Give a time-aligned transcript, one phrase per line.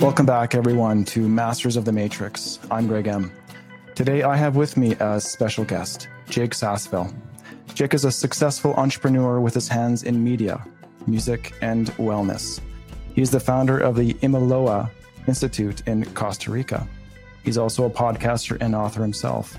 [0.00, 2.58] Welcome back, everyone, to Masters of the Matrix.
[2.72, 3.30] I'm Greg M.
[3.94, 7.14] Today, I have with me a special guest, Jake Sasseville.
[7.74, 10.66] Jake is a successful entrepreneur with his hands in media,
[11.06, 12.58] music, and wellness.
[13.14, 14.90] He's the founder of the Imiloa
[15.28, 16.88] Institute in Costa Rica.
[17.44, 19.56] He's also a podcaster and author himself.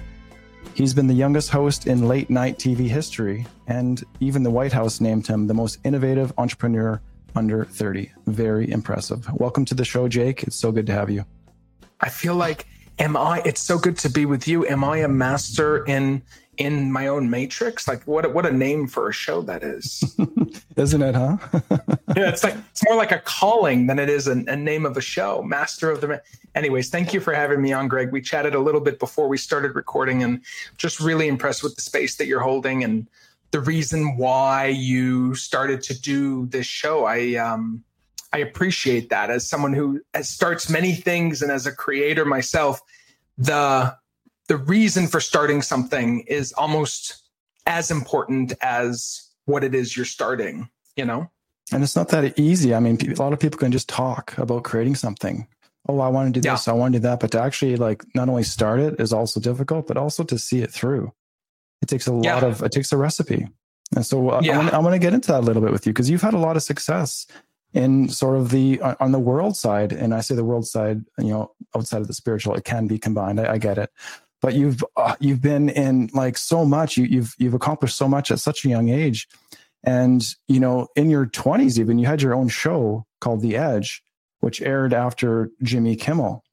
[0.73, 5.01] He's been the youngest host in late night TV history, and even the White House
[5.01, 7.01] named him the most innovative entrepreneur
[7.35, 8.11] under 30.
[8.27, 9.27] Very impressive.
[9.33, 10.43] Welcome to the show, Jake.
[10.43, 11.25] It's so good to have you.
[11.99, 12.67] I feel like
[12.99, 14.65] am I it's so good to be with you.
[14.67, 16.23] Am I a master in
[16.61, 17.87] in my own matrix?
[17.87, 20.03] Like what what a name for a show that is.
[20.77, 21.37] Isn't it, huh?
[22.15, 24.95] yeah, it's like it's more like a calling than it is a, a name of
[24.97, 25.41] a show.
[25.41, 26.21] Master of the
[26.53, 28.11] Anyways, thank you for having me on, Greg.
[28.11, 30.41] We chatted a little bit before we started recording and
[30.77, 33.07] just really impressed with the space that you're holding and
[33.51, 37.05] the reason why you started to do this show.
[37.05, 37.83] I um,
[38.33, 42.81] I appreciate that as someone who starts many things and as a creator myself,
[43.37, 43.95] the
[44.51, 47.23] the reason for starting something is almost
[47.65, 51.31] as important as what it is you're starting, you know?
[51.71, 52.75] And it's not that easy.
[52.75, 55.47] I mean, a lot of people can just talk about creating something.
[55.87, 56.73] Oh, I want to do this, yeah.
[56.73, 59.39] I want to do that, but to actually like not only start it is also
[59.39, 61.13] difficult, but also to see it through.
[61.81, 62.33] It takes a yeah.
[62.33, 63.47] lot of it takes a recipe.
[63.95, 64.69] And so uh, yeah.
[64.73, 66.39] I want to get into that a little bit with you because you've had a
[66.39, 67.25] lot of success
[67.73, 71.29] in sort of the on the world side, and I say the world side, you
[71.29, 73.39] know, outside of the spiritual, it can be combined.
[73.39, 73.89] I, I get it,
[74.41, 76.97] but you've uh, you've been in like so much.
[76.97, 79.27] You, you've you've accomplished so much at such a young age,
[79.83, 84.03] and you know, in your twenties, even you had your own show called The Edge,
[84.39, 86.43] which aired after Jimmy Kimmel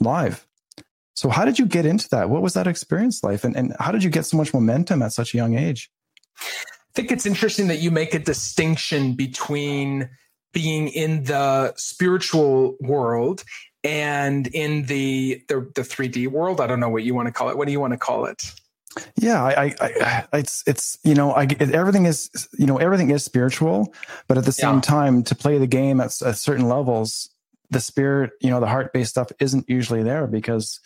[0.00, 0.46] live.
[1.14, 2.28] So how did you get into that?
[2.28, 3.42] What was that experience like?
[3.42, 5.90] And, and how did you get so much momentum at such a young age?
[6.38, 10.10] I think it's interesting that you make a distinction between
[10.52, 13.44] being in the spiritual world
[13.86, 16.60] and in the, the the 3D world.
[16.60, 17.56] I don't know what you want to call it.
[17.56, 18.52] What do you want to call it?
[19.16, 23.22] Yeah, I, I, I it's, it's, you know, I, everything is, you know, everything is
[23.24, 23.92] spiritual,
[24.26, 24.80] but at the same yeah.
[24.80, 27.28] time, to play the game at, at certain levels,
[27.68, 30.80] the spirit, you know, the heart based stuff isn't usually there because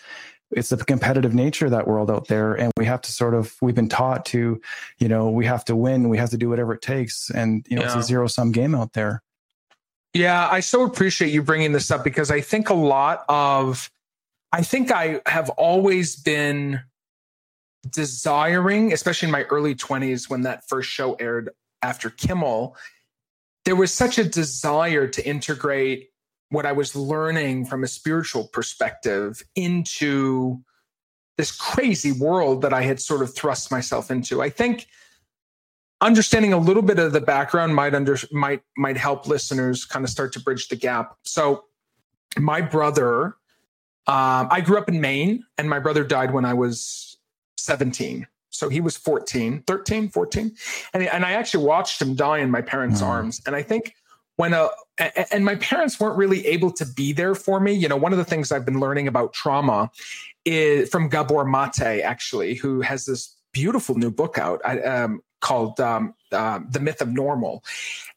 [0.51, 3.55] it's the competitive nature of that world out there and we have to sort of
[3.63, 4.61] we've been taught to
[4.99, 7.77] you know we have to win we have to do whatever it takes and you
[7.77, 7.87] know yeah.
[7.87, 9.23] it's a zero sum game out there
[10.15, 13.91] yeah i so appreciate you bringing this up because i think a lot of
[14.53, 16.81] i think i have always been
[17.91, 21.51] desiring especially in my early 20s when that first show aired
[21.83, 22.77] after kimmel
[23.65, 26.11] there was such a desire to integrate
[26.51, 30.61] what I was learning from a spiritual perspective into
[31.37, 34.43] this crazy world that I had sort of thrust myself into.
[34.43, 34.87] I think
[36.01, 40.11] understanding a little bit of the background might under might might help listeners kind of
[40.11, 41.17] start to bridge the gap.
[41.25, 41.65] So
[42.39, 43.37] my brother,
[44.07, 47.19] um, I grew up in Maine, and my brother died when I was
[47.59, 48.27] 17.
[48.53, 50.57] So he was 14, 13, 14.
[50.93, 53.07] And, and I actually watched him die in my parents' mm.
[53.07, 53.41] arms.
[53.47, 53.95] And I think
[54.37, 54.71] when a
[55.31, 57.73] and my parents weren't really able to be there for me.
[57.73, 59.91] You know, one of the things I've been learning about trauma
[60.45, 65.81] is from Gabor Mate, actually, who has this beautiful new book out I, um, called
[65.81, 67.65] um, uh, The Myth of Normal.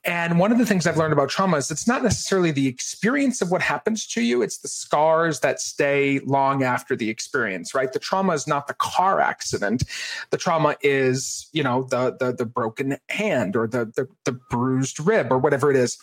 [0.04, 3.42] And one of the things I've learned about trauma is it's not necessarily the experience
[3.42, 7.92] of what happens to you, it's the scars that stay long after the experience, right?
[7.92, 9.84] The trauma is not the car accident.
[10.30, 15.00] The trauma is, you know, the the, the broken hand or the, the, the bruised
[15.00, 15.98] rib or whatever it is.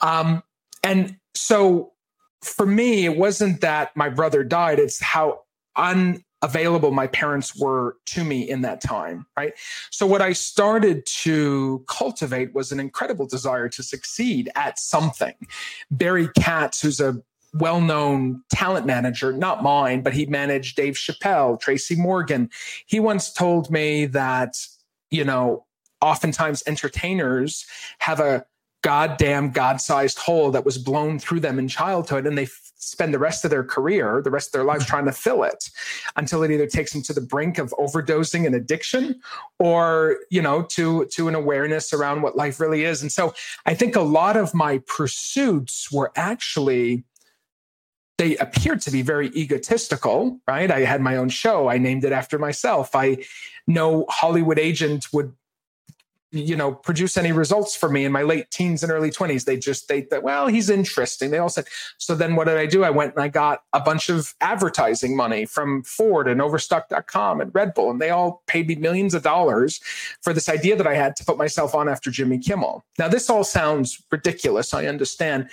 [0.00, 0.42] Um,
[0.82, 1.92] and so
[2.42, 5.42] for me, it wasn't that my brother died, it's how
[5.76, 9.52] un available my parents were to me in that time, right?
[9.90, 15.34] So, what I started to cultivate was an incredible desire to succeed at something.
[15.90, 17.22] Barry Katz, who's a
[17.54, 22.50] well known talent manager, not mine, but he managed Dave Chappelle, Tracy Morgan.
[22.86, 24.56] He once told me that,
[25.10, 25.66] you know,
[26.00, 27.64] oftentimes entertainers
[27.98, 28.44] have a
[28.82, 33.14] goddamn God sized hole that was blown through them in childhood and they f- spend
[33.14, 35.70] the rest of their career, the rest of their lives trying to fill it
[36.16, 39.20] until it either takes them to the brink of overdosing and addiction
[39.60, 43.02] or, you know, to, to an awareness around what life really is.
[43.02, 43.34] And so
[43.66, 47.04] I think a lot of my pursuits were actually
[48.18, 50.70] they appeared to be very egotistical, right?
[50.70, 51.68] I had my own show.
[51.68, 52.94] I named it after myself.
[52.94, 53.24] I
[53.66, 55.32] no Hollywood agent would
[56.32, 59.56] you know produce any results for me in my late teens and early 20s they
[59.56, 61.30] just they thought well he's interesting.
[61.30, 61.66] They all said
[61.98, 62.84] so then what did i do?
[62.84, 67.54] I went and i got a bunch of advertising money from ford and overstock.com and
[67.54, 69.80] red bull and they all paid me millions of dollars
[70.22, 72.84] for this idea that i had to put myself on after jimmy kimmel.
[72.98, 75.50] Now this all sounds ridiculous i understand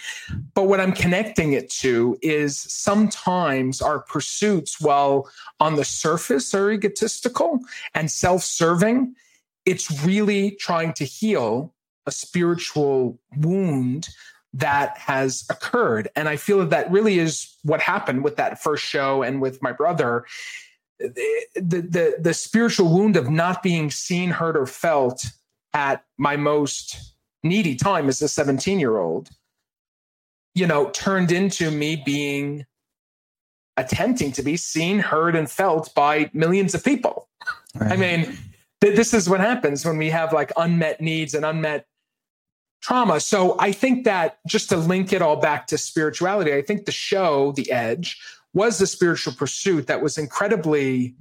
[0.54, 5.30] but what i'm connecting it to is sometimes our pursuits while
[5.60, 7.60] on the surface are egotistical
[7.94, 9.16] and self-serving
[9.70, 11.74] it's really trying to heal
[12.08, 14.10] a spiritual wound
[14.52, 16.10] that has occurred.
[16.16, 19.62] And I feel that that really is what happened with that first show and with
[19.62, 20.26] my brother.
[21.00, 25.24] The, the, the, spiritual wound of not being seen, heard, or felt
[25.74, 27.14] at my most
[27.44, 29.30] needy time as a 17 year old,
[30.56, 32.66] you know, turned into me being
[33.78, 37.30] attempting to be seen, heard, and felt by millions of people.
[37.76, 37.94] Right.
[37.94, 38.38] I mean,
[38.82, 41.86] this is what happens when we have like unmet needs and unmet
[42.82, 43.20] trauma.
[43.20, 46.92] So I think that just to link it all back to spirituality, I think the
[46.92, 48.20] show, The Edge,
[48.54, 51.16] was a spiritual pursuit that was incredibly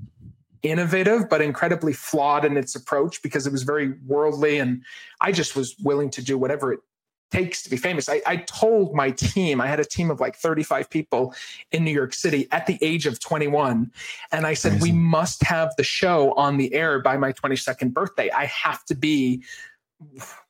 [0.62, 4.58] innovative, but incredibly flawed in its approach because it was very worldly.
[4.58, 4.82] And
[5.20, 6.81] I just was willing to do whatever it
[7.30, 8.08] takes to be famous.
[8.08, 11.34] I, I, told my team, I had a team of like 35 people
[11.72, 13.90] in New York City at the age of 21.
[14.32, 18.30] And I said, we must have the show on the air by my 22nd birthday.
[18.30, 19.42] I have to be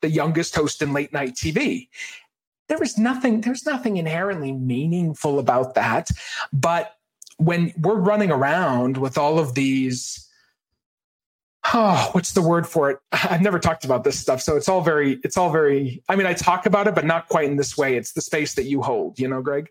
[0.02, 1.88] the youngest host in late night TV.
[2.68, 6.10] There was nothing, there's nothing inherently meaningful about that.
[6.52, 6.94] But
[7.38, 10.27] when we're running around with all of these
[11.74, 12.98] oh, what's the word for it?
[13.12, 14.40] I've never talked about this stuff.
[14.40, 17.28] So it's all very, it's all very, I mean, I talk about it, but not
[17.28, 17.96] quite in this way.
[17.96, 19.68] It's the space that you hold, you know, Greg.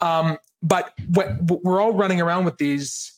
[0.00, 3.12] Um, but what, we're all running around with these,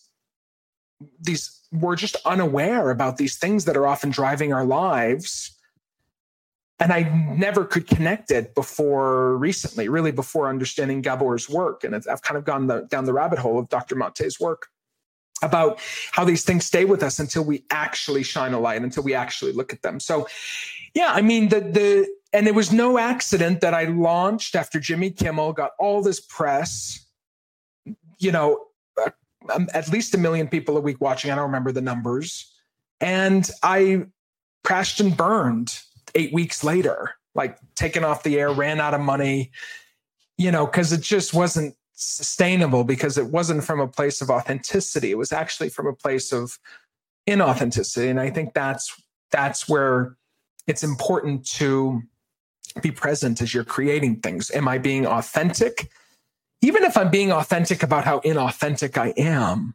[1.20, 5.54] these, we're just unaware about these things that are often driving our lives.
[6.80, 7.02] And I
[7.36, 11.82] never could connect it before recently, really before understanding Gabor's work.
[11.82, 13.96] And I've kind of gone the, down the rabbit hole of Dr.
[13.96, 14.68] Mate's work
[15.42, 15.78] about
[16.12, 19.52] how these things stay with us until we actually shine a light, until we actually
[19.52, 20.00] look at them.
[20.00, 20.26] So,
[20.94, 25.10] yeah, I mean, the, the, and it was no accident that I launched after Jimmy
[25.10, 27.06] Kimmel got all this press,
[28.18, 28.66] you know,
[29.00, 29.10] uh,
[29.54, 31.30] um, at least a million people a week watching.
[31.30, 32.52] I don't remember the numbers.
[33.00, 34.06] And I
[34.64, 35.78] crashed and burned
[36.14, 39.52] eight weeks later, like taken off the air, ran out of money,
[40.36, 45.10] you know, because it just wasn't sustainable because it wasn't from a place of authenticity.
[45.10, 46.58] It was actually from a place of
[47.28, 48.08] inauthenticity.
[48.08, 48.94] And I think that's
[49.32, 50.16] that's where
[50.66, 52.02] it's important to
[52.80, 54.50] be present as you're creating things.
[54.52, 55.90] Am I being authentic?
[56.62, 59.74] Even if I'm being authentic about how inauthentic I am,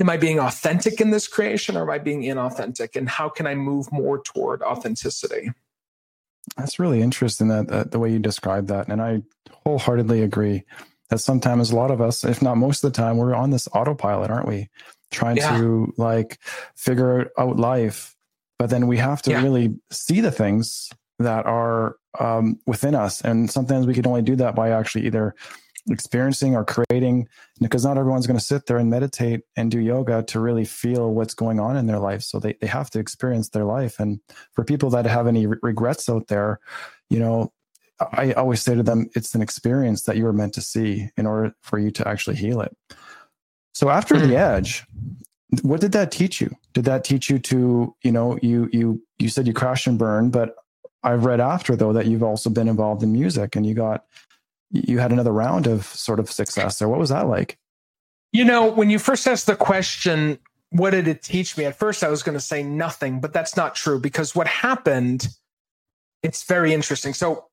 [0.00, 2.96] am I being authentic in this creation or am I being inauthentic?
[2.96, 5.52] And how can I move more toward authenticity?
[6.56, 8.88] That's really interesting that, that the way you describe that.
[8.88, 9.22] And I
[9.64, 10.64] wholeheartedly agree
[11.10, 13.68] that sometimes a lot of us, if not most of the time, we're on this
[13.72, 14.68] autopilot, aren't we?
[15.10, 15.56] Trying yeah.
[15.56, 16.40] to like
[16.74, 18.16] figure out life.
[18.58, 19.42] But then we have to yeah.
[19.42, 23.20] really see the things that are um, within us.
[23.20, 25.34] And sometimes we can only do that by actually either
[25.88, 27.28] experiencing or creating,
[27.60, 31.12] because not everyone's going to sit there and meditate and do yoga to really feel
[31.12, 32.22] what's going on in their life.
[32.22, 34.00] So they, they have to experience their life.
[34.00, 34.18] And
[34.52, 36.58] for people that have any re- regrets out there,
[37.08, 37.52] you know,
[38.00, 41.26] I always say to them, it's an experience that you were meant to see in
[41.26, 42.76] order for you to actually heal it.
[43.72, 44.36] So after the hmm.
[44.36, 44.86] edge,
[45.62, 46.54] what did that teach you?
[46.72, 50.32] Did that teach you to, you know, you you you said you crashed and burned,
[50.32, 50.56] but
[51.02, 54.04] I've read after though that you've also been involved in music and you got
[54.70, 56.88] you had another round of sort of success there.
[56.88, 57.58] What was that like?
[58.32, 60.38] You know, when you first asked the question,
[60.70, 61.64] what did it teach me?
[61.64, 65.28] At first I was going to say nothing, but that's not true because what happened
[66.22, 67.14] it's very interesting.
[67.14, 67.46] So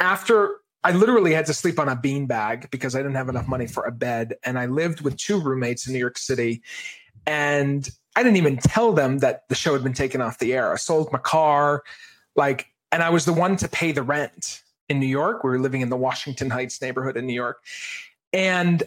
[0.00, 3.66] after I literally had to sleep on a beanbag because I didn't have enough money
[3.66, 4.36] for a bed.
[4.42, 6.62] And I lived with two roommates in New York City.
[7.26, 10.72] And I didn't even tell them that the show had been taken off the air.
[10.72, 11.84] I sold my car,
[12.34, 15.44] like, and I was the one to pay the rent in New York.
[15.44, 17.62] We were living in the Washington Heights neighborhood in New York.
[18.32, 18.82] And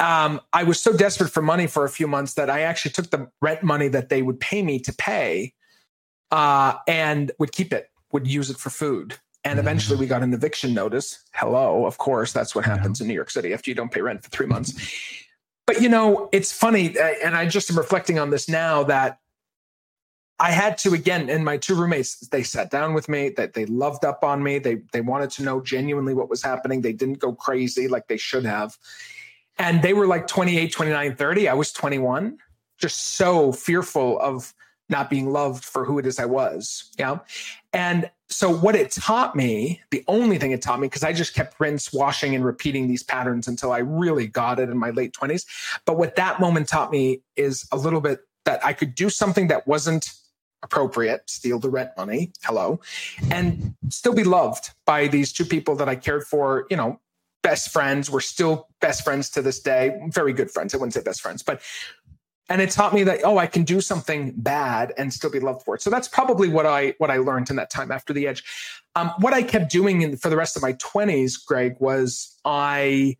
[0.00, 3.10] um, I was so desperate for money for a few months that I actually took
[3.10, 5.54] the rent money that they would pay me to pay
[6.30, 9.16] uh, and would keep it, would use it for food.
[9.44, 11.24] And eventually we got an eviction notice.
[11.34, 14.22] Hello, of course, that's what happens in New York City after you don't pay rent
[14.22, 14.72] for three months.
[15.66, 19.18] But you know, it's funny, uh, and I just am reflecting on this now that
[20.38, 23.64] I had to again, and my two roommates, they sat down with me, that they
[23.66, 24.58] loved up on me.
[24.58, 26.80] They they wanted to know genuinely what was happening.
[26.80, 28.76] They didn't go crazy like they should have.
[29.58, 31.48] And they were like 28, 29, 30.
[31.48, 32.38] I was 21,
[32.78, 34.52] just so fearful of
[34.88, 36.90] not being loved for who it is I was.
[36.98, 37.18] Yeah.
[37.72, 41.34] And so what it taught me, the only thing it taught me, because I just
[41.34, 45.12] kept rinse, washing, and repeating these patterns until I really got it in my late
[45.12, 45.46] 20s.
[45.84, 49.48] But what that moment taught me is a little bit that I could do something
[49.48, 50.10] that wasn't
[50.62, 52.80] appropriate, steal the rent money, hello,
[53.30, 57.00] and still be loved by these two people that I cared for, you know,
[57.42, 58.08] best friends.
[58.08, 60.74] We're still best friends to this day, very good friends.
[60.74, 61.60] I wouldn't say best friends, but
[62.52, 65.64] and it taught me that oh i can do something bad and still be loved
[65.64, 65.82] for it.
[65.82, 68.44] So that's probably what i what i learned in that time after the edge.
[68.94, 73.16] Um, what i kept doing in, for the rest of my 20s greg was i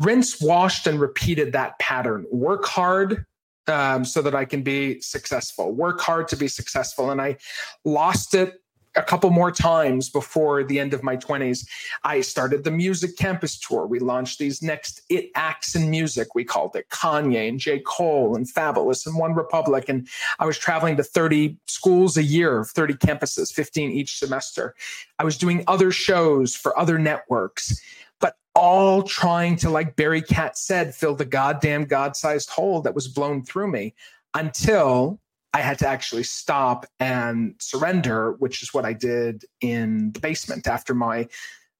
[0.00, 2.26] rinse washed and repeated that pattern.
[2.32, 3.24] Work hard
[3.68, 5.70] um, so that i can be successful.
[5.70, 7.10] Work hard to be successful.
[7.10, 7.36] And i
[7.84, 8.61] lost it
[8.94, 11.66] a couple more times before the end of my 20s.
[12.04, 13.86] I started the music campus tour.
[13.86, 16.34] We launched these next It Acts in Music.
[16.34, 17.80] We called it Kanye and J.
[17.80, 19.88] Cole and Fabolous and One Republic.
[19.88, 20.08] And
[20.38, 24.74] I was traveling to 30 schools a year, 30 campuses, 15 each semester.
[25.18, 27.80] I was doing other shows for other networks,
[28.20, 32.94] but all trying to, like Barry Katz said, fill the goddamn God sized hole that
[32.94, 33.94] was blown through me
[34.34, 35.18] until
[35.54, 40.66] I had to actually stop and surrender, which is what I did in the basement
[40.66, 41.28] after my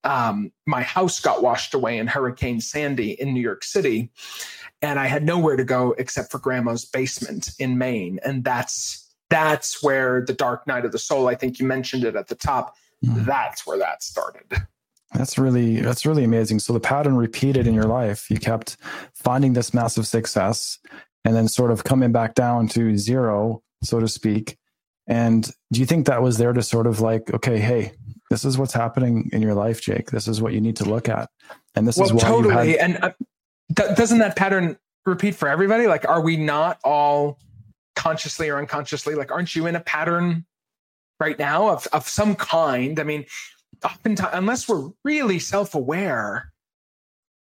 [0.04, 4.10] um, my house got washed away in Hurricane Sandy in New York City,
[4.80, 9.82] and I had nowhere to go except for Grandma's basement in Maine, and that's that's
[9.82, 11.28] where the dark night of the soul.
[11.28, 12.76] I think you mentioned it at the top.
[13.04, 13.24] Mm.
[13.24, 14.44] That's where that started.
[15.14, 16.58] That's really that's really amazing.
[16.58, 18.30] So the pattern repeated in your life.
[18.30, 18.76] You kept
[19.14, 20.78] finding this massive success
[21.24, 24.58] and then sort of coming back down to zero, so to speak.
[25.06, 27.92] And do you think that was there to sort of like, okay, hey,
[28.30, 30.10] this is what's happening in your life, Jake.
[30.10, 31.28] This is what you need to look at,
[31.74, 32.72] and this well, is why totally.
[32.72, 33.12] Had- and uh,
[33.76, 35.86] th- doesn't that pattern repeat for everybody?
[35.86, 37.38] Like, are we not all
[37.94, 39.14] consciously or unconsciously?
[39.14, 40.46] Like, aren't you in a pattern
[41.20, 42.98] right now of of some kind?
[42.98, 43.26] I mean,
[43.84, 46.52] oftentimes, unless we're really self aware,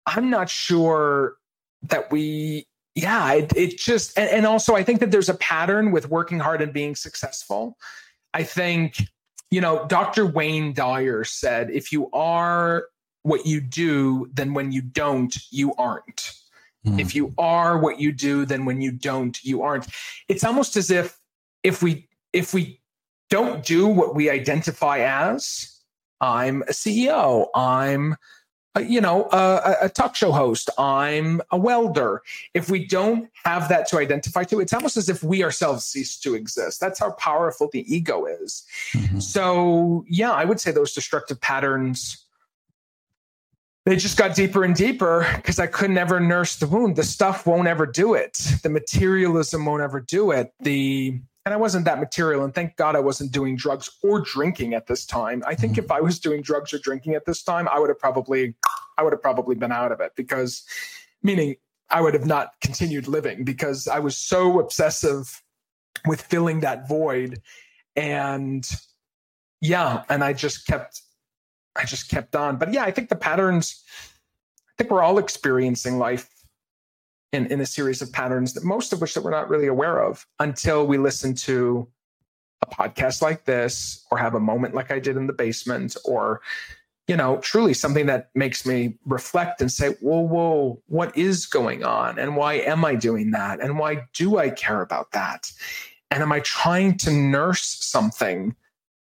[0.05, 1.35] I'm not sure
[1.83, 5.91] that we yeah, it, it just, and, and also I think that there's a pattern
[5.91, 7.77] with working hard and being successful.
[8.33, 8.97] I think,
[9.49, 10.25] you know, Dr.
[10.25, 12.85] Wayne Dyer said, if you are
[13.23, 16.33] what you do, then when you don't, you aren't.
[16.85, 16.99] Mm.
[16.99, 19.87] If you are what you do, then when you don't, you aren't.
[20.27, 21.17] It's almost as if
[21.63, 22.81] if we if we
[23.29, 25.79] don't do what we identify as,
[26.19, 28.15] I'm a CEO, I'm
[28.79, 30.69] you know, a, a, talk show host.
[30.77, 32.21] I'm a welder.
[32.53, 36.17] If we don't have that to identify to, it's almost as if we ourselves cease
[36.19, 36.79] to exist.
[36.79, 38.63] That's how powerful the ego is.
[38.93, 39.19] Mm-hmm.
[39.19, 42.25] So, yeah, I would say those destructive patterns.
[43.85, 46.95] They just got deeper and deeper because I could never nurse the wound.
[46.95, 48.33] The stuff won't ever do it.
[48.63, 50.53] The materialism won't ever do it.
[50.61, 52.43] The and I wasn't that material.
[52.43, 55.43] And thank God I wasn't doing drugs or drinking at this time.
[55.47, 55.85] I think mm-hmm.
[55.85, 58.55] if I was doing drugs or drinking at this time, I would have probably,
[58.97, 60.63] I would have probably been out of it because,
[61.23, 61.55] meaning
[61.89, 65.41] I would have not continued living because I was so obsessive
[66.05, 67.41] with filling that void.
[67.95, 68.69] And
[69.61, 71.01] yeah, and I just kept,
[71.75, 72.57] I just kept on.
[72.57, 73.83] But yeah, I think the patterns,
[74.69, 76.29] I think we're all experiencing life
[77.31, 79.99] in, in a series of patterns that most of which that we're not really aware
[79.99, 81.87] of until we listen to
[82.61, 86.41] a podcast like this or have a moment like I did in the basement or
[87.07, 91.83] you know truly something that makes me reflect and say whoa whoa what is going
[91.83, 92.19] on?
[92.19, 93.59] And why am I doing that?
[93.59, 95.51] And why do I care about that?
[96.11, 98.55] And am I trying to nurse something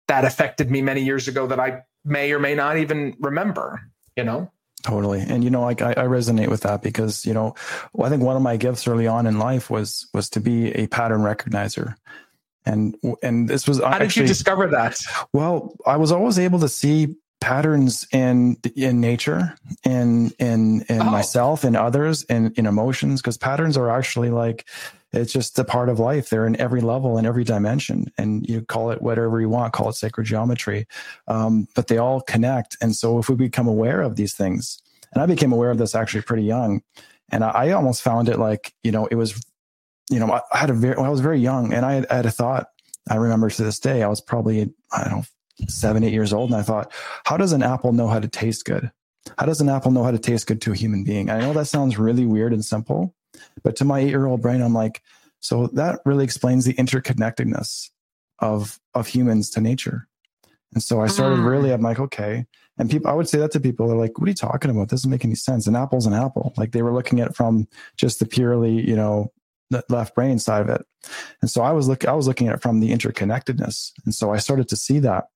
[0.06, 3.80] that affected me many years ago that I may or may not even remember
[4.16, 4.50] you know
[4.82, 5.20] Totally.
[5.20, 7.54] And you know, like I, I, resonate with that because, you know,
[8.02, 10.86] I think one of my gifts early on in life was was to be a
[10.86, 11.96] pattern recognizer.
[12.64, 14.98] And and this was How did you discover that?
[15.32, 21.10] Well, I was always able to see patterns in in nature, in in in oh.
[21.10, 24.66] myself and others and in emotions because patterns are actually like
[25.12, 26.30] it's just a part of life.
[26.30, 29.88] They're in every level and every dimension, and you call it whatever you want, call
[29.88, 30.86] it sacred geometry,
[31.26, 32.76] um, but they all connect.
[32.80, 34.80] And so, if we become aware of these things,
[35.12, 36.82] and I became aware of this actually pretty young,
[37.30, 39.42] and I, I almost found it like you know it was,
[40.10, 42.16] you know, I, I had a very, I was very young, and I had, I
[42.16, 42.68] had a thought.
[43.08, 45.24] I remember to this day, I was probably I don't know
[45.68, 46.92] seven, eight years old, and I thought,
[47.24, 48.90] how does an apple know how to taste good?
[49.38, 51.30] How does an apple know how to taste good to a human being?
[51.30, 53.14] I know that sounds really weird and simple,
[53.62, 55.02] but to my eight year old brain, I'm like,
[55.40, 57.90] so that really explains the interconnectedness
[58.38, 60.06] of of humans to nature.
[60.72, 61.50] And so I started mm.
[61.50, 62.46] really, I'm like, okay.
[62.78, 64.88] And people, I would say that to people, they're like, what are you talking about?
[64.88, 65.66] This doesn't make any sense.
[65.66, 66.54] An apple's an apple.
[66.56, 67.66] Like they were looking at it from
[67.96, 69.32] just the purely, you know,
[69.70, 70.86] the left brain side of it.
[71.40, 73.92] And so I was looking I was looking at it from the interconnectedness.
[74.04, 75.26] And so I started to see that.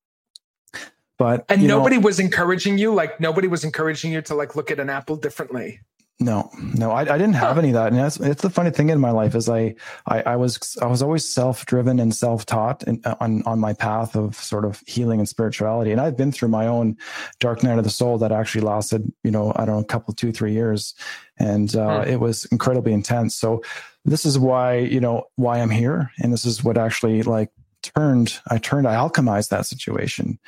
[1.17, 4.69] But and nobody know, was encouraging you, like nobody was encouraging you to like look
[4.71, 5.79] at an apple differently.
[6.17, 7.87] No, no, I, I didn't have any of that.
[7.87, 9.75] And that's, it's the funny thing in my life is I,
[10.07, 14.35] I, I was, I was always self-driven and self-taught and on, on my path of
[14.35, 15.91] sort of healing and spirituality.
[15.91, 16.95] And I've been through my own
[17.41, 20.13] dark night of the soul that actually lasted, you know, I don't know, a couple,
[20.13, 20.93] two, three years.
[21.37, 22.09] And, uh, hmm.
[22.09, 23.35] it was incredibly intense.
[23.35, 23.61] So
[24.05, 26.11] this is why, you know, why I'm here.
[26.19, 27.49] And this is what actually like
[27.81, 30.39] turned, I turned, I alchemized that situation.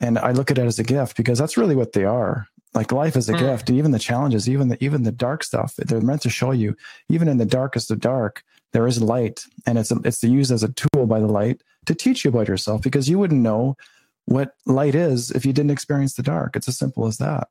[0.00, 2.92] And I look at it as a gift because that's really what they are like
[2.92, 3.38] life is a mm.
[3.38, 6.76] gift even the challenges even the even the dark stuff they're meant to show you
[7.08, 8.42] even in the darkest of dark
[8.74, 11.94] there is light and it's a, it's used as a tool by the light to
[11.94, 13.76] teach you about yourself because you wouldn't know
[14.26, 16.56] what light is if you didn't experience the dark.
[16.56, 17.48] It's as simple as that.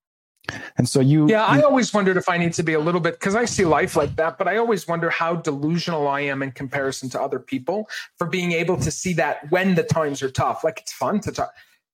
[0.77, 2.99] And so you yeah you, i always wondered if i need to be a little
[2.99, 6.43] bit because i see life like that but i always wonder how delusional i am
[6.43, 7.87] in comparison to other people
[8.17, 10.65] for being able to see that when the times are tough.
[10.65, 11.53] Like it's fun to talk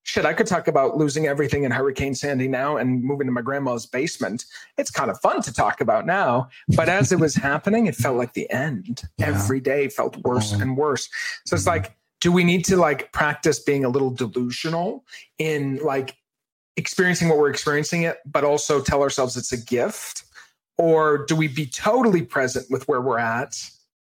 [0.10, 3.42] shit, I could talk about losing everything in Hurricane Sandy now and moving to my
[3.42, 4.46] grandma's basement.
[4.78, 6.50] It's kind of fun to talk about now.
[6.76, 9.04] But as it was happening, it felt like the end.
[9.18, 9.28] Yeah.
[9.28, 10.62] Every day felt worse oh.
[10.62, 11.08] and worse.
[11.46, 15.06] So it's like, do we need to like practice being a little delusional
[15.38, 16.16] in like
[16.76, 20.24] experiencing what we're experiencing it, but also tell ourselves it's a gift?
[20.80, 23.56] Or do we be totally present with where we're at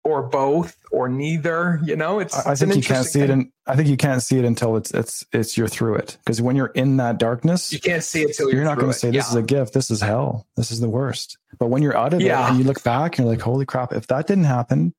[0.08, 3.28] or both or neither you know it's, i it's think you can't see thing.
[3.28, 6.16] it and i think you can't see it until it's it's it's you're through it
[6.24, 8.90] because when you're in that darkness you can't see it until you're, you're not going
[8.90, 9.30] to say this yeah.
[9.30, 12.22] is a gift this is hell this is the worst but when you're out of
[12.22, 12.46] yeah.
[12.46, 14.94] it and you look back and you're like holy crap if that didn't happen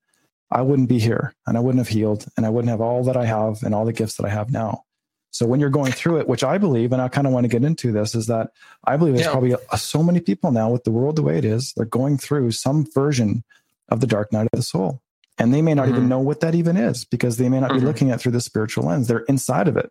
[0.50, 3.16] i wouldn't be here and i wouldn't have healed and i wouldn't have all that
[3.16, 4.84] i have and all the gifts that i have now
[5.32, 7.48] so when you're going through it which i believe and i kind of want to
[7.48, 8.50] get into this is that
[8.84, 9.32] i believe there's yeah.
[9.32, 12.16] probably a, so many people now with the world the way it is they're going
[12.16, 13.42] through some version
[13.90, 15.02] of the dark night of the soul
[15.40, 15.96] and they may not mm-hmm.
[15.96, 17.80] even know what that even is because they may not mm-hmm.
[17.80, 19.08] be looking at through the spiritual lens.
[19.08, 19.90] They're inside of it.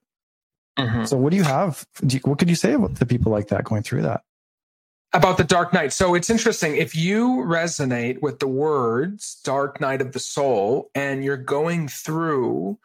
[0.77, 1.05] Mm-hmm.
[1.05, 1.85] So, what do you have?
[2.05, 4.21] Do you, what could you say about the people like that going through that?
[5.11, 5.91] About the dark night.
[5.91, 6.77] So, it's interesting.
[6.77, 12.77] If you resonate with the words dark night of the soul and you're going through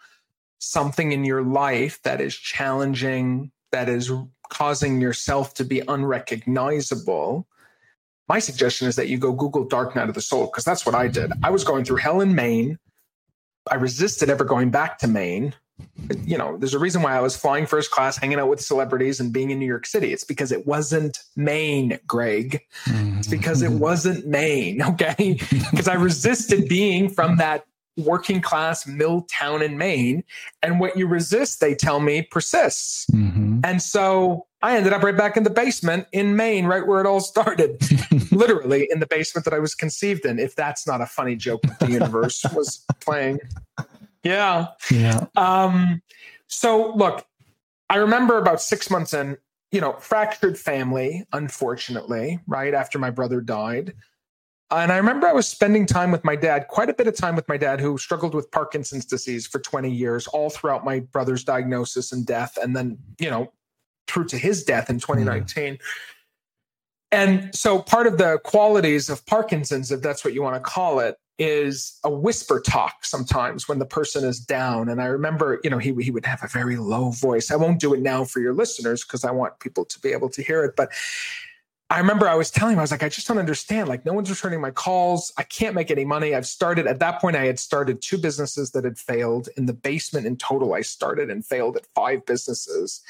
[0.58, 4.10] something in your life that is challenging, that is
[4.48, 7.46] causing yourself to be unrecognizable,
[8.28, 10.94] my suggestion is that you go Google Dark Night of the Soul, because that's what
[10.94, 11.32] I did.
[11.42, 12.78] I was going through hell in Maine.
[13.70, 15.54] I resisted ever going back to Maine.
[16.24, 19.20] You know, there's a reason why I was flying first class, hanging out with celebrities,
[19.20, 20.12] and being in New York City.
[20.12, 22.62] It's because it wasn't Maine, Greg.
[22.86, 23.78] It's because it mm-hmm.
[23.80, 25.38] wasn't Maine, okay?
[25.70, 27.64] because I resisted being from that
[27.96, 30.24] working class mill town in Maine.
[30.62, 33.06] And what you resist, they tell me, persists.
[33.12, 33.60] Mm-hmm.
[33.64, 37.06] And so I ended up right back in the basement in Maine, right where it
[37.06, 37.80] all started.
[38.32, 41.62] Literally in the basement that I was conceived in, if that's not a funny joke
[41.62, 43.38] that the universe was playing.
[44.22, 44.68] Yeah.
[44.90, 45.26] Yeah.
[45.36, 46.02] Um,
[46.48, 47.26] so look,
[47.90, 49.36] I remember about six months in,
[49.70, 53.94] you know, fractured family, unfortunately, right after my brother died.
[54.82, 57.36] And I remember I was spending time with my dad, quite a bit of time
[57.36, 61.44] with my dad, who struggled with Parkinson's disease for 20 years, all throughout my brother's
[61.44, 62.58] diagnosis and death.
[62.62, 63.52] And then, you know,
[64.06, 65.74] through to his death in 2019.
[65.74, 65.78] Mm.
[67.12, 70.98] And so part of the qualities of Parkinson's, if that's what you want to call
[70.98, 74.88] it, is a whisper talk sometimes when the person is down.
[74.88, 77.50] And I remember, you know, he, he would have a very low voice.
[77.50, 80.28] I won't do it now for your listeners because I want people to be able
[80.30, 80.74] to hear it.
[80.76, 80.92] But
[81.94, 83.88] I remember I was telling him, I was like, I just don't understand.
[83.88, 85.32] Like, no one's returning my calls.
[85.38, 86.34] I can't make any money.
[86.34, 89.48] I've started at that point, I had started two businesses that had failed.
[89.56, 93.00] In the basement in total, I started and failed at five businesses.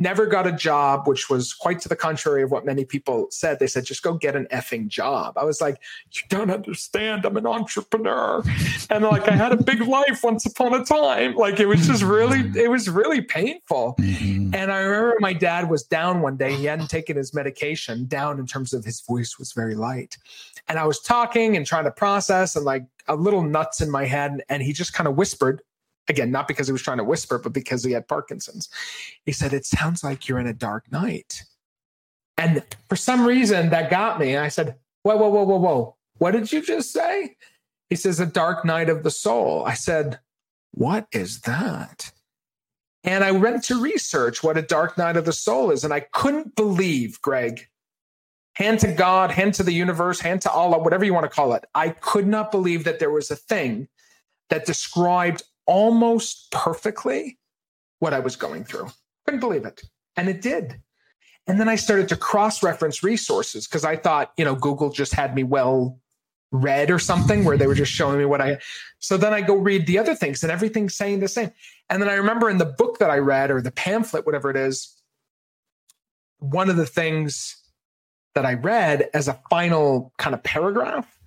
[0.00, 3.60] Never got a job, which was quite to the contrary of what many people said.
[3.60, 5.38] They said, just go get an effing job.
[5.38, 5.78] I was like,
[6.10, 7.24] you don't understand.
[7.24, 8.42] I'm an entrepreneur.
[8.90, 11.36] And like, I had a big life once upon a time.
[11.36, 13.94] Like, it was just really, it was really painful.
[14.00, 14.56] Mm-hmm.
[14.56, 16.56] And I remember my dad was down one day.
[16.56, 20.16] He hadn't taken his medication down in terms of his voice was very light.
[20.68, 24.04] And I was talking and trying to process and like a little nuts in my
[24.04, 24.42] head.
[24.48, 25.62] And he just kind of whispered,
[26.08, 28.68] again, not because he was trying to whisper, but because he had Parkinson's.
[29.24, 31.42] He said, It sounds like you're in a dark night.
[32.36, 34.34] And for some reason that got me.
[34.34, 35.96] And I said, Whoa, whoa, whoa, whoa, whoa.
[36.18, 37.36] What did you just say?
[37.90, 39.64] He says, A dark night of the soul.
[39.66, 40.18] I said,
[40.72, 42.12] What is that?
[43.04, 45.84] And I went to research what a dark night of the soul is.
[45.84, 47.68] And I couldn't believe, Greg,
[48.54, 51.54] hand to God, hand to the universe, hand to Allah, whatever you want to call
[51.54, 51.64] it.
[51.74, 53.88] I could not believe that there was a thing
[54.50, 57.38] that described almost perfectly
[57.98, 58.88] what I was going through.
[59.24, 59.82] Couldn't believe it.
[60.16, 60.80] And it did.
[61.46, 65.12] And then I started to cross reference resources because I thought, you know, Google just
[65.12, 65.98] had me well
[66.52, 68.58] read or something where they were just showing me what I.
[68.98, 71.50] So then I go read the other things and everything's saying the same.
[71.90, 74.56] And then I remember in the book that I read or the pamphlet, whatever it
[74.56, 74.94] is,
[76.38, 77.63] one of the things
[78.34, 81.18] that I read as a final kind of paragraph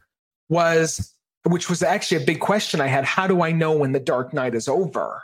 [0.49, 3.99] was, which was actually a big question I had how do I know when the
[3.99, 5.23] dark night is over?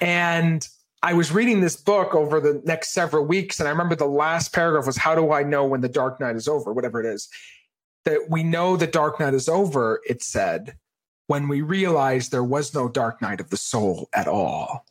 [0.00, 0.66] And
[1.02, 4.52] I was reading this book over the next several weeks, and I remember the last
[4.52, 6.72] paragraph was, How do I know when the dark night is over?
[6.72, 7.28] Whatever it is.
[8.04, 10.76] That we know the dark night is over, it said,
[11.28, 14.84] when we realize there was no dark night of the soul at all.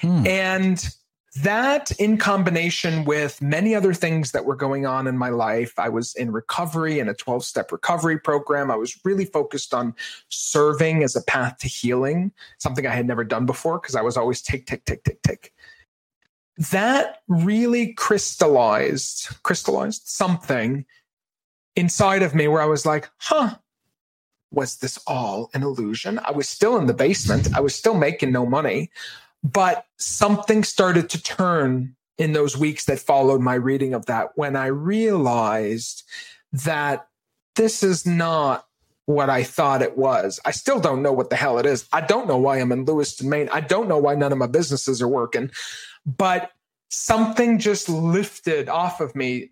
[0.00, 0.26] Hmm.
[0.26, 0.94] And
[1.36, 5.88] that in combination with many other things that were going on in my life i
[5.88, 8.70] was in recovery in a 12 step recovery program.
[8.70, 9.94] I was really focused on
[10.28, 14.16] serving as a path to healing something i had never done before because i was
[14.16, 15.52] always tick tick tick tick tick.
[16.70, 20.84] That really crystallized crystallized something
[21.76, 23.56] inside of me where i was like huh
[24.52, 26.20] was this all an illusion?
[26.24, 27.48] I was still in the basement.
[27.56, 28.90] I was still making no money
[29.42, 34.54] but something started to turn in those weeks that followed my reading of that when
[34.54, 36.04] I realized
[36.52, 37.08] that
[37.56, 38.66] this is not
[39.06, 40.38] what I thought it was.
[40.44, 41.88] I still don't know what the hell it is.
[41.92, 43.48] I don't know why I'm in Lewiston, Maine.
[43.50, 45.50] I don't know why none of my businesses are working,
[46.06, 46.52] but
[46.88, 49.50] something just lifted off of me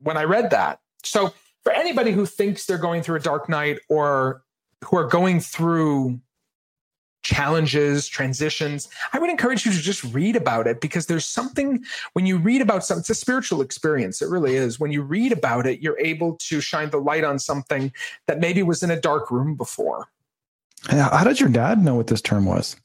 [0.00, 0.80] when I read that.
[1.04, 1.32] So,
[1.62, 4.42] for anybody who thinks they're going through a dark night or
[4.84, 6.20] who are going through
[7.22, 12.26] challenges, transitions, I would encourage you to just read about it because there's something when
[12.26, 14.20] you read about something, it's a spiritual experience.
[14.22, 14.80] It really is.
[14.80, 17.92] When you read about it, you're able to shine the light on something
[18.26, 20.08] that maybe was in a dark room before.
[20.88, 22.76] How did your dad know what this term was?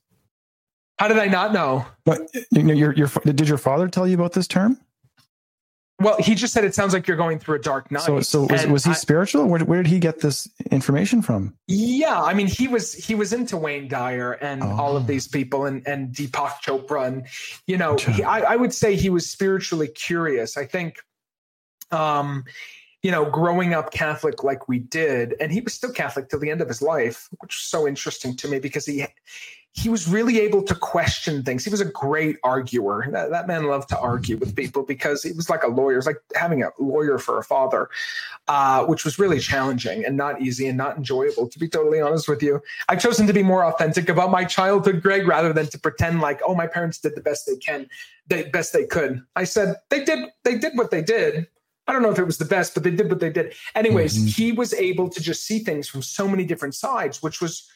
[1.00, 1.86] How did I not know?
[2.06, 2.22] But
[2.52, 4.80] you know, your your did your father tell you about this term?
[6.00, 8.04] Well, he just said it sounds like you're going through a dark night.
[8.04, 9.48] So, so was, was he I, spiritual?
[9.48, 11.56] Where, where did he get this information from?
[11.68, 14.78] Yeah, I mean, he was he was into Wayne Dyer and oh.
[14.78, 17.26] all of these people, and and Deepak Chopra, and
[17.66, 20.56] you know, he, I, I would say he was spiritually curious.
[20.56, 21.00] I think,
[21.90, 22.44] um,
[23.02, 26.52] you know, growing up Catholic like we did, and he was still Catholic till the
[26.52, 29.04] end of his life, which was so interesting to me because he
[29.78, 31.64] he was really able to question things.
[31.64, 33.08] He was a great arguer.
[33.12, 35.94] That, that, man loved to argue with people because he was like a lawyer.
[35.94, 37.88] It was like having a lawyer for a father,
[38.48, 42.28] uh, which was really challenging and not easy and not enjoyable, to be totally honest
[42.28, 42.60] with you.
[42.90, 46.42] I've chosen to be more authentic about my childhood, Greg, rather than to pretend like,
[46.48, 47.88] oh, my parents did the best they can,
[48.30, 49.22] the best they could.
[49.36, 51.46] I said, they did, they did what they did.
[51.86, 53.54] I don't know if it was the best, but they did what they did.
[53.76, 54.26] Anyways, mm-hmm.
[54.26, 57.70] he was able to just see things from so many different sides, which was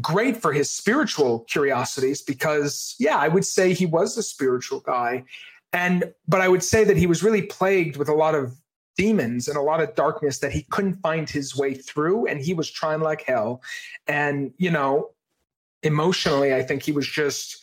[0.00, 5.24] great for his spiritual curiosities because yeah i would say he was a spiritual guy.
[5.74, 8.56] And but i would say that he was really plagued with a lot of
[8.96, 12.26] demons and a lot of darkness that he couldn't find his way through.
[12.26, 13.62] And he was trying like hell.
[14.06, 15.10] And you know
[15.82, 17.60] emotionally i think he was just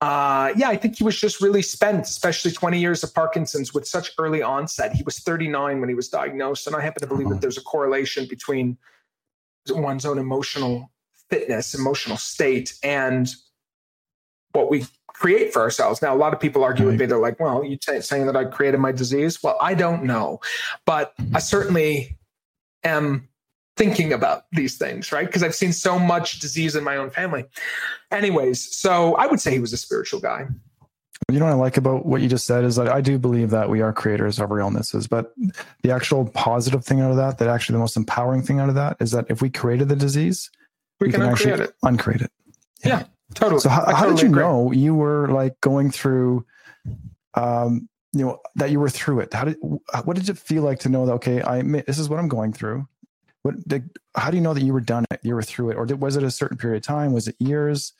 [0.00, 3.86] uh yeah i think he was just really spent especially 20 years of parkinson's with
[3.86, 4.92] such early onset.
[4.92, 6.66] He was 39 when he was diagnosed.
[6.66, 7.40] And i happen to believe that uh-huh.
[7.40, 8.76] there's a correlation between
[9.70, 10.90] one's own emotional
[11.30, 13.28] fitness, emotional state, and
[14.52, 16.02] what we create for ourselves.
[16.02, 17.06] Now, a lot of people argue with me.
[17.06, 19.42] They're like, well, you t- saying that I created my disease?
[19.42, 20.40] Well, I don't know,
[20.84, 22.18] but I certainly
[22.84, 23.28] am
[23.76, 25.26] thinking about these things, right?
[25.26, 27.44] Because I've seen so much disease in my own family.
[28.10, 30.46] Anyways, so I would say he was a spiritual guy.
[31.30, 33.50] You know what I like about what you just said is that I do believe
[33.50, 35.34] that we are creators of our illnesses, but
[35.82, 38.74] the actual positive thing out of that, that actually the most empowering thing out of
[38.74, 40.50] that is that if we created the disease,
[41.00, 41.74] we, we can, can uncreate it.
[41.82, 42.30] Uncreate it.
[42.84, 43.04] Yeah, yeah
[43.34, 43.60] totally.
[43.60, 44.42] So how, how totally did you agree.
[44.42, 46.44] know you were like going through,
[47.34, 49.32] um, you know, that you were through it?
[49.32, 52.18] How did what did it feel like to know that okay, I this is what
[52.18, 52.88] I'm going through?
[53.42, 55.20] What did, how do you know that you were done it?
[55.22, 57.12] You were through it, or did, was it a certain period of time?
[57.12, 57.92] Was it years?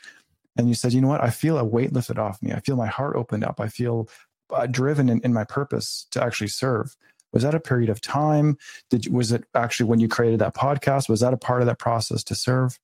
[0.56, 1.22] And you said, you know what?
[1.22, 2.52] I feel a weight lifted off me.
[2.52, 3.60] I feel my heart opened up.
[3.60, 4.08] I feel
[4.50, 6.96] uh, driven in, in my purpose to actually serve
[7.36, 8.56] was that a period of time?
[8.88, 11.78] Did was it actually when you created that podcast was that a part of that
[11.78, 12.78] process to serve?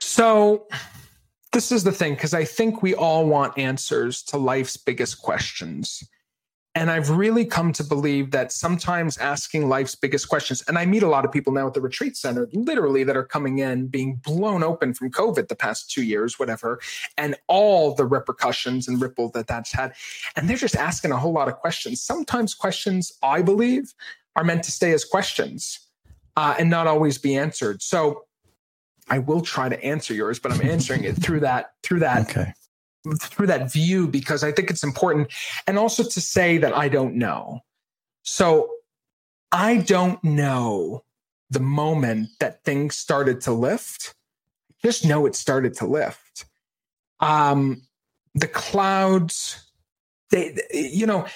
[0.00, 0.66] So
[1.52, 6.08] this is the thing because i think we all want answers to life's biggest questions
[6.76, 11.02] and I've really come to believe that sometimes asking life's biggest questions, and I meet
[11.02, 14.20] a lot of people now at the retreat center, literally, that are coming in being
[14.24, 16.80] blown open from COVID the past two years, whatever,
[17.18, 19.94] and all the repercussions and ripple that that's had.
[20.36, 22.00] And they're just asking a whole lot of questions.
[22.00, 23.92] Sometimes questions, I believe,
[24.36, 25.80] are meant to stay as questions
[26.36, 27.82] uh, and not always be answered.
[27.82, 28.26] So
[29.08, 32.52] I will try to answer yours, but I'm answering it through that through that okay
[33.20, 35.32] through that view because I think it's important.
[35.66, 37.60] And also to say that I don't know.
[38.22, 38.70] So
[39.52, 41.04] I don't know
[41.50, 44.14] the moment that things started to lift,
[44.82, 46.46] just know it started to lift.
[47.18, 47.82] Um,
[48.34, 49.72] the clouds,
[50.30, 51.26] they, you know,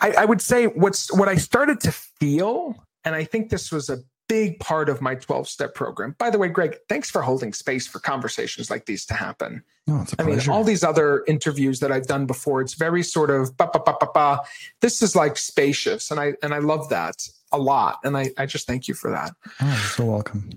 [0.00, 3.88] I, I would say what's what I started to feel, and I think this was
[3.88, 3.98] a
[4.32, 6.16] big part of my 12 step program.
[6.18, 9.62] By the way, Greg, thanks for holding space for conversations like these to happen.
[9.90, 13.54] Oh, I mean, all these other interviews that I've done before, it's very sort of
[13.58, 14.40] ba, ba, ba, ba, ba.
[14.80, 16.10] this is like spacious.
[16.10, 17.98] And I, and I love that a lot.
[18.04, 19.34] And I, I just thank you for that.
[19.60, 20.48] Oh, you're so welcome.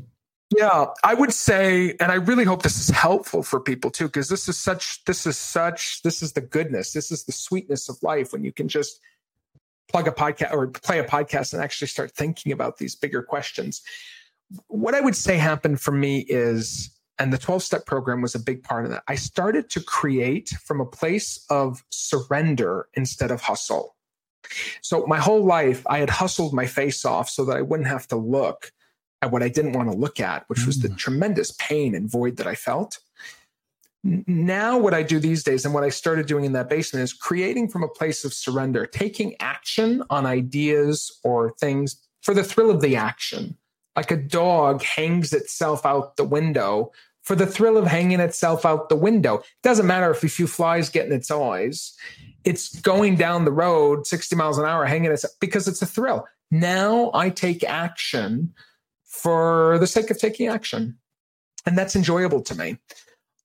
[0.57, 4.29] Yeah, I would say, and I really hope this is helpful for people too, because
[4.29, 8.01] this is such, this is such, this is the goodness, this is the sweetness of
[8.01, 9.01] life when you can just
[9.89, 13.81] plug a podcast or play a podcast and actually start thinking about these bigger questions.
[14.67, 18.39] What I would say happened for me is, and the 12 step program was a
[18.39, 19.03] big part of that.
[19.07, 23.95] I started to create from a place of surrender instead of hustle.
[24.81, 28.07] So my whole life, I had hustled my face off so that I wouldn't have
[28.07, 28.71] to look
[29.21, 30.97] at what I didn't want to look at, which was the mm.
[30.97, 32.99] tremendous pain and void that I felt.
[34.27, 37.11] Now, what I do these days and what I started doing in that basement is
[37.11, 42.69] creating from a place of surrender, taking action on ideas or things for the thrill
[42.69, 43.57] of the action.
[43.95, 46.91] Like a dog hangs itself out the window
[47.23, 49.37] for the thrill of hanging itself out the window.
[49.37, 51.95] It doesn't matter if a few flies get in its eyes,
[52.43, 56.27] it's going down the road 60 miles an hour, hanging itself because it's a thrill.
[56.51, 58.53] Now I take action
[59.03, 60.99] for the sake of taking action.
[61.65, 62.77] And that's enjoyable to me.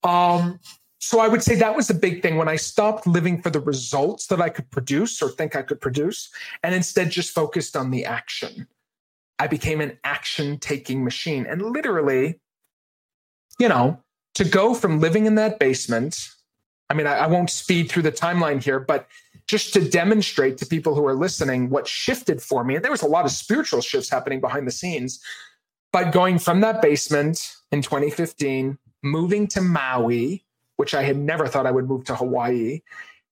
[0.02, 0.60] Um,
[0.98, 3.60] so I would say that was the big thing when I stopped living for the
[3.60, 6.30] results that I could produce or think I could produce,
[6.62, 8.66] and instead just focused on the action.
[9.38, 11.46] I became an action taking machine.
[11.46, 12.38] And literally,
[13.58, 13.98] you know,
[14.34, 16.28] to go from living in that basement,
[16.90, 19.08] I mean, I, I won't speed through the timeline here, but
[19.46, 23.02] just to demonstrate to people who are listening what shifted for me, and there was
[23.02, 25.20] a lot of spiritual shifts happening behind the scenes.
[25.92, 30.44] But going from that basement in 2015, moving to Maui,
[30.76, 32.80] which I had never thought I would move to Hawaii.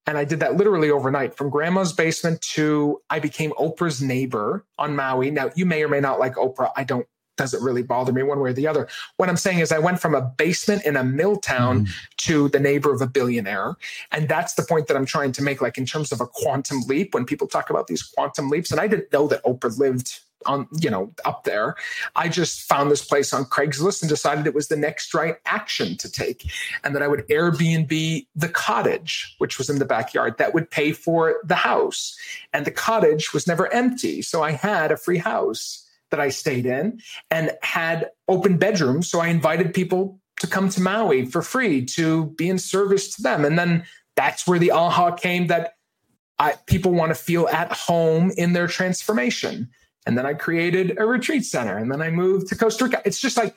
[0.05, 4.95] And I did that literally overnight from grandma's basement to I became Oprah's neighbor on
[4.95, 5.29] Maui.
[5.29, 6.71] Now, you may or may not like Oprah.
[6.75, 7.05] I don't,
[7.37, 8.87] doesn't really bother me one way or the other.
[9.17, 11.91] What I'm saying is, I went from a basement in a mill town mm.
[12.17, 13.75] to the neighbor of a billionaire.
[14.11, 16.81] And that's the point that I'm trying to make, like in terms of a quantum
[16.87, 18.71] leap, when people talk about these quantum leaps.
[18.71, 21.75] And I didn't know that Oprah lived on you know up there.
[22.15, 25.97] I just found this place on craigslist and decided it was the next right action
[25.97, 26.51] to take
[26.83, 30.91] and that i would airbnb the cottage which was in the backyard that would pay
[30.91, 32.17] for the house.
[32.53, 34.21] And the cottage was never empty.
[34.21, 36.99] So i had a free house that i stayed in
[37.29, 39.09] and had open bedrooms.
[39.09, 43.21] So i invited people to come to maui for free to be in service to
[43.21, 43.43] them.
[43.43, 45.73] And then that's where the aha came that
[46.39, 49.69] I, people want to feel at home in their transformation
[50.09, 51.77] and then I created a retreat center.
[51.77, 52.99] And then I moved to Costa Rica.
[53.05, 53.55] It's just like,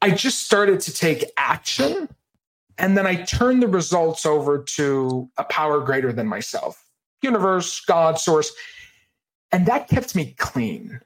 [0.00, 2.08] I just started to take action.
[2.78, 6.82] And then I turned the results over to a power greater than myself
[7.20, 8.50] universe, God, source.
[9.52, 11.02] And that kept me clean.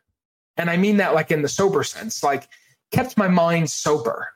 [0.57, 2.48] And I mean that like in the sober sense, like
[2.92, 4.29] kept my mind sober.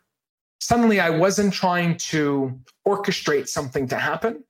[0.58, 4.42] Suddenly I wasn't trying to orchestrate something to happen.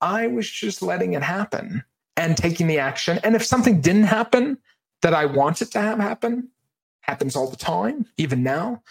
[0.00, 1.84] I was just letting it happen
[2.16, 3.18] and taking the action.
[3.24, 4.58] And if something didn't happen
[5.02, 6.50] that I wanted to have happen,
[7.00, 8.82] happens all the time, even now.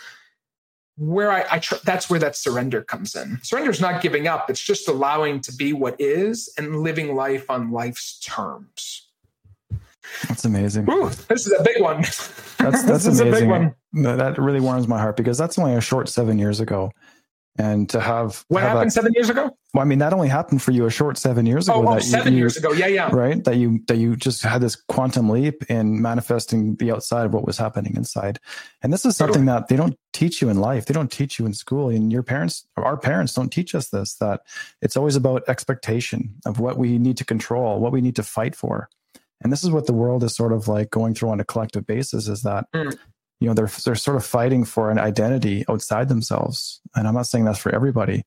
[0.96, 3.40] Where I, I tr- that's where that surrender comes in.
[3.42, 7.50] Surrender is not giving up; it's just allowing to be what is and living life
[7.50, 9.10] on life's terms.
[10.28, 10.88] That's amazing.
[10.92, 12.02] Ooh, this is a big one.
[12.60, 13.74] That's that's amazing.
[13.94, 16.92] That really warms my heart because that's only a short seven years ago
[17.58, 19.56] and to have what have happened that, seven years ago?
[19.74, 22.00] Well i mean that only happened for you a short seven years ago oh, oh
[22.00, 22.72] seven you, years ago.
[22.72, 23.10] Yeah yeah.
[23.13, 23.44] right?
[23.44, 27.46] That you that you just had this quantum leap in manifesting the outside of what
[27.46, 28.39] was happening inside.
[28.82, 30.86] And this is something that they don't teach you in life.
[30.86, 31.89] They don't teach you in school.
[31.89, 34.42] And your parents our parents don't teach us this that
[34.82, 38.56] it's always about expectation of what we need to control what we need to fight
[38.56, 38.89] for.
[39.42, 41.86] And this is what the world is sort of like going through on a collective
[41.86, 42.98] basis is that mm
[43.39, 46.82] you know they're they're sort of fighting for an identity outside themselves.
[46.96, 48.24] And i'm not saying that's for everybody.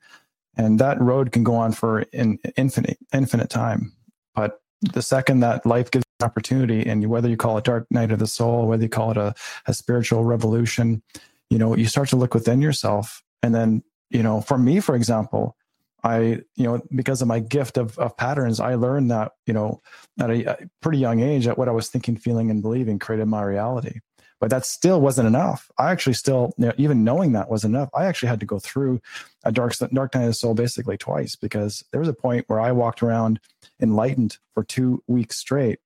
[0.58, 3.92] And that road can go on for an infinite infinite time.
[4.34, 8.12] But the second that life gives an opportunity and whether you call it dark night
[8.12, 9.34] of the soul whether you call it a,
[9.66, 11.02] a spiritual revolution
[11.50, 13.22] you know you start to look within yourself.
[13.42, 15.56] And then you know for me for example
[16.04, 16.18] I,
[16.54, 19.82] you know, because of my gift of, of patterns, I learned that, you know,
[20.20, 23.26] at a, a pretty young age, that what I was thinking, feeling, and believing created
[23.26, 23.98] my reality
[24.40, 25.70] but that still wasn't enough.
[25.78, 28.58] I actually still, you know, even knowing that was enough, I actually had to go
[28.58, 29.00] through
[29.44, 32.60] a dark, dark night of the soul basically twice because there was a point where
[32.60, 33.40] I walked around
[33.80, 35.78] enlightened for two weeks straight.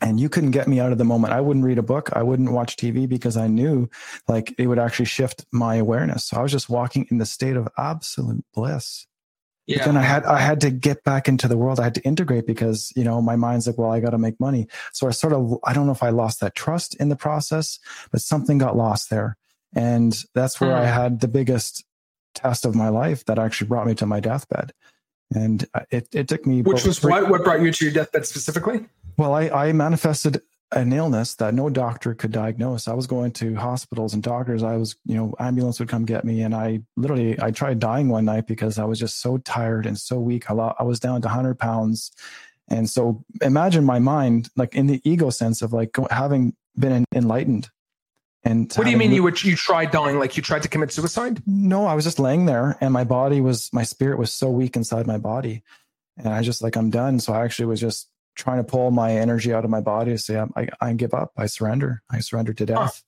[0.00, 1.32] and you couldn't get me out of the moment.
[1.32, 2.10] I wouldn't read a book.
[2.12, 3.88] I wouldn't watch TV because I knew
[4.26, 6.24] like it would actually shift my awareness.
[6.24, 9.06] So I was just walking in the state of absolute bliss.
[9.72, 9.78] Yeah.
[9.78, 11.80] But then I had I had to get back into the world.
[11.80, 14.38] I had to integrate because you know my mind's like, well, I got to make
[14.38, 14.68] money.
[14.92, 17.78] So I sort of I don't know if I lost that trust in the process,
[18.10, 19.36] but something got lost there,
[19.74, 20.92] and that's where I hmm.
[20.92, 21.84] had the biggest
[22.34, 24.72] test of my life that actually brought me to my deathbed.
[25.34, 26.62] And uh, it it took me.
[26.62, 28.86] Which was what what brought you to your deathbed specifically?
[29.16, 32.88] Well, I, I manifested an illness that no doctor could diagnose.
[32.88, 34.62] I was going to hospitals and doctors.
[34.62, 38.08] I was, you know, ambulance would come get me, and I literally I tried dying
[38.08, 40.50] one night because I was just so tired and so weak.
[40.50, 42.12] I, I was down to 100 pounds,
[42.68, 47.70] and so imagine my mind, like in the ego sense of like having been enlightened.
[48.44, 50.18] And what do you mean you were you tried dying?
[50.18, 51.42] Like you tried to commit suicide?
[51.46, 54.74] No, I was just laying there, and my body was my spirit was so weak
[54.74, 55.62] inside my body,
[56.16, 57.20] and I just like I'm done.
[57.20, 60.18] So I actually was just trying to pull my energy out of my body to
[60.18, 61.32] say, I, I give up.
[61.36, 62.02] I surrender.
[62.10, 63.02] I surrender to death.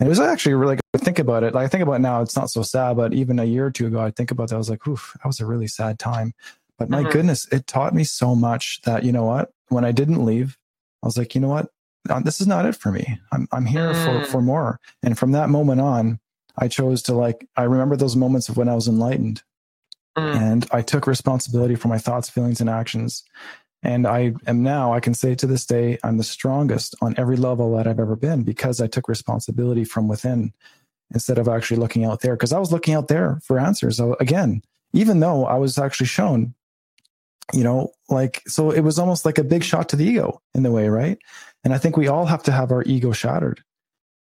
[0.00, 1.02] And it was actually really good.
[1.02, 1.54] Think about it.
[1.54, 3.70] Like I think about it now, it's not so sad, but even a year or
[3.70, 4.54] two ago, I think about that.
[4.54, 6.34] I was like, oof, that was a really sad time.
[6.78, 7.10] But my mm-hmm.
[7.10, 10.56] goodness, it taught me so much that, you know what, when I didn't leave,
[11.02, 11.68] I was like, you know what,
[12.08, 13.18] uh, this is not it for me.
[13.32, 14.04] I'm, I'm here mm.
[14.04, 14.78] for, for more.
[15.02, 16.20] And from that moment on,
[16.56, 19.42] I chose to like, I remember those moments of when I was enlightened
[20.16, 20.36] mm.
[20.36, 23.24] and I took responsibility for my thoughts, feelings, and actions.
[23.82, 27.36] And I am now, I can say to this day, I'm the strongest on every
[27.36, 30.52] level that I've ever been because I took responsibility from within
[31.14, 32.34] instead of actually looking out there.
[32.34, 33.96] Because I was looking out there for answers.
[33.96, 34.62] So again,
[34.92, 36.54] even though I was actually shown,
[37.52, 40.64] you know, like, so it was almost like a big shot to the ego in
[40.64, 41.18] the way, right?
[41.64, 43.62] And I think we all have to have our ego shattered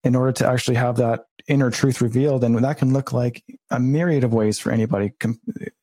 [0.04, 3.80] in order to actually have that inner truth revealed and that can look like a
[3.80, 5.12] myriad of ways for anybody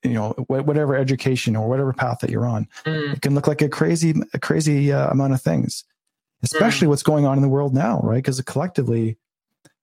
[0.03, 3.13] you know whatever education or whatever path that you're on mm.
[3.13, 5.85] it can look like a crazy a crazy uh, amount of things
[6.43, 6.91] especially mm.
[6.91, 9.19] what's going on in the world now right because collectively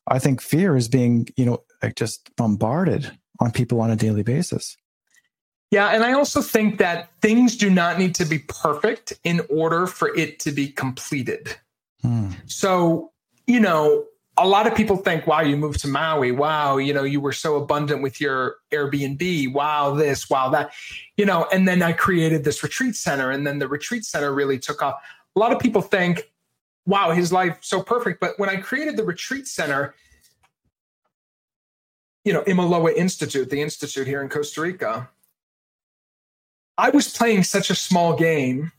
[0.08, 4.24] i think fear is being you know like just bombarded on people on a daily
[4.24, 4.78] basis
[5.70, 9.86] yeah and i also think that things do not need to be perfect in order
[9.86, 11.56] for it to be completed
[12.04, 12.36] mm.
[12.50, 13.12] so
[13.46, 14.04] you know
[14.38, 16.32] a lot of people think, wow, you moved to Maui.
[16.32, 19.54] Wow, you know, you were so abundant with your Airbnb.
[19.54, 20.72] Wow, this, wow, that,
[21.18, 24.60] you know, and then I created this retreat center and then the retreat center really
[24.60, 25.02] took off.
[25.36, 26.32] A lot of people think,
[26.86, 28.20] wow, his life so perfect.
[28.20, 29.96] But when I created the retreat center,
[32.24, 35.10] you know, Imiloa Institute, the institute here in Costa Rica,
[36.78, 38.72] I was playing such a small game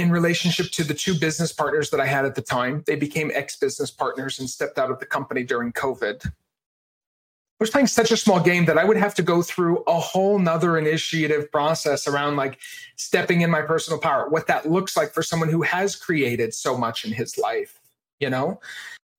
[0.00, 2.82] in relationship to the two business partners that I had at the time.
[2.86, 6.26] They became ex business partners and stepped out of the company during COVID.
[6.26, 10.00] I was playing such a small game that I would have to go through a
[10.00, 12.58] whole nother initiative process around like
[12.96, 16.78] stepping in my personal power, what that looks like for someone who has created so
[16.78, 17.78] much in his life,
[18.18, 18.60] you know?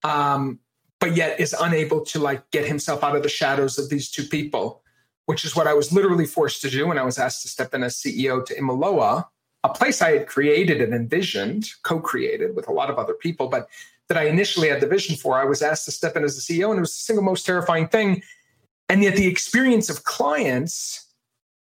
[0.04, 0.60] Um,
[1.00, 4.24] but yet is unable to like get himself out of the shadows of these two
[4.24, 4.82] people,
[5.28, 7.76] which is what I was literally forced to do when I was asked to step
[7.76, 9.28] in as CEO to Imiloa
[9.64, 13.48] a place I had created and envisioned, co created with a lot of other people,
[13.48, 13.68] but
[14.08, 15.40] that I initially had the vision for.
[15.40, 17.46] I was asked to step in as the CEO, and it was the single most
[17.46, 18.24] terrifying thing.
[18.90, 21.08] And yet, the experience of clients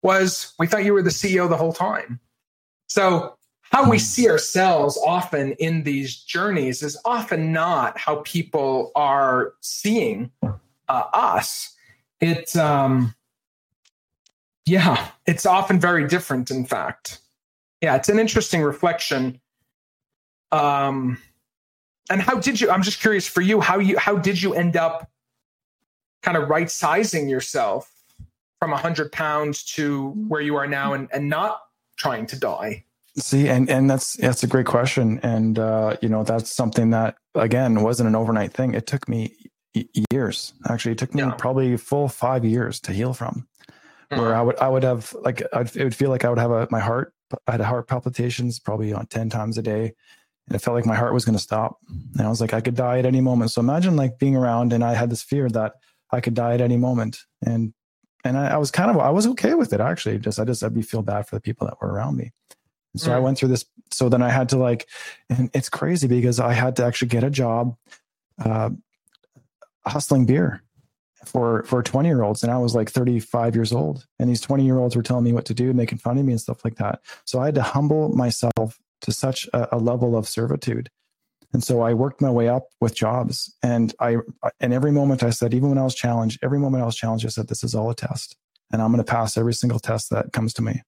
[0.01, 2.19] was we thought you were the CEO the whole time.
[2.87, 9.53] So, how we see ourselves often in these journeys is often not how people are
[9.61, 11.75] seeing uh, us.
[12.19, 13.13] It, um,
[14.65, 17.19] yeah, it's often very different, in fact
[17.81, 19.39] yeah, it's an interesting reflection.
[20.51, 21.17] Um,
[22.09, 22.69] and how did you?
[22.69, 23.61] I'm just curious for you.
[23.61, 23.97] How you?
[23.97, 25.09] How did you end up
[26.23, 27.91] kind of right sizing yourself
[28.59, 31.61] from 100 pounds to where you are now, and and not
[31.97, 32.83] trying to die?
[33.17, 37.15] See, and and that's that's a great question, and uh, you know that's something that
[37.35, 38.73] again wasn't an overnight thing.
[38.73, 39.33] It took me
[40.11, 40.53] years.
[40.67, 41.31] Actually, it took me yeah.
[41.37, 43.47] probably full five years to heal from.
[44.11, 44.21] Mm-hmm.
[44.21, 46.51] Where I would I would have like I'd, it would feel like I would have
[46.51, 47.13] a my heart
[47.47, 49.93] I had heart palpitations probably on 10 times a day.
[50.47, 51.77] And it felt like my heart was going to stop.
[52.17, 53.51] And I was like, I could die at any moment.
[53.51, 55.73] So imagine like being around and I had this fear that
[56.11, 57.19] I could die at any moment.
[57.45, 57.73] And
[58.25, 60.17] and I, I was kind of I was okay with it actually.
[60.17, 62.31] Just I just I'd be feel bad for the people that were around me.
[62.93, 63.13] And so mm.
[63.13, 63.65] I went through this.
[63.91, 64.87] So then I had to like,
[65.29, 67.75] and it's crazy because I had to actually get a job,
[68.43, 68.71] uh,
[69.85, 70.63] hustling beer
[71.25, 74.63] for for 20 year olds and i was like 35 years old and these 20
[74.63, 76.75] year olds were telling me what to do making fun of me and stuff like
[76.75, 77.01] that.
[77.25, 80.89] So i had to humble myself to such a, a level of servitude.
[81.53, 84.17] And so i worked my way up with jobs and i
[84.59, 87.25] and every moment i said even when i was challenged every moment i was challenged
[87.25, 88.35] i said this is all a test
[88.71, 90.83] and i'm going to pass every single test that comes to me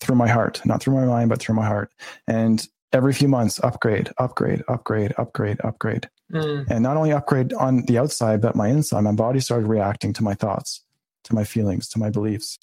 [0.00, 1.90] through my heart not through my mind but through my heart.
[2.26, 2.66] And
[2.96, 6.08] every few months, upgrade, upgrade, upgrade, upgrade, upgrade.
[6.32, 6.68] Mm.
[6.68, 10.24] And not only upgrade on the outside, but my inside, my body started reacting to
[10.24, 10.82] my thoughts,
[11.24, 12.58] to my feelings, to my beliefs.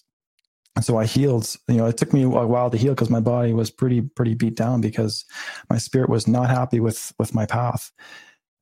[0.75, 3.19] And so I healed, you know, it took me a while to heal because my
[3.19, 5.23] body was pretty, pretty beat down because
[5.69, 7.91] my spirit was not happy with, with my path.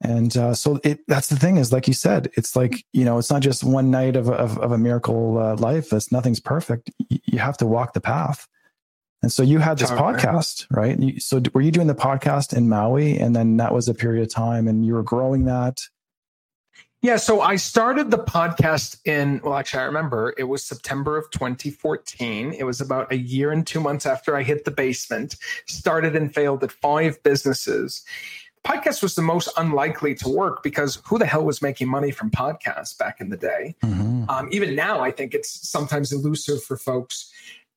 [0.03, 3.17] And uh, so it, that's the thing is, like you said, it's like, you know,
[3.17, 5.93] it's not just one night of, of, of a miracle uh, life.
[5.93, 6.91] It's nothing's perfect.
[7.07, 8.47] You have to walk the path.
[9.21, 10.99] And so you had this podcast, right?
[10.99, 13.19] You, so were you doing the podcast in Maui?
[13.19, 15.81] And then that was a period of time and you were growing that?
[17.03, 17.17] Yeah.
[17.17, 22.53] So I started the podcast in, well, actually, I remember it was September of 2014.
[22.53, 25.35] It was about a year and two months after I hit the basement,
[25.67, 28.03] started and failed at five businesses
[28.63, 32.29] podcast was the most unlikely to work because who the hell was making money from
[32.29, 33.75] podcasts back in the day?
[33.83, 34.29] Mm-hmm.
[34.29, 37.31] Um, even now, I think it's sometimes elusive for folks.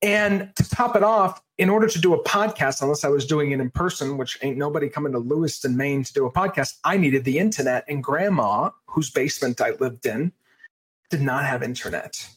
[0.04, 3.52] And to top it off, in order to do a podcast, unless I was doing
[3.52, 6.98] it in person, which ain't nobody coming to Lewiston, Maine to do a podcast, I
[6.98, 7.86] needed the internet.
[7.88, 10.32] And grandma, whose basement I lived in,
[11.08, 12.28] did not have internet.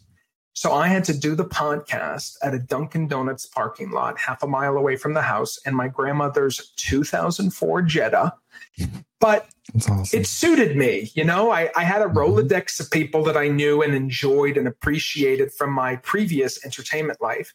[0.58, 4.48] So I had to do the podcast at a Dunkin' Donuts parking lot, half a
[4.48, 8.34] mile away from the house, and my grandmother's 2004 Jetta.
[9.20, 9.50] But
[9.90, 10.20] awesome.
[10.20, 11.10] it suited me.
[11.16, 12.20] You know, I, I had a mm-hmm.
[12.20, 17.52] Rolodex of people that I knew and enjoyed and appreciated from my previous entertainment life.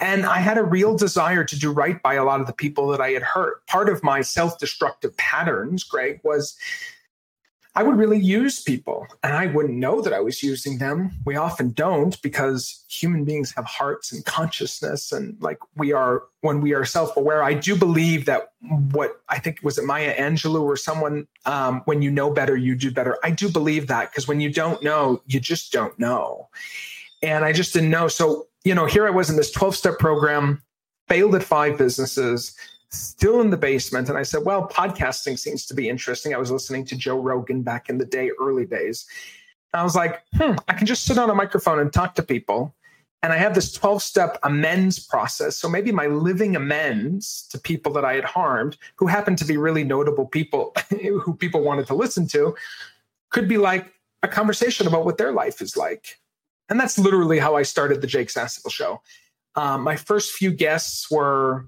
[0.00, 2.88] And I had a real desire to do right by a lot of the people
[2.88, 3.64] that I had hurt.
[3.68, 6.56] Part of my self destructive patterns, Greg, was
[7.76, 11.10] I would really use people and I wouldn't know that I was using them.
[11.26, 15.12] We often don't because human beings have hearts and consciousness.
[15.12, 18.52] And like we are, when we are self aware, I do believe that
[18.92, 22.74] what I think was it Maya Angelou or someone, um, when you know better, you
[22.76, 23.18] do better.
[23.22, 26.48] I do believe that because when you don't know, you just don't know.
[27.22, 28.08] And I just didn't know.
[28.08, 30.62] So, you know, here I was in this 12 step program,
[31.08, 32.56] failed at five businesses
[32.90, 34.08] still in the basement.
[34.08, 36.34] And I said, well, podcasting seems to be interesting.
[36.34, 39.06] I was listening to Joe Rogan back in the day, early days.
[39.72, 42.74] I was like, hmm, I can just sit on a microphone and talk to people.
[43.22, 45.56] And I have this 12 step amends process.
[45.56, 49.56] So maybe my living amends to people that I had harmed, who happened to be
[49.56, 52.54] really notable people who people wanted to listen to,
[53.30, 56.18] could be like a conversation about what their life is like.
[56.68, 59.02] And that's literally how I started the Jake Sasseville show.
[59.54, 61.66] Um, my first few guests were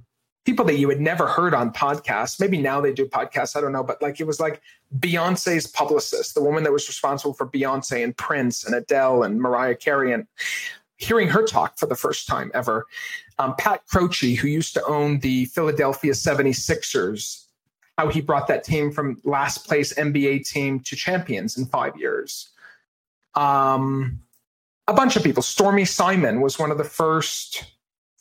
[0.49, 2.41] people that you had never heard on podcasts.
[2.41, 3.55] Maybe now they do podcasts.
[3.55, 3.85] I don't know.
[3.85, 4.63] But like it was like
[4.99, 9.75] Beyonce's publicist, the woman that was responsible for Beyonce and Prince and Adele and Mariah
[9.75, 10.11] Carey.
[10.11, 10.27] And
[10.97, 12.87] hearing her talk for the first time ever.
[13.39, 17.45] Um, Pat Croce, who used to own the Philadelphia 76ers,
[17.99, 22.49] how he brought that team from last place NBA team to champions in five years.
[23.35, 24.21] Um,
[24.87, 25.43] a bunch of people.
[25.43, 27.67] Stormy Simon was one of the first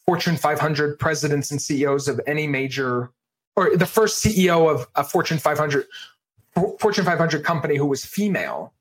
[0.07, 3.11] Fortune 500 presidents and CEOs of any major,
[3.55, 5.85] or the first CEO of a Fortune 500
[6.79, 8.73] Fortune 500 company who was female.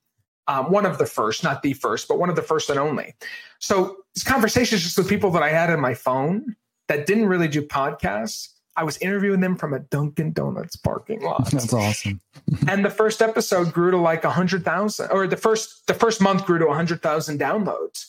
[0.49, 3.14] Um, one of the first, not the first, but one of the first and only.
[3.59, 6.55] So these conversations just with people that I had in my phone
[6.89, 8.51] that didn't really do podcasts.
[8.77, 11.51] I was interviewing them from a Dunkin' Donuts parking lot.
[11.51, 12.20] That's awesome.
[12.68, 16.20] and the first episode grew to like a hundred thousand, or the first the first
[16.20, 18.07] month grew to a hundred thousand downloads.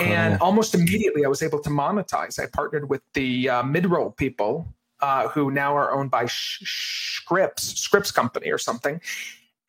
[0.00, 2.38] And almost immediately, I was able to monetize.
[2.38, 4.66] I partnered with the uh, midroll people
[5.00, 9.00] uh, who now are owned by Scripps, Scripps Company or something.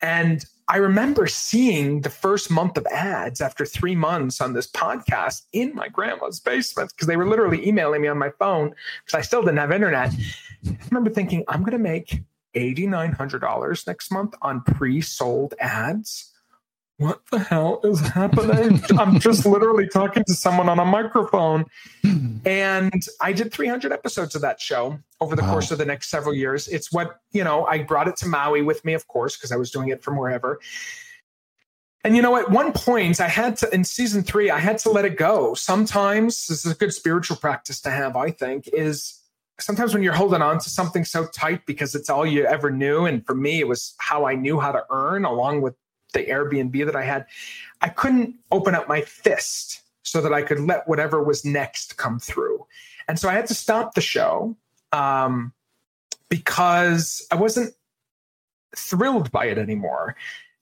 [0.00, 5.42] And I remember seeing the first month of ads after three months on this podcast
[5.52, 9.20] in my grandma's basement because they were literally emailing me on my phone because I
[9.20, 10.12] still didn't have internet.
[10.66, 12.22] I remember thinking, I'm going to make
[12.54, 16.33] $8,900 next month on pre sold ads
[16.98, 18.80] what the hell is happening?
[18.98, 21.64] I'm just literally talking to someone on a microphone.
[22.44, 25.52] And I did 300 episodes of that show over the wow.
[25.52, 26.68] course of the next several years.
[26.68, 29.56] It's what, you know, I brought it to Maui with me, of course, because I
[29.56, 30.60] was doing it from wherever.
[32.04, 34.90] And you know, at one point, I had to, in season three, I had to
[34.90, 35.54] let it go.
[35.54, 39.22] Sometimes, this is a good spiritual practice to have, I think, is
[39.58, 43.06] sometimes when you're holding on to something so tight because it's all you ever knew.
[43.06, 45.74] And for me, it was how I knew how to earn along with
[46.14, 47.26] the Airbnb that I had,
[47.82, 52.18] I couldn't open up my fist so that I could let whatever was next come
[52.18, 52.66] through.
[53.08, 54.56] And so I had to stop the show
[54.92, 55.52] um,
[56.28, 57.74] because I wasn't
[58.76, 60.16] thrilled by it anymore.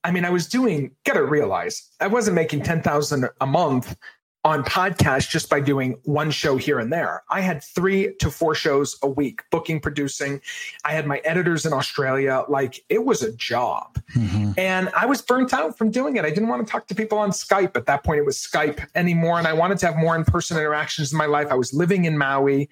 [0.05, 3.97] I mean, I was doing, gotta realize, I wasn't making 10,000 a month
[4.45, 7.23] on podcast just by doing one show here and there.
[7.31, 10.41] I had three to four shows a week, booking, producing.
[10.85, 12.45] I had my editors in Australia.
[12.49, 14.03] Like it was a job.
[14.17, 14.53] Mm-hmm.
[14.59, 16.25] And I was burnt out from doing it.
[16.25, 17.77] I didn't want to talk to people on Skype.
[17.77, 19.39] At that point, it was Skype anymore.
[19.39, 21.47] And I wanted to have more in person interactions in my life.
[21.51, 22.69] I was living in Maui.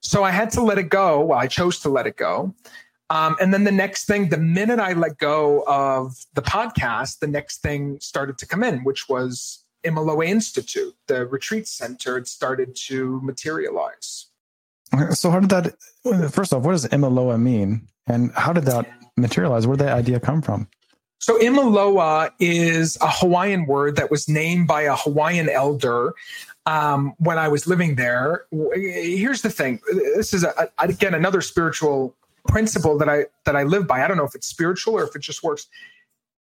[0.00, 1.20] So I had to let it go.
[1.24, 2.54] Well, I chose to let it go.
[3.10, 7.26] Um, and then the next thing, the minute I let go of the podcast, the
[7.26, 12.18] next thing started to come in, which was Imiloa Institute, the retreat center.
[12.18, 14.26] It started to materialize.
[15.12, 16.32] So, how did that?
[16.32, 19.66] First off, what does Imiloa mean, and how did that materialize?
[19.66, 20.68] Where did that idea come from?
[21.18, 26.14] So, Imiloa is a Hawaiian word that was named by a Hawaiian elder
[26.64, 28.46] um, when I was living there.
[28.50, 32.14] Here's the thing: this is a, again another spiritual
[32.46, 34.02] principle that I that I live by.
[34.02, 35.66] I don't know if it's spiritual or if it just works.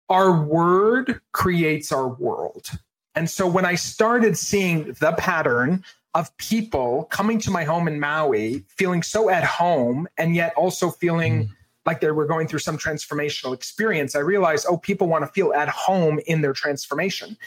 [0.07, 2.69] Our word creates our world.
[3.15, 5.83] And so when I started seeing the pattern
[6.13, 10.89] of people coming to my home in Maui, feeling so at home and yet also
[10.89, 11.49] feeling mm.
[11.85, 15.53] like they were going through some transformational experience, I realized, oh, people want to feel
[15.53, 17.37] at home in their transformation.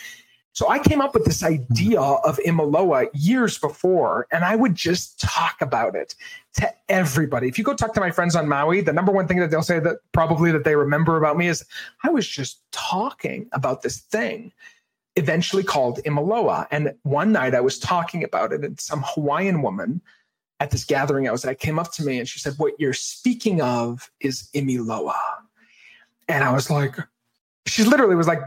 [0.54, 5.18] So I came up with this idea of Imiloa years before, and I would just
[5.18, 6.14] talk about it
[6.54, 7.48] to everybody.
[7.48, 9.62] If you go talk to my friends on Maui, the number one thing that they'll
[9.62, 11.64] say that probably that they remember about me is
[12.04, 14.52] I was just talking about this thing
[15.16, 16.66] eventually called Imiloa.
[16.70, 20.00] And one night I was talking about it, and some Hawaiian woman
[20.60, 22.92] at this gathering I was at came up to me and she said, What you're
[22.92, 25.18] speaking of is Imiloa.
[26.28, 26.96] And I was like,
[27.66, 28.40] she literally was like,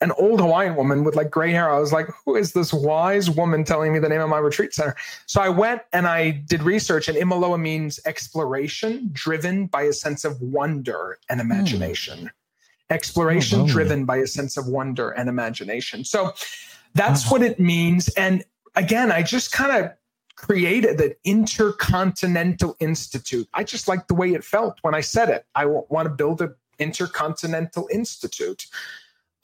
[0.00, 1.70] an old Hawaiian woman with like gray hair.
[1.70, 4.72] I was like, who is this wise woman telling me the name of my retreat
[4.72, 4.94] center?
[5.26, 10.24] So I went and I did research, and Imiloa means exploration driven by a sense
[10.24, 12.26] of wonder and imagination.
[12.26, 12.30] Mm.
[12.90, 16.04] Exploration oh, driven by a sense of wonder and imagination.
[16.04, 16.32] So
[16.94, 17.32] that's wow.
[17.32, 18.08] what it means.
[18.10, 18.44] And
[18.76, 19.92] again, I just kind of
[20.36, 23.48] created the Intercontinental Institute.
[23.52, 25.44] I just like the way it felt when I said it.
[25.54, 28.66] I want to build an Intercontinental Institute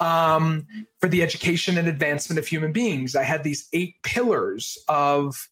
[0.00, 0.66] um,
[1.00, 3.16] for the education and advancement of human beings.
[3.16, 5.48] I had these eight pillars of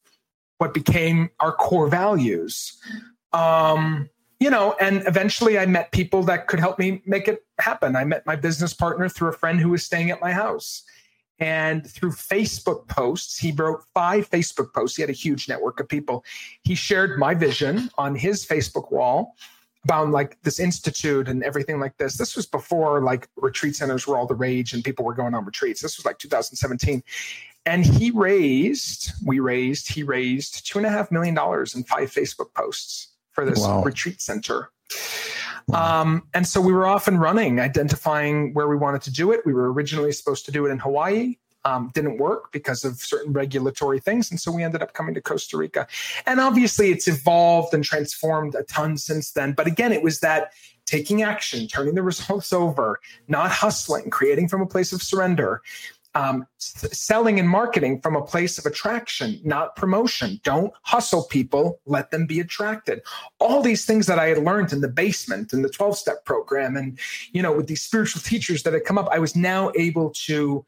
[0.58, 2.78] what became our core values.
[3.32, 4.08] Um,
[4.42, 7.94] you know, and eventually I met people that could help me make it happen.
[7.94, 10.82] I met my business partner through a friend who was staying at my house.
[11.38, 14.96] And through Facebook posts, he wrote five Facebook posts.
[14.96, 16.24] He had a huge network of people.
[16.64, 19.36] He shared my vision on his Facebook wall
[19.84, 22.16] about like this institute and everything like this.
[22.16, 25.44] This was before like retreat centers were all the rage and people were going on
[25.44, 25.80] retreats.
[25.80, 27.00] This was like 2017.
[27.64, 32.10] And he raised, we raised, he raised two and a half million dollars in five
[32.10, 33.82] Facebook posts for this wow.
[33.82, 34.70] retreat center.
[35.72, 39.40] Um, and so we were off and running, identifying where we wanted to do it.
[39.46, 43.32] We were originally supposed to do it in Hawaii um, didn't work because of certain
[43.32, 44.30] regulatory things.
[44.30, 45.86] And so we ended up coming to Costa Rica.
[46.26, 49.52] And obviously, it's evolved and transformed a ton since then.
[49.52, 50.52] But again, it was that
[50.86, 55.62] taking action, turning the results over, not hustling, creating from a place of surrender.
[56.14, 60.40] Um, selling and marketing from a place of attraction, not promotion.
[60.44, 63.00] Don't hustle people, let them be attracted.
[63.38, 66.76] All these things that I had learned in the basement in the 12 step program
[66.76, 66.98] and,
[67.32, 70.66] you know, with these spiritual teachers that had come up, I was now able to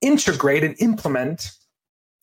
[0.00, 1.50] integrate and implement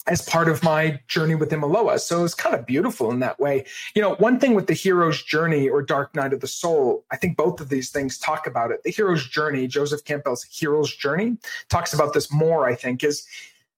[0.05, 1.99] as part of my journey with Imiloa.
[1.99, 3.65] So it's kind of beautiful in that way.
[3.95, 7.15] You know, one thing with the hero's journey or dark night of the soul, I
[7.15, 8.83] think both of these things talk about it.
[8.83, 11.37] The hero's journey, Joseph Campbell's hero's journey,
[11.69, 13.25] talks about this more, I think, is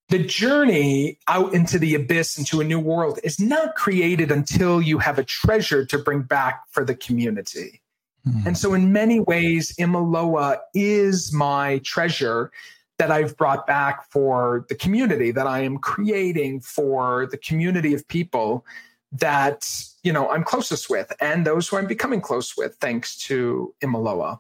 [0.09, 4.99] the journey out into the abyss, into a new world, is not created until you
[4.99, 7.81] have a treasure to bring back for the community.
[8.27, 8.45] Mm.
[8.47, 12.51] And so, in many ways, Imiloa is my treasure
[12.97, 18.07] that I've brought back for the community that I am creating for the community of
[18.07, 18.65] people
[19.11, 19.67] that
[20.03, 24.39] you know I'm closest with and those who I'm becoming close with thanks to Imiloa.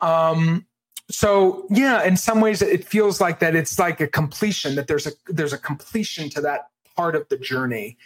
[0.00, 0.66] Um,
[1.10, 5.06] so yeah, in some ways it feels like that it's like a completion that there's
[5.06, 7.98] a there's a completion to that part of the journey.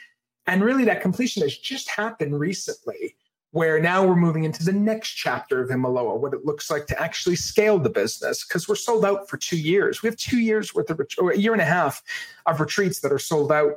[0.46, 3.16] And really that completion has just happened recently
[3.54, 7.00] where now we're moving into the next chapter of Imiloa, what it looks like to
[7.00, 10.02] actually scale the business because we're sold out for two years.
[10.02, 12.02] We have two years worth of, or a year and a half
[12.46, 13.74] of retreats that are sold out.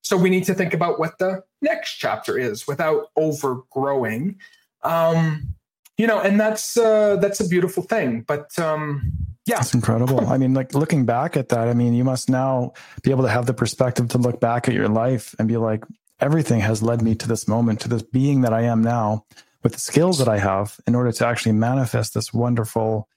[0.00, 4.38] So we need to think about what the next chapter is without overgrowing.
[4.84, 5.54] Um,
[5.98, 8.22] you know, and that's uh, that's a beautiful thing.
[8.22, 9.12] But um,
[9.44, 10.30] yeah, it's incredible.
[10.30, 13.28] I mean, like looking back at that, I mean, you must now be able to
[13.28, 15.84] have the perspective to look back at your life and be like,
[16.20, 19.24] everything has led me to this moment, to this being that I am now,
[19.62, 23.08] with the skills that I have in order to actually manifest this wonderful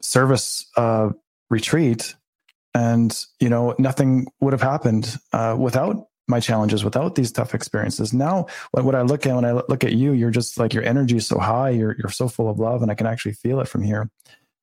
[0.00, 1.10] service uh,
[1.48, 2.14] retreat.
[2.74, 8.12] And, you know, nothing would have happened uh, without my challenges, without these tough experiences.
[8.12, 11.16] Now, what, I look at when I look at you, you're just like your energy
[11.16, 13.66] is so high, you're, you're so full of love, and I can actually feel it
[13.66, 14.08] from here.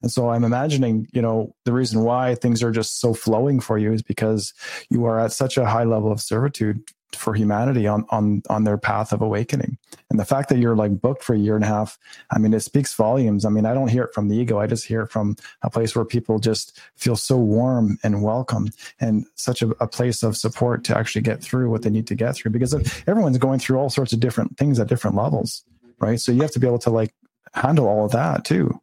[0.02, 3.78] And so I'm imagining, you know, the reason why things are just so flowing for
[3.78, 4.54] you is because
[4.89, 6.82] you are at such a high level of servitude
[7.14, 9.78] for humanity on on on their path of awakening.
[10.10, 11.97] And the fact that you're like booked for a year and a half,
[12.32, 13.45] I mean, it speaks volumes.
[13.45, 14.60] I mean, I don't hear it from the ego.
[14.60, 18.70] I just hear it from a place where people just feel so warm and welcome
[18.99, 22.16] and such a, a place of support to actually get through what they need to
[22.16, 22.74] get through because
[23.08, 25.64] everyone's going through all sorts of different things at different levels,
[25.99, 26.20] right?
[26.20, 27.14] So you have to be able to like
[27.53, 28.80] handle all of that too.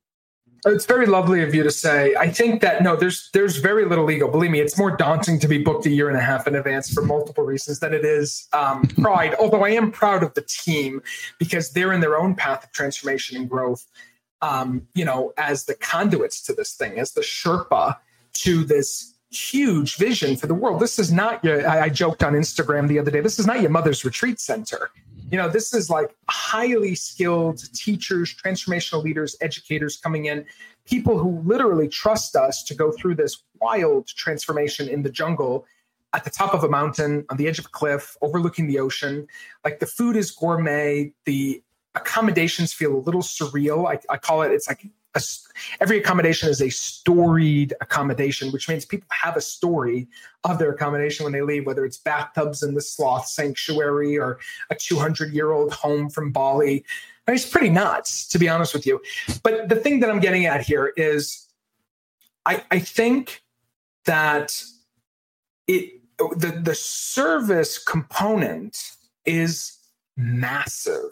[0.66, 2.14] It's very lovely of you to say.
[2.16, 4.30] I think that no, there's there's very little ego.
[4.30, 6.92] Believe me, it's more daunting to be booked a year and a half in advance
[6.92, 9.34] for multiple reasons than it is um, pride.
[9.38, 11.02] Although I am proud of the team
[11.38, 13.86] because they're in their own path of transformation and growth.
[14.40, 17.96] Um, you know, as the conduits to this thing, as the Sherpa
[18.34, 20.80] to this huge vision for the world.
[20.80, 21.66] This is not your.
[21.68, 23.20] I, I joked on Instagram the other day.
[23.20, 24.90] This is not your mother's retreat center
[25.30, 30.44] you know this is like highly skilled teachers transformational leaders educators coming in
[30.86, 35.64] people who literally trust us to go through this wild transformation in the jungle
[36.14, 39.26] at the top of a mountain on the edge of a cliff overlooking the ocean.
[39.64, 41.12] Like the food is gourmet.
[41.24, 41.62] The
[41.94, 43.88] accommodations feel a little surreal.
[43.90, 45.20] I, I call it it's like a,
[45.80, 50.08] every accommodation is a storied accommodation, which means people have a story
[50.44, 54.38] of their accommodation when they leave, whether it's bathtubs in the sloth sanctuary or
[54.70, 56.84] a 200 year old home from Bali.
[57.26, 59.00] I mean, it's pretty nuts, to be honest with you.
[59.42, 61.48] But the thing that I'm getting at here is
[62.44, 63.42] I, I think
[64.04, 64.62] that
[65.66, 68.92] it the, the service component
[69.24, 69.78] is
[70.16, 71.10] massive.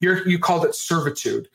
[0.00, 1.48] You're, you called it servitude.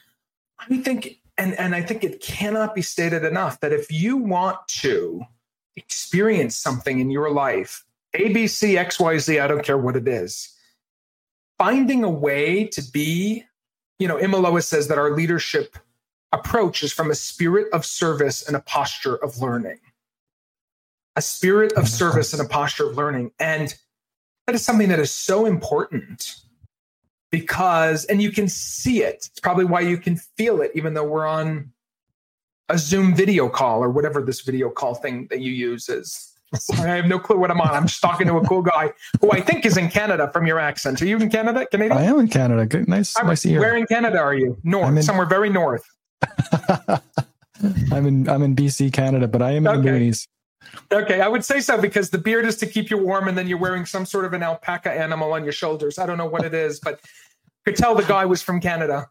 [0.60, 4.57] I think and and I think it cannot be stated enough that if you want
[4.67, 5.21] to
[5.75, 10.53] experience something in your life, ABC, XYZ, I don't care what it is,
[11.57, 13.43] finding a way to be,
[13.99, 15.77] you know, Imiloa says that our leadership
[16.31, 19.79] approach is from a spirit of service and a posture of learning.
[21.17, 23.31] A spirit of service and a posture of learning.
[23.39, 23.73] And
[24.47, 26.36] that is something that is so important
[27.32, 29.28] because, and you can see it.
[29.32, 31.71] It's probably why you can feel it, even though we're on
[32.69, 36.34] a Zoom video call or whatever this video call thing that you use is.
[36.71, 37.69] I have no clue what I'm on.
[37.69, 40.59] I'm just talking to a cool guy who I think is in Canada from your
[40.59, 41.01] accent.
[41.01, 41.65] Are you in Canada?
[41.69, 41.97] Canadian?
[41.97, 42.65] I am in Canada.
[42.65, 43.59] Good, nice, I'm, nice to hear.
[43.59, 44.57] Where in Canada are you?
[44.63, 45.84] North, in, somewhere very north.
[47.91, 49.82] I'm in I'm in BC, Canada, but I am in okay.
[49.82, 50.28] the boonies.
[50.91, 53.47] Okay, I would say so because the beard is to keep you warm, and then
[53.47, 55.99] you're wearing some sort of an alpaca animal on your shoulders.
[55.99, 56.99] I don't know what it is, but
[57.66, 59.07] could tell the guy was from Canada.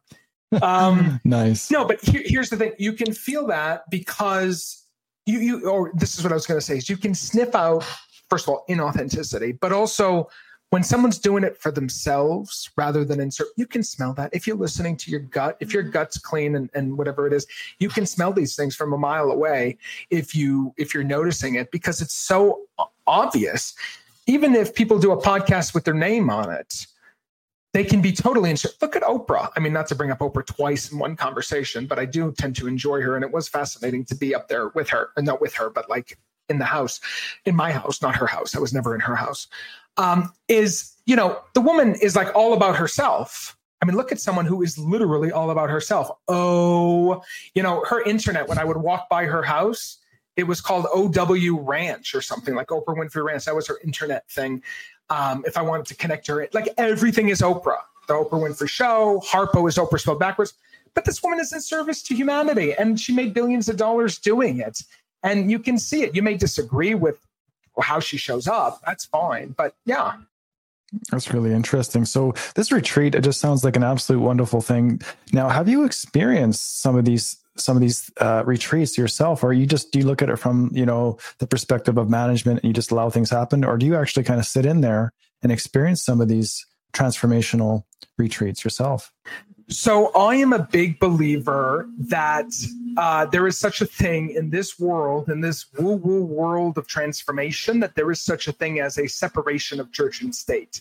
[0.63, 1.71] Um, nice.
[1.71, 4.85] No, but here, here's the thing: you can feel that because
[5.27, 7.55] you you or this is what I was going to say is you can sniff
[7.55, 7.85] out
[8.31, 10.29] first of all inauthenticity, but also
[10.75, 14.29] when someone's doing it for themselves rather than insert, you can smell that.
[14.35, 15.93] If you're listening to your gut, if your mm-hmm.
[15.93, 17.47] gut's clean and, and whatever it is,
[17.79, 19.79] you can smell these things from a mile away
[20.11, 22.63] if you if you're noticing it because it's so
[23.07, 23.77] obvious.
[24.27, 26.89] Even if people do a podcast with their name on it,
[27.73, 28.57] they can be totally in.
[28.83, 29.53] Look at Oprah.
[29.57, 32.57] I mean, not to bring up Oprah twice in one conversation, but I do tend
[32.57, 35.41] to enjoy her, and it was fascinating to be up there with her, and not
[35.41, 36.19] with her, but like
[36.49, 37.01] in the house,
[37.45, 38.57] in my house, not her house.
[38.57, 39.47] I was never in her house.
[39.97, 43.57] Um, is you know the woman is like all about herself.
[43.83, 46.11] I mean, look at someone who is literally all about herself.
[46.27, 47.23] Oh,
[47.55, 48.49] you know, her internet.
[48.49, 49.99] When I would walk by her house,
[50.37, 53.45] it was called OW Ranch or something like Oprah Winfrey Ranch.
[53.45, 54.63] That was her internet thing
[55.11, 57.79] um, if I wanted to connect her, like everything is Oprah.
[58.09, 60.55] The Oprah Winfrey Show, Harpo is Oprah spelled backwards.
[60.95, 64.59] But this woman is in service to humanity and she made billions of dollars doing
[64.61, 64.81] it.
[65.23, 66.15] And you can see it.
[66.15, 67.19] You may disagree with
[67.83, 68.81] how she shows up.
[68.87, 69.55] That's fine.
[69.57, 70.15] But yeah.
[71.11, 72.05] That's really interesting.
[72.05, 75.01] So this retreat, it just sounds like an absolute wonderful thing.
[75.33, 79.67] Now, have you experienced some of these some of these uh, retreats yourself or you
[79.67, 82.73] just do you look at it from you know the perspective of management and you
[82.73, 86.03] just allow things happen or do you actually kind of sit in there and experience
[86.03, 87.85] some of these transformational
[88.19, 89.13] retreats yourself
[89.69, 92.47] so i am a big believer that
[92.97, 96.87] uh, there is such a thing in this world in this woo woo world of
[96.87, 100.81] transformation that there is such a thing as a separation of church and state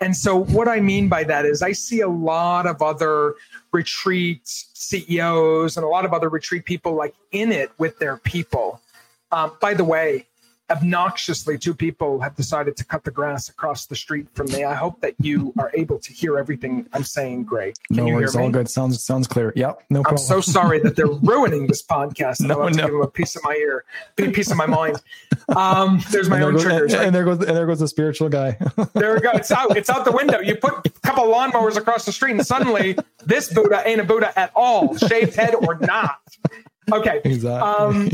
[0.00, 3.34] and so, what I mean by that is, I see a lot of other
[3.72, 8.80] retreat CEOs and a lot of other retreat people like in it with their people.
[9.32, 10.26] Um, by the way,
[10.70, 14.64] obnoxiously two people have decided to cut the grass across the street from me.
[14.64, 17.74] I hope that you are able to hear everything I'm saying, Greg.
[17.92, 18.68] Can no, it's all good.
[18.68, 19.52] Sounds sounds clear.
[19.56, 20.20] Yep, no problem.
[20.20, 22.40] I'm so sorry that they're ruining this podcast.
[22.40, 22.82] no, I want no.
[22.82, 23.84] to give them a piece of my ear,
[24.18, 25.00] a piece of my mind.
[25.56, 26.94] Um, there's my own goes, triggers.
[26.94, 28.58] And, and, there goes and there goes the spiritual guy.
[28.94, 29.30] there we go.
[29.32, 29.76] It's out.
[29.76, 30.40] It's out the window.
[30.40, 34.38] You put a couple lawnmowers across the street, and suddenly this Buddha ain't a Buddha
[34.38, 36.20] at all, shaved head or not.
[36.92, 37.20] Okay.
[37.24, 37.68] Exactly.
[37.68, 38.10] Um,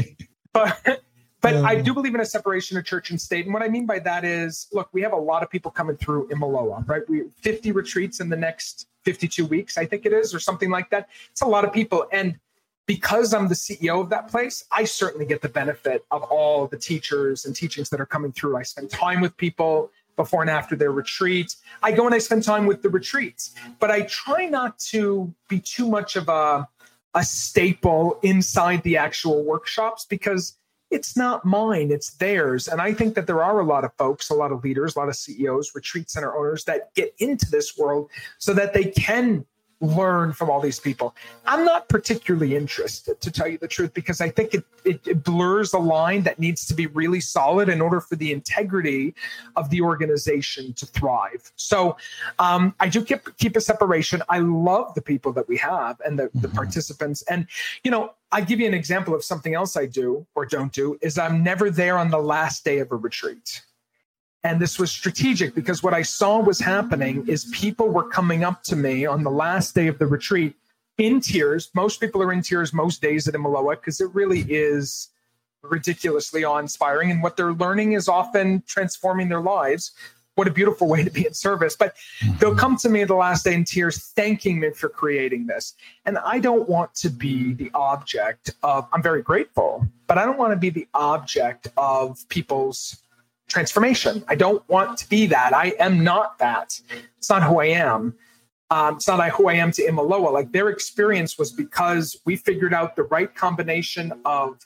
[0.52, 1.02] but
[1.44, 3.44] But I do believe in a separation of church and state.
[3.44, 5.94] And what I mean by that is, look, we have a lot of people coming
[5.94, 7.02] through Imiloa, right?
[7.06, 10.88] We 50 retreats in the next 52 weeks, I think it is, or something like
[10.88, 11.10] that.
[11.30, 12.06] It's a lot of people.
[12.12, 12.38] And
[12.86, 16.78] because I'm the CEO of that place, I certainly get the benefit of all the
[16.78, 18.56] teachers and teachings that are coming through.
[18.56, 21.56] I spend time with people before and after their retreat.
[21.82, 25.60] I go and I spend time with the retreats, but I try not to be
[25.60, 26.66] too much of a,
[27.14, 30.56] a staple inside the actual workshops because
[30.90, 32.68] it's not mine, it's theirs.
[32.68, 34.98] And I think that there are a lot of folks, a lot of leaders, a
[34.98, 39.44] lot of CEOs, retreat center owners that get into this world so that they can
[39.80, 41.14] learn from all these people.
[41.46, 45.24] I'm not particularly interested, to tell you the truth, because I think it, it, it,
[45.24, 49.14] blurs a line that needs to be really solid in order for the integrity
[49.56, 51.52] of the organization to thrive.
[51.56, 51.96] So
[52.38, 54.22] um, I do keep keep a separation.
[54.28, 56.56] I love the people that we have and the, the mm-hmm.
[56.56, 57.22] participants.
[57.22, 57.46] And
[57.82, 60.98] you know, I give you an example of something else I do or don't do
[61.02, 63.62] is I'm never there on the last day of a retreat.
[64.44, 68.62] And this was strategic because what I saw was happening is people were coming up
[68.64, 70.54] to me on the last day of the retreat
[70.98, 71.70] in tears.
[71.74, 75.08] Most people are in tears most days at Imiloa because it really is
[75.62, 77.10] ridiculously awe inspiring.
[77.10, 79.92] And what they're learning is often transforming their lives.
[80.34, 81.74] What a beautiful way to be in service.
[81.74, 81.96] But
[82.38, 85.74] they'll come to me the last day in tears, thanking me for creating this.
[86.04, 90.36] And I don't want to be the object of, I'm very grateful, but I don't
[90.36, 93.00] want to be the object of people's
[93.48, 94.24] transformation.
[94.28, 95.54] I don't want to be that.
[95.54, 96.80] I am not that.
[97.18, 98.14] It's not who I am.
[98.70, 100.32] Um, it's not who I am to Imiloa.
[100.32, 104.58] Like their experience was because we figured out the right combination of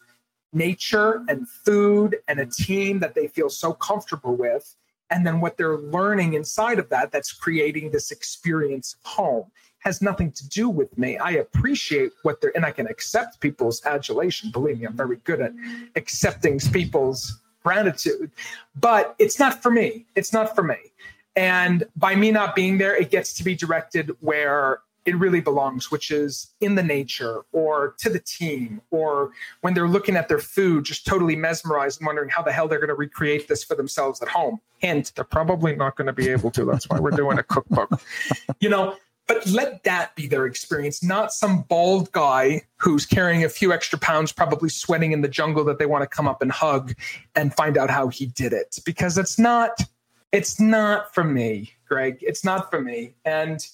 [0.52, 4.74] nature and food and a team that they feel so comfortable with.
[5.10, 9.44] And then what they're learning inside of that, that's creating this experience of home,
[9.80, 11.18] has nothing to do with me.
[11.18, 14.50] I appreciate what they're, and I can accept people's adulation.
[14.50, 15.52] Believe me, I'm very good at
[15.96, 18.30] accepting people's gratitude.
[18.76, 20.06] But it's not for me.
[20.14, 20.76] It's not for me.
[21.36, 25.90] And by me not being there, it gets to be directed where it really belongs,
[25.90, 29.30] which is in the nature or to the team, or
[29.62, 32.78] when they're looking at their food, just totally mesmerized and wondering how the hell they're
[32.78, 34.60] going to recreate this for themselves at home.
[34.78, 36.64] Hint, they're probably not going to be able to.
[36.64, 38.02] That's why we're doing a cookbook.
[38.60, 38.96] you know,
[39.28, 43.98] but let that be their experience, not some bald guy who's carrying a few extra
[43.98, 46.94] pounds, probably sweating in the jungle that they want to come up and hug
[47.36, 48.78] and find out how he did it.
[48.84, 49.82] Because it's not,
[50.32, 52.18] it's not for me, Greg.
[52.22, 53.14] It's not for me.
[53.24, 53.64] And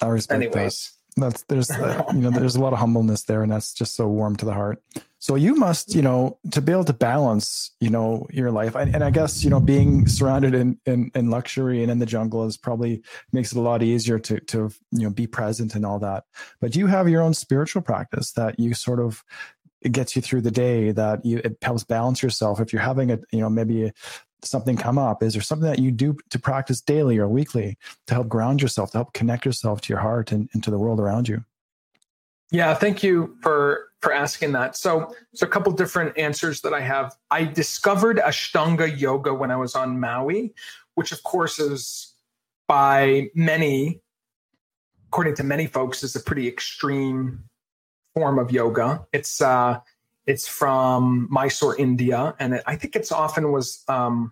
[0.00, 0.90] I respect anyways.
[0.90, 0.98] That.
[1.14, 4.08] That's there's uh, you know there's a lot of humbleness there, and that's just so
[4.08, 4.82] warm to the heart.
[5.22, 8.74] So you must, you know, to be able to balance, you know, your life.
[8.74, 12.06] And and I guess, you know, being surrounded in, in, in luxury and in the
[12.06, 15.86] jungle is probably makes it a lot easier to, to, you know, be present and
[15.86, 16.24] all that.
[16.60, 19.22] But you have your own spiritual practice that you sort of,
[19.80, 22.60] it gets you through the day that you, it helps balance yourself.
[22.60, 23.92] If you're having a, you know, maybe
[24.42, 28.14] something come up, is there something that you do to practice daily or weekly to
[28.14, 30.98] help ground yourself, to help connect yourself to your heart and, and to the world
[30.98, 31.44] around you?
[32.52, 34.76] Yeah, thank you for for asking that.
[34.76, 37.16] So, so a couple different answers that I have.
[37.30, 40.52] I discovered Ashtanga yoga when I was on Maui,
[40.94, 42.12] which of course is
[42.68, 44.00] by many,
[45.08, 47.44] according to many folks, is a pretty extreme
[48.14, 49.06] form of yoga.
[49.12, 49.80] It's uh,
[50.26, 54.30] it's from Mysore, India, and it, I think it's often was um,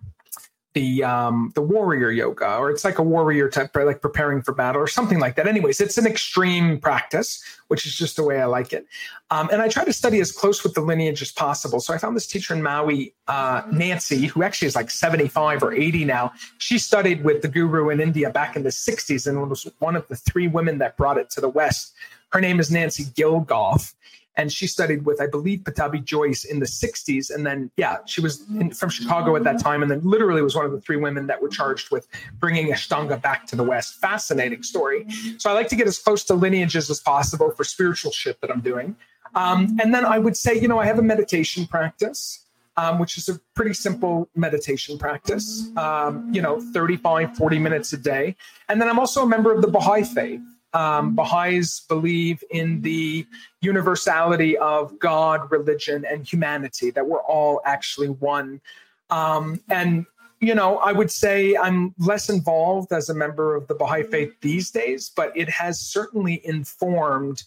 [0.73, 4.81] the um, the warrior yoga, or it's like a warrior type, like preparing for battle,
[4.81, 5.47] or something like that.
[5.47, 8.87] Anyways, it's an extreme practice, which is just the way I like it.
[9.29, 11.79] Um, and I try to study as close with the lineage as possible.
[11.79, 15.61] So I found this teacher in Maui, uh, Nancy, who actually is like seventy five
[15.61, 16.31] or eighty now.
[16.57, 20.07] She studied with the guru in India back in the '60s, and was one of
[20.07, 21.93] the three women that brought it to the West.
[22.31, 23.93] Her name is Nancy Gilgoff,
[24.35, 27.33] and she studied with, I believe, Pattabhi Jois in the 60s.
[27.33, 30.55] And then, yeah, she was in, from Chicago at that time, and then literally was
[30.55, 32.07] one of the three women that were charged with
[32.39, 33.99] bringing Ashtanga back to the West.
[33.99, 35.05] Fascinating story.
[35.37, 38.49] So I like to get as close to lineages as possible for spiritual shit that
[38.49, 38.95] I'm doing.
[39.35, 42.39] Um, and then I would say, you know, I have a meditation practice.
[42.77, 47.97] Um, which is a pretty simple meditation practice, um, you know, 35, 40 minutes a
[47.97, 48.37] day.
[48.69, 50.41] And then I'm also a member of the Baha'i faith
[50.73, 53.25] um, Baha'is believe in the
[53.61, 58.61] universality of God, religion, and humanity, that we're all actually one.
[59.09, 60.05] Um, and,
[60.39, 64.33] you know, I would say I'm less involved as a member of the Baha'i faith
[64.41, 67.43] these days, but it has certainly informed.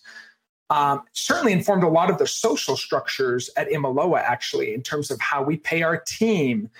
[0.70, 5.20] Um, certainly informed a lot of the social structures at Imiloa, actually, in terms of
[5.20, 6.70] how we pay our team,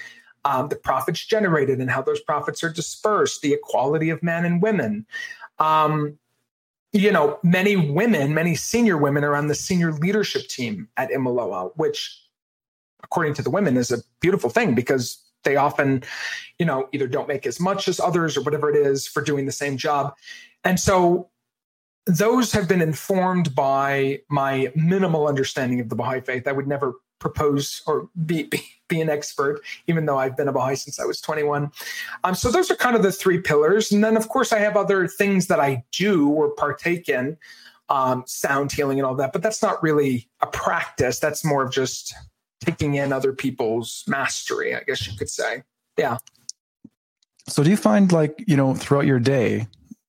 [0.46, 4.62] um, the profits generated and how those profits are dispersed, the equality of men and
[4.62, 5.06] women.
[5.58, 6.18] Um,
[6.94, 11.72] you know, many women, many senior women are on the senior leadership team at Imiloa,
[11.76, 12.24] which
[13.04, 16.02] according to the women, is a beautiful thing because they often,
[16.58, 19.46] you know, either don't make as much as others or whatever it is for doing
[19.46, 20.14] the same job.
[20.64, 21.28] And so
[22.06, 26.48] those have been informed by my minimal understanding of the Baha'i faith.
[26.48, 30.52] I would never propose or be, be, be an expert, even though I've been a
[30.52, 31.72] Baha'i since I was 21.
[32.22, 33.90] Um, so those are kind of the three pillars.
[33.90, 37.38] And then, of course, I have other things that I do or partake in,
[37.88, 41.18] um, sound healing and all that, but that's not really a practice.
[41.18, 42.14] That's more of just
[42.60, 45.62] taking in other people's mastery, I guess you could say.
[45.96, 46.18] Yeah.
[47.48, 49.66] So do you find like, you know, throughout your day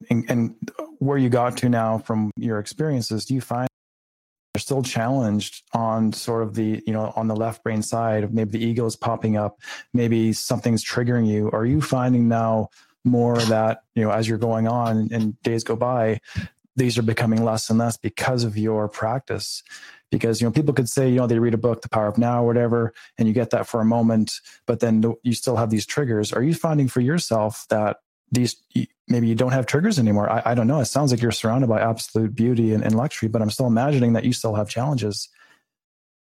[0.10, 0.56] and, and
[1.00, 3.70] where you got to now from your experiences, do you find
[4.56, 8.34] you're still challenged on sort of the, you know, on the left brain side, of
[8.34, 9.60] maybe the ego is popping up,
[9.94, 11.52] maybe something's triggering you.
[11.52, 12.70] Are you finding now
[13.04, 16.22] more that, you know, as you're going on and days go by,
[16.78, 19.62] these are becoming less and less because of your practice?
[20.12, 22.18] because you know people could say you know they read a book the power of
[22.18, 24.34] now or whatever and you get that for a moment
[24.68, 27.98] but then you still have these triggers are you finding for yourself that
[28.32, 28.56] these
[29.08, 30.30] maybe you don't have triggers anymore.
[30.30, 30.80] I, I don't know.
[30.80, 34.14] It sounds like you're surrounded by absolute beauty and, and luxury but i'm still imagining
[34.14, 35.30] that you still have challenges.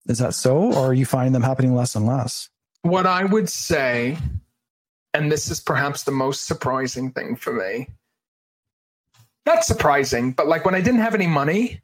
[0.06, 2.48] Is that so or are you finding them happening less and less?
[2.82, 4.16] What i would say
[5.14, 7.88] and this is perhaps the most surprising thing for me
[9.46, 11.80] not surprising but like when i didn't have any money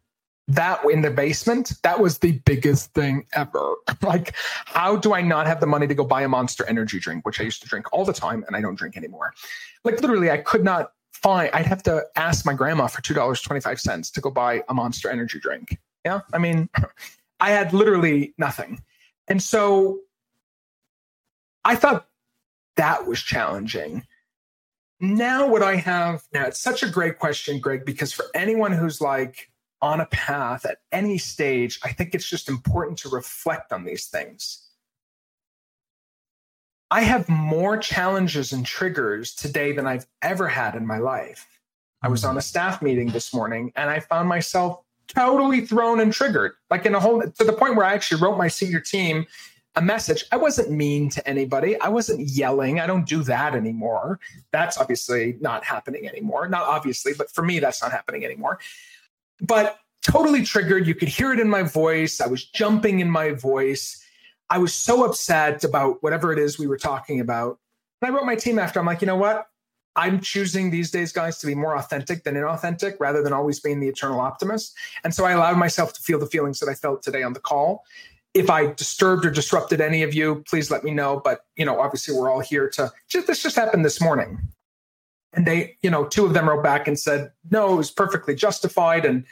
[0.49, 3.77] that in the basement, that was the biggest thing ever.
[4.03, 7.25] like, how do I not have the money to go buy a monster energy drink,
[7.25, 9.33] which I used to drink all the time and I don't drink anymore?
[9.85, 14.21] Like, literally, I could not find, I'd have to ask my grandma for $2.25 to
[14.21, 15.79] go buy a monster energy drink.
[16.05, 16.21] Yeah.
[16.33, 16.69] I mean,
[17.41, 18.83] I had literally nothing.
[19.29, 20.01] And so
[21.65, 22.07] I thought
[22.77, 24.05] that was challenging.
[25.01, 29.01] Now, what I have now, it's such a great question, Greg, because for anyone who's
[29.01, 29.51] like,
[29.85, 34.07] on a path at any stage, I think it's just important to reflect on these
[34.07, 34.67] things.
[36.91, 41.47] I have more challenges and triggers today than I've ever had in my life.
[42.01, 46.15] I was on a staff meeting this morning and I found myself totally thrown and
[46.15, 49.27] triggered, like in a whole to the point where I actually wrote my senior team
[49.77, 50.25] a message.
[50.33, 51.79] I wasn't mean to anybody.
[51.81, 52.81] I wasn't yelling.
[52.81, 54.19] I don't do that anymore.
[54.51, 56.49] That's obviously not happening anymore.
[56.49, 58.61] Not obviously, but for me, that's not happening anymore
[59.41, 60.87] but totally triggered.
[60.87, 62.21] You could hear it in my voice.
[62.21, 64.01] I was jumping in my voice.
[64.51, 67.59] I was so upset about whatever it is we were talking about.
[68.03, 68.79] And I wrote my team after.
[68.79, 69.47] I'm like, you know what?
[69.97, 73.81] I'm choosing these days, guys, to be more authentic than inauthentic rather than always being
[73.81, 74.77] the eternal optimist.
[75.05, 77.41] And so I allowed myself to feel the feelings that I felt today on the
[77.41, 77.85] call.
[78.35, 81.21] If I disturbed or disrupted any of you, please let me know.
[81.25, 84.39] But, you know, obviously we're all here to just, this just happened this morning.
[85.35, 88.35] And they, you know, two of them wrote back and said, no, it was perfectly
[88.35, 89.05] justified.
[89.05, 89.25] And,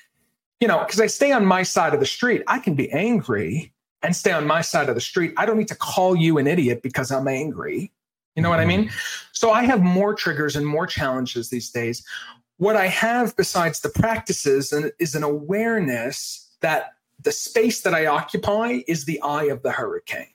[0.60, 3.72] you know, because I stay on my side of the street, I can be angry
[4.02, 5.32] and stay on my side of the street.
[5.36, 7.92] I don't need to call you an idiot because I'm angry.
[8.34, 8.84] You know what I mean?
[8.86, 8.96] Mm-hmm.
[9.32, 12.04] So I have more triggers and more challenges these days.
[12.56, 18.80] What I have besides the practices is an awareness that the space that I occupy
[18.88, 20.26] is the eye of the hurricane.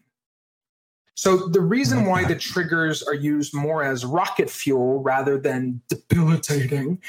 [1.18, 7.02] So the reason why the triggers are used more as rocket fuel rather than debilitating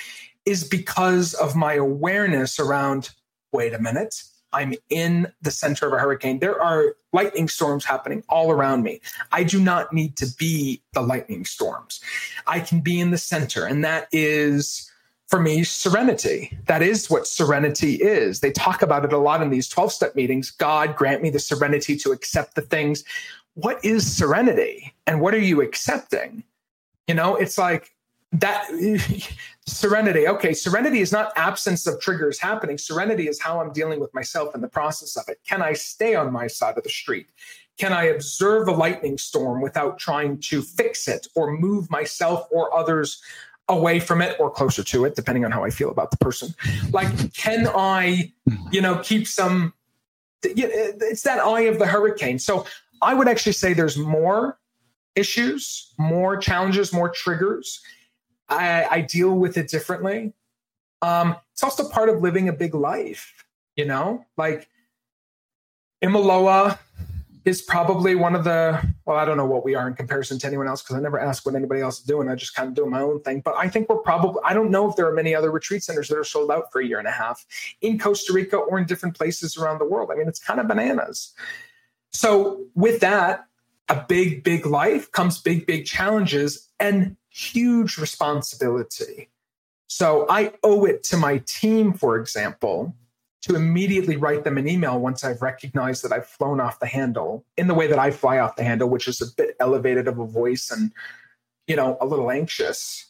[0.47, 3.11] is because of my awareness around
[3.53, 4.23] wait a minute,
[4.55, 6.39] I'm in the center of a hurricane.
[6.39, 9.01] There are lightning storms happening all around me.
[9.31, 12.01] I do not need to be the lightning storms.
[12.47, 13.67] I can be in the center.
[13.67, 14.91] And that is,
[15.27, 16.57] for me, serenity.
[16.65, 18.41] That is what serenity is.
[18.41, 20.51] They talk about it a lot in these 12 step meetings.
[20.51, 23.05] God grant me the serenity to accept the things
[23.59, 26.45] what is serenity and what are you accepting?
[27.09, 27.93] You know, it's like
[28.31, 28.69] that
[29.67, 30.29] serenity.
[30.29, 32.79] Okay, serenity is not absence of triggers happening.
[32.79, 35.41] Serenity is how I'm dealing with myself in the process of it.
[35.45, 37.27] Can I stay on my side of the street?
[37.79, 42.73] Can I observe a lightning storm without trying to fix it or move myself or
[42.77, 43.21] others
[43.69, 46.55] away from it or closer to it, depending on how I feel about the person?
[46.93, 48.33] Like, can I,
[48.71, 49.75] you know, keep some?
[50.45, 52.39] It's that eye of the hurricane.
[52.39, 52.65] So
[53.03, 54.59] I would actually say there's more
[55.15, 57.81] issues, more challenges, more triggers.
[58.49, 60.33] I, I deal with it differently.
[61.03, 63.45] Um, it's also part of living a big life,
[63.77, 64.69] you know, like
[66.03, 66.79] Imiloa
[67.45, 70.47] is probably one of the, well, I don't know what we are in comparison to
[70.47, 72.29] anyone else because I never ask what anybody else is doing.
[72.29, 73.41] I just kind of do my own thing.
[73.41, 76.09] But I think we're probably, I don't know if there are many other retreat centers
[76.09, 77.47] that are sold out for a year and a half
[77.81, 80.11] in Costa Rica or in different places around the world.
[80.13, 81.33] I mean, it's kind of bananas.
[82.13, 83.47] So, with that,
[83.89, 89.31] a big, big life comes big, big challenges and huge responsibility.
[89.89, 92.95] So, I owe it to my team, for example,
[93.43, 97.45] to immediately write them an email once I've recognized that I've flown off the handle
[97.57, 100.19] in the way that I fly off the handle, which is a bit elevated of
[100.19, 100.93] a voice and,
[101.67, 103.07] you know, a little anxious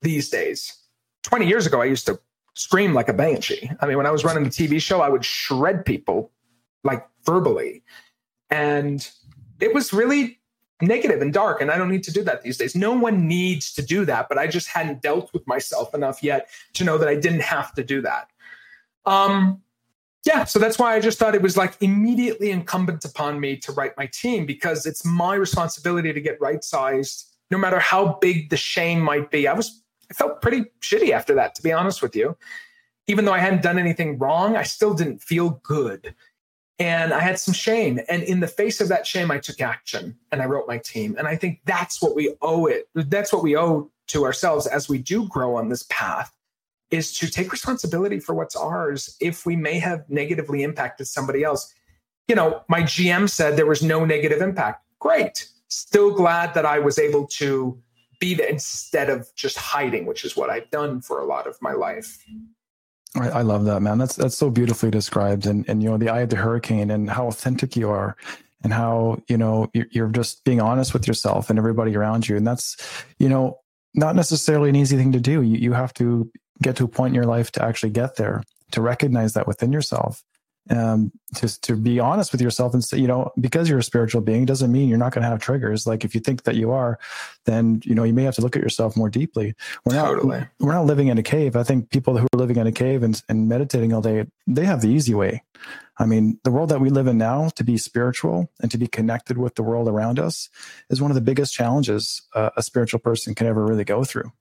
[0.00, 0.76] these days.
[1.24, 2.20] 20 years ago, I used to
[2.54, 3.70] scream like a banshee.
[3.80, 6.30] I mean, when I was running the TV show, I would shred people
[6.84, 7.82] like verbally.
[8.52, 9.10] And
[9.60, 10.38] it was really
[10.82, 11.62] negative and dark.
[11.62, 12.76] And I don't need to do that these days.
[12.76, 16.50] No one needs to do that, but I just hadn't dealt with myself enough yet
[16.74, 18.28] to know that I didn't have to do that.
[19.06, 19.62] Um,
[20.26, 23.72] yeah, so that's why I just thought it was like immediately incumbent upon me to
[23.72, 28.50] write my team because it's my responsibility to get right sized, no matter how big
[28.50, 29.48] the shame might be.
[29.48, 32.36] I was I felt pretty shitty after that, to be honest with you.
[33.08, 36.14] Even though I hadn't done anything wrong, I still didn't feel good.
[36.82, 38.00] And I had some shame.
[38.08, 41.14] And in the face of that shame, I took action and I wrote my team.
[41.16, 42.88] And I think that's what we owe it.
[42.94, 46.34] That's what we owe to ourselves as we do grow on this path
[46.90, 51.72] is to take responsibility for what's ours if we may have negatively impacted somebody else.
[52.26, 54.84] You know, my GM said there was no negative impact.
[54.98, 55.48] Great.
[55.68, 57.80] Still glad that I was able to
[58.18, 61.56] be there instead of just hiding, which is what I've done for a lot of
[61.62, 62.18] my life.
[63.14, 63.98] I, I love that, man.
[63.98, 67.10] That's that's so beautifully described, and and you know the eye of the hurricane, and
[67.10, 68.16] how authentic you are,
[68.62, 72.36] and how you know you're, you're just being honest with yourself and everybody around you,
[72.36, 72.76] and that's
[73.18, 73.58] you know
[73.94, 75.42] not necessarily an easy thing to do.
[75.42, 76.30] You you have to
[76.62, 79.72] get to a point in your life to actually get there, to recognize that within
[79.72, 80.22] yourself,
[80.70, 84.20] um, to to be honest with yourself and say, you know, because you're a spiritual
[84.20, 85.86] being doesn't mean you're not going to have triggers.
[85.86, 86.98] Like if you think that you are,
[87.44, 89.54] then you know you may have to look at yourself more deeply.
[89.84, 90.38] We're totally.
[90.40, 91.56] not we're not living in a cave.
[91.56, 94.64] I think people who are living in a cave and, and meditating all day, they
[94.64, 95.42] have the easy way.
[95.98, 98.86] I mean, the world that we live in now, to be spiritual and to be
[98.86, 100.48] connected with the world around us,
[100.90, 104.32] is one of the biggest challenges uh, a spiritual person can ever really go through.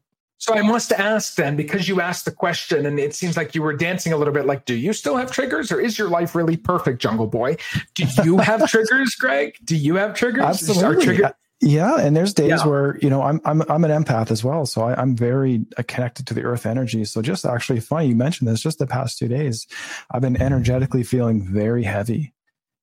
[0.41, 3.61] So I must ask then, because you asked the question and it seems like you
[3.61, 6.33] were dancing a little bit like, do you still have triggers or is your life
[6.33, 7.57] really perfect, Jungle Boy?
[7.93, 9.55] Do you have triggers, Greg?
[9.63, 10.43] Do you have triggers?
[10.43, 11.05] Absolutely.
[11.05, 12.65] Trigger- yeah, and there's days yeah.
[12.65, 16.25] where you know I'm I'm I'm an empath as well, so I, am very connected
[16.25, 17.05] to the earth energy.
[17.05, 18.61] So just actually funny you mentioned this.
[18.61, 19.67] Just the past two days,
[20.09, 22.33] I've been energetically feeling very heavy,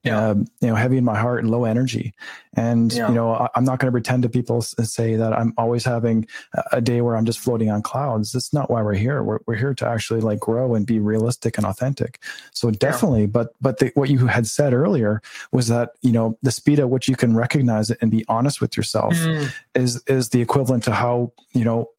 [0.08, 0.28] yeah.
[0.30, 2.14] Um, you know, heavy in my heart and low energy.
[2.54, 3.08] And, yeah.
[3.08, 5.84] you know, I, am not going to pretend to people and say that I'm always
[5.84, 6.26] having
[6.72, 8.32] a day where I'm just floating on clouds.
[8.32, 9.22] That's not why we're here.
[9.22, 12.20] We're, we're here to actually like grow and be realistic and authentic.
[12.52, 13.26] So definitely, yeah.
[13.26, 16.90] but, but the, what you had said earlier was that, you know, the speed at
[16.90, 19.52] which you can recognize it and be honest with yourself mm.
[19.74, 21.90] is, is the equivalent to how, you know,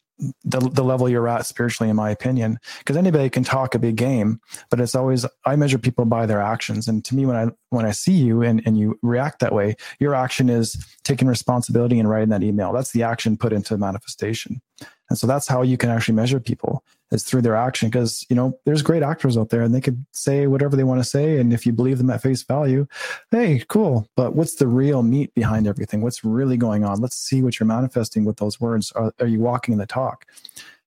[0.44, 3.96] the, the level you're at spiritually, in my opinion, because anybody can talk a big
[3.96, 4.40] game,
[4.70, 6.88] but it's always, I measure people by their actions.
[6.88, 9.76] And to me, when I, when I see you and, and you react that way,
[10.00, 12.74] your action is taking responsibility and writing that email.
[12.74, 14.62] That's the action put into manifestation.
[15.10, 17.90] And so that's how you can actually measure people is through their action.
[17.90, 21.00] Because, you know, there's great actors out there and they could say whatever they want
[21.00, 21.40] to say.
[21.40, 22.88] And if you believe them at face value,
[23.32, 24.08] hey, cool.
[24.16, 26.02] But what's the real meat behind everything?
[26.02, 27.02] What's really going on?
[27.02, 28.92] Let's see what you're manifesting with those words.
[28.94, 30.26] Are, are you walking the talk?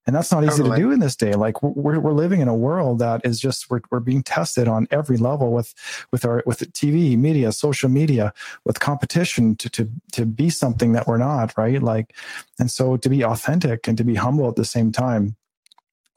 [0.05, 0.77] And that's not easy totally.
[0.79, 1.35] to do in this day.
[1.35, 4.89] Like we're, we're living in a world that is just, we're, we're being tested on
[4.91, 5.73] every level with,
[6.11, 8.33] with our, with TV, media, social media,
[8.65, 11.81] with competition to, to, to be something that we're not, right?
[11.81, 12.17] Like,
[12.59, 15.37] and so to be authentic and to be humble at the same time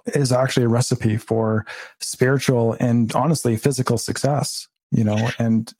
[0.07, 1.65] is actually a recipe for
[1.99, 5.73] spiritual and honestly physical success you know and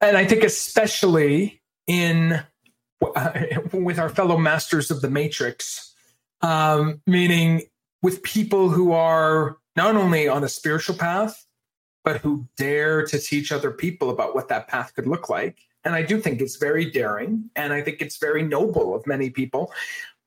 [0.00, 2.42] and i think especially in
[3.14, 3.30] uh,
[3.72, 5.94] with our fellow masters of the matrix
[6.40, 7.62] um, meaning
[8.02, 11.46] with people who are not only on a spiritual path
[12.04, 15.58] but who dare to teach other people about what that path could look like.
[15.84, 19.30] And i do think it's very daring and i think it's very noble of many
[19.30, 19.72] people.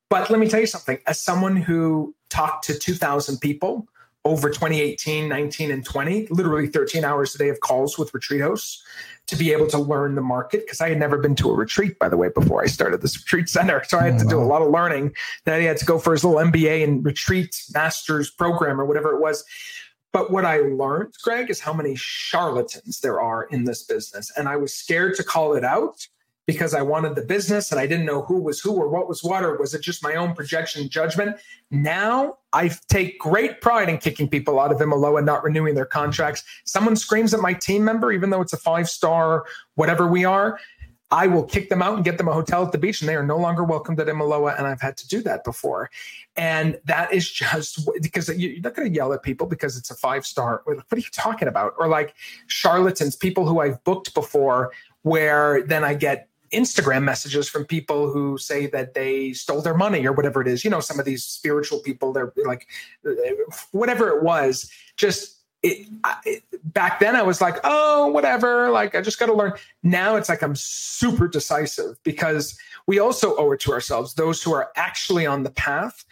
[0.09, 0.99] But let me tell you something.
[1.07, 3.88] As someone who talked to 2,000 people
[4.24, 8.84] over 2018, 19, and 20, literally 13 hours a day of calls with retreat hosts
[9.28, 10.66] to be able to learn the market.
[10.66, 13.18] Because I had never been to a retreat, by the way, before I started this
[13.18, 13.84] retreat center.
[13.88, 15.16] So I had to oh, do a lot of learning.
[15.46, 19.14] Then he had to go for his little MBA and retreat master's program or whatever
[19.14, 19.44] it was.
[20.14, 24.32] But what I learned, Greg, is how many charlatans there are in this business.
[24.38, 26.08] And I was scared to call it out
[26.52, 29.24] because I wanted the business and I didn't know who was who or what was
[29.24, 31.38] what, or was it just my own projection and judgment?
[31.70, 35.86] Now I take great pride in kicking people out of Imiloa and not renewing their
[35.86, 36.43] contracts.
[36.66, 39.45] Someone screams at my team member, even though it's a five star,
[39.76, 40.60] whatever we are,
[41.12, 43.16] I will kick them out and get them a hotel at the beach, and they
[43.16, 44.58] are no longer welcomed at Imiloa.
[44.58, 45.89] And I've had to do that before.
[46.38, 49.95] And that is just because you're not going to yell at people because it's a
[49.95, 50.62] five star.
[50.64, 51.74] What are you talking about?
[51.78, 52.16] Or like
[52.47, 54.72] charlatans, people who I've booked before,
[55.02, 60.06] where then I get Instagram messages from people who say that they stole their money
[60.06, 60.64] or whatever it is.
[60.64, 62.68] You know, some of these spiritual people, they're like,
[63.08, 63.12] uh,
[63.72, 65.88] whatever it was, just it,
[66.26, 66.43] it,
[66.74, 68.70] back then I was like, oh, whatever.
[68.72, 69.54] Like, I just got to learn.
[69.84, 74.54] Now it's like I'm super decisive because we also owe it to ourselves, those who
[74.54, 76.04] are actually on the path,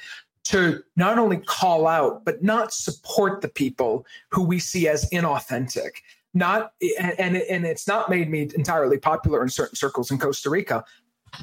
[0.45, 5.91] to not only call out, but not support the people who we see as inauthentic.
[6.33, 10.85] Not and and it's not made me entirely popular in certain circles in Costa Rica,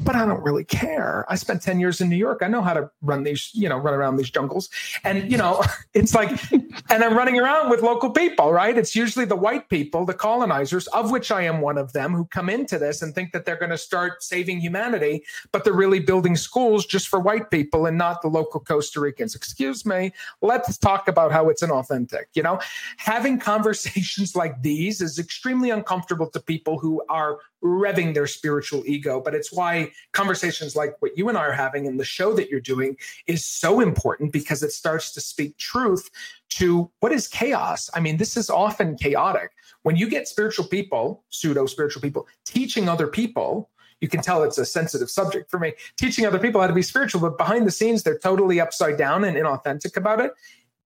[0.01, 1.25] but I don't really care.
[1.29, 2.41] I spent 10 years in New York.
[2.43, 4.69] I know how to run these, you know, run around these jungles.
[5.05, 5.63] And, you know,
[5.95, 8.77] it's like, and I'm running around with local people, right?
[8.77, 12.25] It's usually the white people, the colonizers, of which I am one of them, who
[12.27, 16.01] come into this and think that they're going to start saving humanity, but they're really
[16.01, 19.35] building schools just for white people and not the local Costa Ricans.
[19.35, 20.13] Excuse me.
[20.43, 22.25] Let's talk about how it's inauthentic.
[22.35, 22.61] You know,
[22.97, 29.21] having conversations like these is extremely uncomfortable to people who are revving their spiritual ego.
[29.21, 32.49] But it's why conversations like what you and I are having and the show that
[32.49, 32.97] you're doing
[33.27, 36.11] is so important because it starts to speak truth
[36.51, 37.91] to what is chaos.
[37.95, 39.51] I mean, this is often chaotic.
[39.83, 44.59] When you get spiritual people, pseudo spiritual people, teaching other people, you can tell it's
[44.59, 47.71] a sensitive subject for me, teaching other people how to be spiritual, but behind the
[47.71, 50.33] scenes, they're totally upside down and inauthentic about it.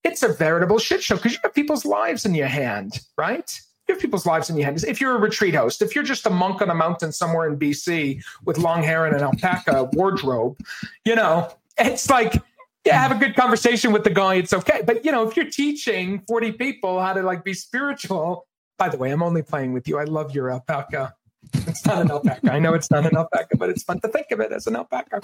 [0.05, 3.51] It's a veritable shit show because you have people's lives in your hand, right?
[3.89, 4.85] You have people's lives in your hands.
[4.85, 7.59] If you're a retreat host, if you're just a monk on a mountain somewhere in
[7.59, 10.57] BC with long hair and an alpaca wardrobe,
[11.05, 12.35] you know, it's like,
[12.85, 14.35] yeah, have a good conversation with the guy.
[14.35, 14.83] It's okay.
[14.85, 18.47] But, you know, if you're teaching 40 people how to like be spiritual,
[18.79, 19.99] by the way, I'm only playing with you.
[19.99, 21.15] I love your alpaca.
[21.53, 22.53] It's not an alpaca.
[22.53, 24.77] I know it's not an alpaca, but it's fun to think of it as an
[24.77, 25.21] alpaca.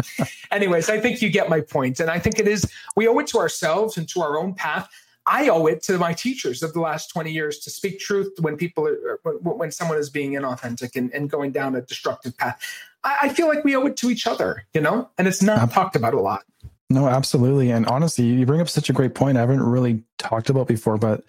[0.51, 2.01] Anyways, I think you get my point.
[2.01, 4.89] And I think it is, we owe it to ourselves and to our own path.
[5.31, 8.57] I owe it to my teachers of the last 20 years to speak truth when
[8.57, 12.61] people are, when, when someone is being inauthentic and, and going down a destructive path.
[13.05, 15.70] I, I, feel like we owe it to each other, you know, and it's not
[15.70, 16.43] talked about a lot.
[16.91, 17.70] No, absolutely.
[17.70, 19.39] And honestly, you bring up such a great point.
[19.39, 21.22] I haven't really talked about before, but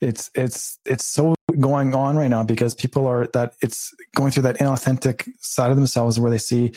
[0.00, 4.44] it's it's it's so going on right now because people are that it's going through
[4.44, 6.72] that inauthentic side of themselves where they see,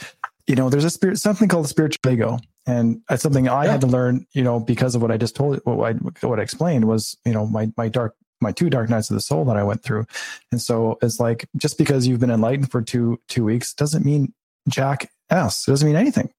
[0.48, 2.38] you know, there's a spirit something called the spiritual ego
[2.68, 3.72] and that's something I yeah.
[3.72, 6.44] had to learn, you know, because of what I just told, what I what I
[6.44, 9.58] explained was, you know, my my dark my two dark nights of the soul that
[9.58, 10.06] I went through,
[10.52, 14.34] and so it's like just because you've been enlightened for two two weeks doesn't mean
[14.68, 15.68] jack s.
[15.68, 16.30] It doesn't mean anything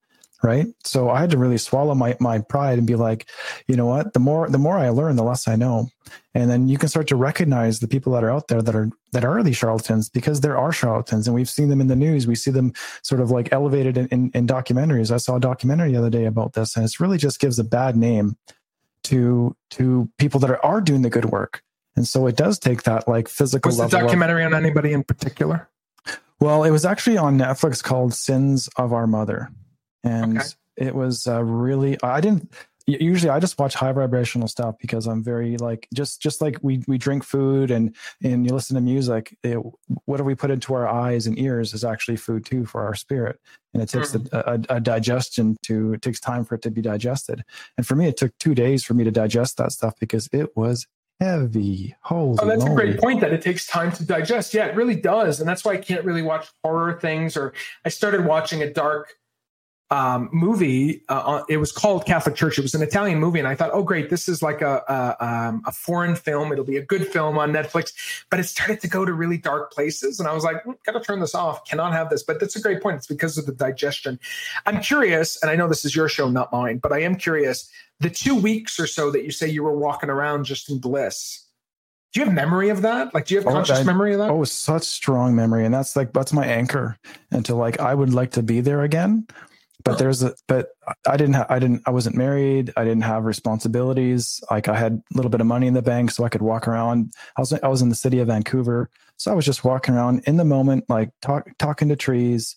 [0.43, 0.66] right?
[0.84, 3.28] So i had to really swallow my my pride and be like
[3.66, 4.12] you know what?
[4.12, 5.89] The more the more i learn the less i know.
[6.34, 8.91] And then you can start to recognize the people that are out there that are
[9.12, 12.26] that are these charlatans because there are charlatans and we've seen them in the news.
[12.26, 15.11] We see them sort of like elevated in, in, in documentaries.
[15.11, 17.64] I saw a documentary the other day about this and it really just gives a
[17.64, 18.37] bad name
[19.05, 21.62] to to people that are, are doing the good work.
[21.97, 25.03] And so it does take that like physical was the documentary of, on anybody in
[25.03, 25.68] particular?
[26.39, 29.51] Well it was actually on netflix called sins of our mother
[30.05, 30.49] and okay.
[30.76, 32.53] it was uh, really i didn't
[32.86, 36.82] usually i just watch high vibrational stuff because i'm very like just just like we
[36.86, 40.86] we drink food and and you listen to music it, do we put into our
[40.86, 43.40] eyes and ears is actually food too for our spirit
[43.74, 44.32] and it takes mm.
[44.32, 47.42] a, a, a, digestion to it takes time for it to be digested
[47.76, 50.57] and for me it took two days for me to digest that stuff because it
[50.57, 50.86] was
[51.20, 51.97] heavy.
[52.03, 54.55] Holy oh, that's a great point that it takes time to digest.
[54.55, 55.40] Yeah, it really does.
[55.40, 59.14] And that's why I can't really watch horror things or I started watching a dark
[59.91, 61.03] um, movie.
[61.09, 62.59] Uh, it was called Catholic Church.
[62.59, 65.24] It was an Italian movie, and I thought, oh, great, this is like a a,
[65.24, 66.53] um, a foreign film.
[66.53, 67.93] It'll be a good film on Netflix.
[68.30, 71.01] But it started to go to really dark places, and I was like, mm, gotta
[71.01, 71.64] turn this off.
[71.64, 72.22] Cannot have this.
[72.22, 72.97] But that's a great point.
[72.97, 74.18] It's because of the digestion.
[74.66, 77.70] I'm curious, and I know this is your show, not mine, but I am curious.
[78.01, 81.45] The two weeks or so that you say you were walking around just in bliss.
[82.12, 83.14] Do you have memory of that?
[83.14, 84.30] Like, do you have oh, conscious memory of that?
[84.30, 86.99] Oh, such strong memory, and that's like that's my anchor.
[87.30, 89.26] And to like, I would like to be there again
[89.87, 90.70] but there's a but
[91.06, 92.73] i didn't ha- i didn't i wasn't married.
[92.77, 94.43] I didn't have responsibilities.
[94.51, 96.66] Like i had a little bit of money in the bank so i could walk
[96.66, 97.12] around.
[97.36, 100.22] I was i was in the city of vancouver so I was just walking around
[100.26, 102.55] in the moment, like talk, talking to trees.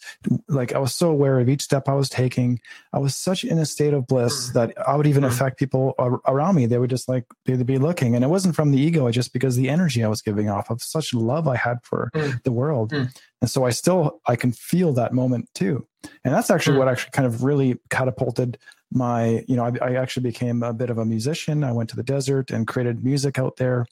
[0.48, 2.60] Like I was so aware of each step I was taking.
[2.94, 4.54] I was such in a state of bliss mm.
[4.54, 5.28] that I would even mm.
[5.28, 5.96] affect people
[6.28, 6.66] around me.
[6.66, 9.56] They would just like they'd be looking, and it wasn't from the ego, just because
[9.56, 12.44] the energy I was giving off of such love I had for mm.
[12.44, 12.92] the world.
[13.42, 15.88] And so I still I can feel that moment too.
[16.24, 18.58] And that's actually what actually kind of really catapulted
[18.92, 21.96] my you know I, I, actually became a bit of a musician i went to
[21.96, 23.86] the desert and created music out there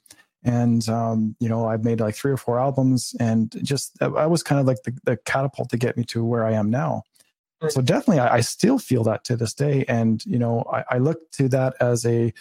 [0.44, 4.42] and um, you know i've made like three or four albums and just i was
[4.42, 7.02] kind of like the, the catapult to get me to where i am now.
[7.70, 9.84] So definitely I, I, still feel that to this day.
[9.88, 12.32] And you know i, I look to that as a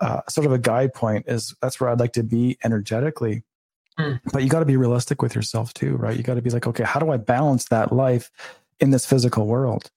[0.00, 3.42] uh, sort of a guide point is that's where i'd like to be energetically.
[3.98, 4.20] Mm.
[4.30, 6.14] but you got to be realistic with yourself too right?
[6.14, 8.30] You got to be like okay how do i balance that life
[8.78, 9.90] in this physical world?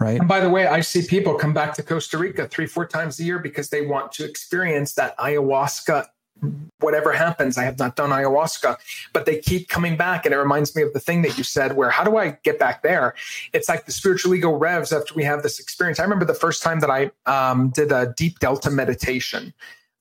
[0.00, 0.18] Right?
[0.18, 3.20] And by the way i see people come back to costa rica three four times
[3.20, 6.06] a year because they want to experience that ayahuasca
[6.80, 7.56] whatever happens.
[7.56, 8.76] I have not done ayahuasca,
[9.12, 10.26] but they keep coming back.
[10.26, 12.58] And it reminds me of the thing that you said, where how do I get
[12.58, 13.14] back there?
[13.52, 15.98] It's like the spiritual ego revs after we have this experience.
[15.98, 19.54] I remember the first time that I um, did a deep delta meditation.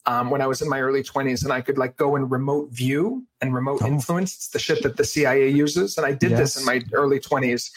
[0.08, 2.70] Um, when I was in my early 20s, and I could like go in remote
[2.70, 3.88] view and remote oh.
[3.88, 4.36] influence.
[4.36, 5.98] It's the shit that the CIA uses.
[5.98, 6.40] And I did yes.
[6.40, 7.72] this in my early 20s.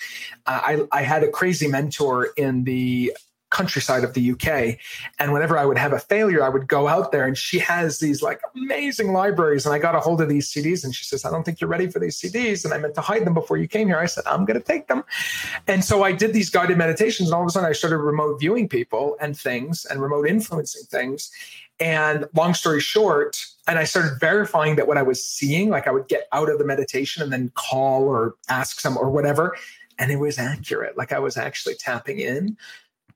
[0.44, 3.14] Uh, I, I had a crazy mentor in the
[3.51, 4.79] countryside of the UK.
[5.19, 7.99] And whenever I would have a failure, I would go out there and she has
[7.99, 9.65] these like amazing libraries.
[9.65, 11.70] And I got a hold of these CDs and she says, I don't think you're
[11.70, 12.65] ready for these CDs.
[12.65, 13.99] And I meant to hide them before you came here.
[13.99, 15.05] I said, I'm going to take them.
[15.66, 17.29] And so I did these guided meditations.
[17.29, 20.85] And all of a sudden I started remote viewing people and things and remote influencing
[20.85, 21.31] things.
[21.81, 23.39] And long story short,
[23.69, 26.59] and I started verifying that what I was seeing, like I would get out of
[26.59, 29.57] the meditation and then call or ask some or whatever.
[29.99, 30.97] And it was accurate.
[30.97, 32.57] Like I was actually tapping in.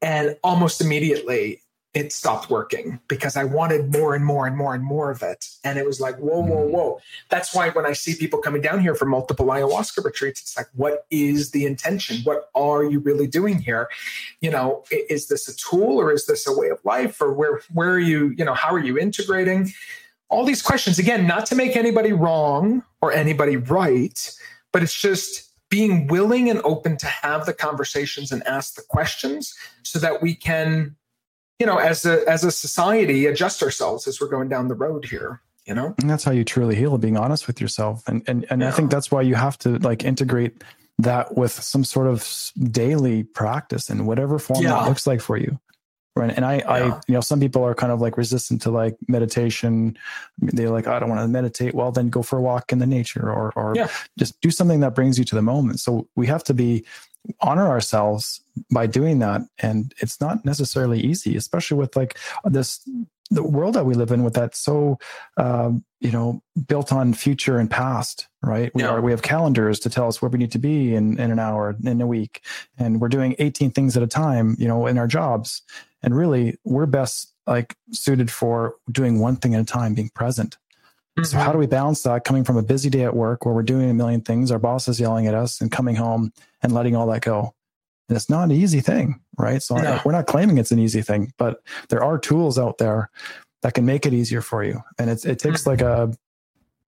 [0.03, 1.62] And almost immediately
[1.95, 5.47] it stopped working because I wanted more and more and more and more of it.
[5.62, 6.70] And it was like, whoa, whoa, mm.
[6.70, 7.01] whoa.
[7.29, 10.69] That's why when I see people coming down here for multiple ayahuasca retreats, it's like,
[10.74, 12.23] what is the intention?
[12.24, 13.91] What are you really doing here?
[14.41, 17.20] You know, is this a tool or is this a way of life?
[17.20, 19.73] Or where where are you, you know, how are you integrating?
[20.31, 24.35] All these questions, again, not to make anybody wrong or anybody right,
[24.73, 29.55] but it's just being willing and open to have the conversations and ask the questions
[29.82, 30.94] so that we can
[31.59, 35.07] you know as a as a society adjust ourselves as we're going down the road
[35.07, 38.44] here you know and that's how you truly heal being honest with yourself and and,
[38.51, 38.69] and yeah.
[38.69, 40.62] i think that's why you have to like integrate
[40.99, 44.74] that with some sort of daily practice in whatever form yeah.
[44.74, 45.59] that looks like for you
[46.15, 46.33] Right.
[46.35, 46.71] And I, yeah.
[46.71, 49.97] I, you know, some people are kind of like resistant to like meditation.
[50.39, 51.75] They're like, I don't want to meditate.
[51.75, 53.89] Well, then go for a walk in the nature or, or yeah.
[54.19, 55.81] just do something that brings you to the moment.
[55.81, 56.85] So we have to be
[57.40, 58.43] honor ourselves
[58.73, 59.43] by doing that.
[59.59, 62.86] And it's not necessarily easy, especially with like this,
[63.31, 64.99] the world that we live in with that so,
[65.36, 68.70] um, you know, built on future and past, right?
[68.74, 68.90] We yeah.
[68.90, 71.39] are, we have calendars to tell us where we need to be in, in an
[71.39, 72.44] hour, in a week.
[72.77, 75.62] And we're doing 18 things at a time, you know, in our jobs
[76.03, 80.59] and really, we're best like suited for doing one thing at a time, being present.
[81.19, 81.25] Mm-hmm.
[81.25, 83.63] So how do we balance that coming from a busy day at work where we're
[83.63, 86.33] doing a million things, our boss is yelling at us and coming home
[86.63, 87.55] and letting all that go?
[88.09, 89.63] And it's not an easy thing, right?
[89.63, 90.01] So no.
[90.05, 93.11] we're not claiming it's an easy thing, but there are tools out there
[93.63, 94.83] that can make it easier for you.
[94.99, 95.71] And it's, it takes mm-hmm.
[95.71, 96.13] like a,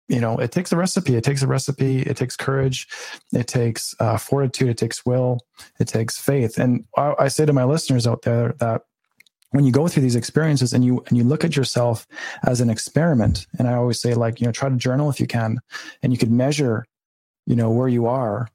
[0.08, 1.16] you know, it takes a recipe.
[1.16, 2.02] It takes a recipe.
[2.02, 2.86] It takes courage.
[3.32, 4.68] It takes uh, fortitude.
[4.70, 5.40] It takes will.
[5.80, 6.58] It takes faith.
[6.58, 8.82] And I, I say to my listeners out there that
[9.50, 12.06] when you go through these experiences and you and you look at yourself
[12.44, 15.26] as an experiment and i always say like you know try to journal if you
[15.26, 15.58] can
[16.02, 16.84] and you could measure
[17.46, 18.48] you know where you are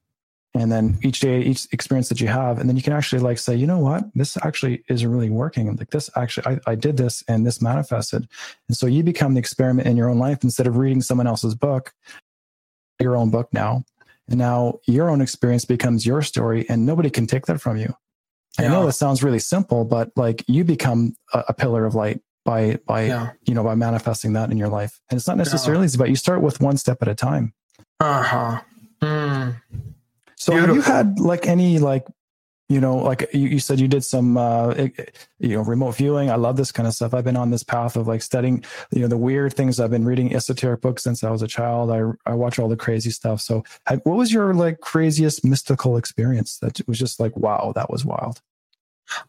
[0.54, 3.38] and then each day each experience that you have and then you can actually like
[3.38, 4.04] say you know what?
[4.16, 5.74] This actually is really working.
[5.76, 8.28] Like this actually I, I did this and this manifested.
[8.68, 11.56] And so you become the experiment in your own life instead of reading someone else's
[11.56, 11.94] book
[13.00, 13.84] your own book now.
[14.28, 17.96] And now your own experience becomes your story and nobody can take that from you
[18.60, 18.66] yeah.
[18.66, 22.22] I know that sounds really simple, but like you become a, a pillar of light
[22.44, 23.32] by by yeah.
[23.46, 25.00] you know by manifesting that in your life.
[25.10, 25.98] And it's not necessarily yeah.
[25.98, 27.54] but you start with one step at a time.
[28.00, 28.62] Uh-huh.
[29.02, 29.62] Mm.
[30.36, 30.76] So Beautiful.
[30.76, 32.06] have you had like any like
[32.72, 34.74] you know like you, you said you did some uh
[35.40, 36.32] you know remote viewing.
[36.32, 37.14] I love this kind of stuff.
[37.14, 39.80] I've been on this path of like studying you know the weird things.
[39.80, 41.92] I've been reading esoteric books since i was a child.
[41.92, 43.42] I i watch all the crazy stuff.
[43.42, 43.64] So
[44.04, 48.42] what was your like craziest mystical experience that was just like wow that was wild?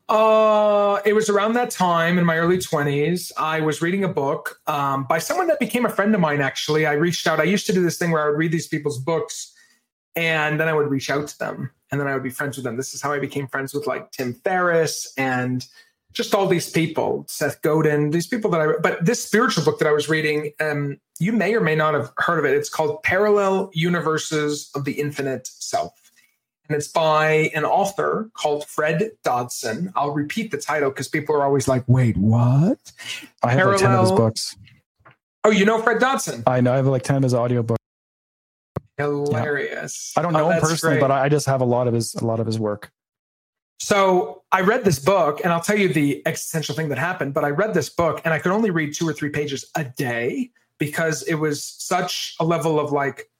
[0.08, 3.32] Uh, it was around that time in my early 20s.
[3.36, 6.86] I was reading a book um, by someone that became a friend of mine, actually.
[6.86, 7.40] I reached out.
[7.40, 9.52] I used to do this thing where I would read these people's books
[10.14, 12.64] and then I would reach out to them and then I would be friends with
[12.64, 12.76] them.
[12.76, 15.64] This is how I became friends with like Tim Ferriss and
[16.14, 19.88] just all these people, Seth Godin, these people that I, but this spiritual book that
[19.88, 22.54] I was reading, um, you may or may not have heard of it.
[22.54, 25.92] It's called Parallel Universes of the Infinite Self.
[26.68, 29.92] And it's by an author called Fred Dodson.
[29.94, 32.92] I'll repeat the title because people are always like, wait, what?
[33.42, 33.72] I have Parallel...
[33.72, 34.56] like 10 of his books.
[35.44, 36.42] Oh, you know Fred Dodson?
[36.46, 36.72] I know.
[36.72, 37.76] I have like 10 of his audiobooks.
[39.02, 40.12] Hilarious.
[40.14, 40.20] Yeah.
[40.20, 41.00] I don't know oh, him personally, great.
[41.00, 42.90] but I just have a lot of his a lot of his work.
[43.80, 47.34] So I read this book, and I'll tell you the existential thing that happened.
[47.34, 49.84] But I read this book, and I could only read two or three pages a
[49.84, 53.30] day because it was such a level of like,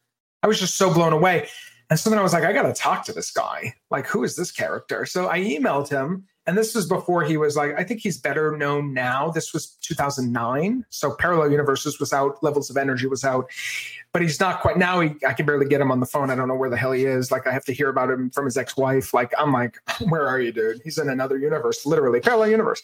[0.43, 1.49] I was just so blown away.
[1.91, 3.75] And so then I was like, I got to talk to this guy.
[3.91, 5.07] Like, who is this character?
[5.07, 8.57] So I emailed him and this was before he was like, I think he's better
[8.57, 9.31] known now.
[9.31, 10.85] This was 2009.
[10.91, 13.49] So Parallel Universes was out, Levels of Energy was out,
[14.13, 15.01] but he's not quite now.
[15.01, 16.31] He, I can barely get him on the phone.
[16.31, 17.31] I don't know where the hell he is.
[17.31, 19.15] Like, I have to hear about him from his ex wife.
[19.15, 19.79] Like, I'm like,
[20.09, 20.81] where are you, dude?
[20.85, 22.83] He's in another universe, literally, parallel universe.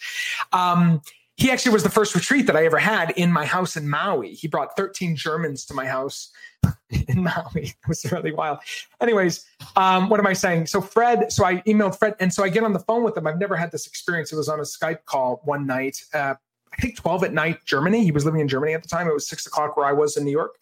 [0.53, 1.03] Um,
[1.37, 4.33] he actually was the first retreat that I ever had in my house in Maui.
[4.35, 6.31] He brought 13 Germans to my house
[6.91, 7.63] in Maui.
[7.63, 8.59] It was really wild.
[9.01, 9.47] Anyways,
[9.77, 10.67] um, what am I saying?
[10.67, 13.27] So Fred, so I emailed Fred, and so I get on the phone with him.
[13.27, 14.33] I've never had this experience.
[14.33, 16.03] It was on a Skype call one night.
[16.13, 16.35] Uh,
[16.79, 18.05] I think 12 at night, Germany.
[18.05, 19.09] He was living in Germany at the time.
[19.09, 20.57] It was six o'clock where I was in New York.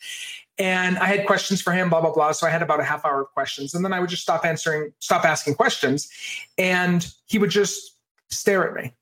[0.59, 2.32] And I had questions for him, blah, blah, blah.
[2.32, 3.74] So I had about a half hour of questions.
[3.74, 6.09] And then I would just stop answering, stop asking questions.
[6.56, 7.98] And he would just
[8.30, 8.94] stare at me.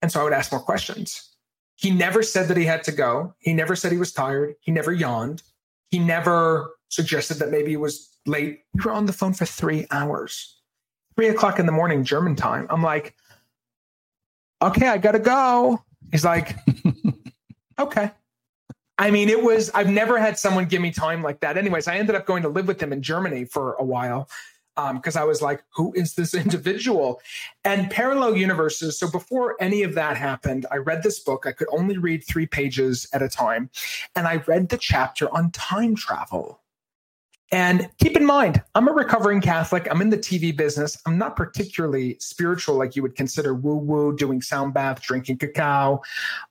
[0.00, 1.30] And so I would ask more questions.
[1.76, 3.34] He never said that he had to go.
[3.38, 4.54] He never said he was tired.
[4.60, 5.42] He never yawned.
[5.90, 8.60] He never suggested that maybe he was late.
[8.74, 10.58] We were on the phone for three hours,
[11.16, 12.66] three o'clock in the morning, German time.
[12.70, 13.14] I'm like,
[14.62, 15.82] okay, I got to go.
[16.10, 16.56] He's like,
[17.78, 18.10] okay.
[18.98, 21.56] I mean, it was, I've never had someone give me time like that.
[21.58, 24.28] Anyways, I ended up going to live with him in Germany for a while
[24.76, 27.20] because um, I was like, who is this individual?
[27.64, 28.98] And parallel universes.
[28.98, 31.46] So before any of that happened, I read this book.
[31.46, 33.70] I could only read three pages at a time.
[34.14, 36.61] And I read the chapter on time travel.
[37.52, 39.86] And keep in mind, I'm a recovering Catholic.
[39.90, 40.96] I'm in the TV business.
[41.06, 46.00] I'm not particularly spiritual, like you would consider woo woo, doing sound bath, drinking cacao.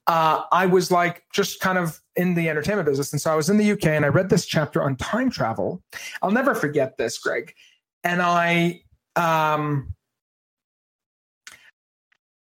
[0.08, 3.12] Uh, I was like just kind of in the entertainment business.
[3.12, 5.82] And so I was in the UK and I read this chapter on time travel.
[6.22, 7.54] I'll never forget this, Greg
[8.04, 8.82] and I
[9.16, 9.94] um,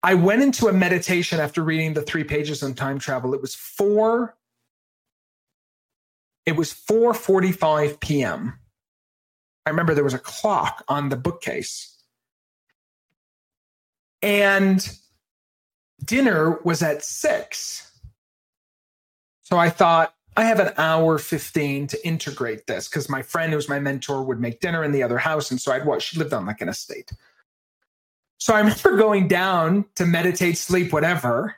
[0.03, 3.33] I went into a meditation after reading the three pages on time travel.
[3.33, 4.35] It was four.
[6.49, 8.59] It was 4:45 p.m.
[9.67, 11.95] I remember there was a clock on the bookcase.
[14.23, 14.89] And
[16.03, 17.91] dinner was at 6.
[19.43, 23.69] So I thought, I have an hour 15 to integrate this because my friend who's
[23.69, 25.51] my mentor would make dinner in the other house.
[25.51, 27.11] And so I'd watch, she lived on like an estate.
[28.39, 31.57] So I remember going down to meditate, sleep, whatever,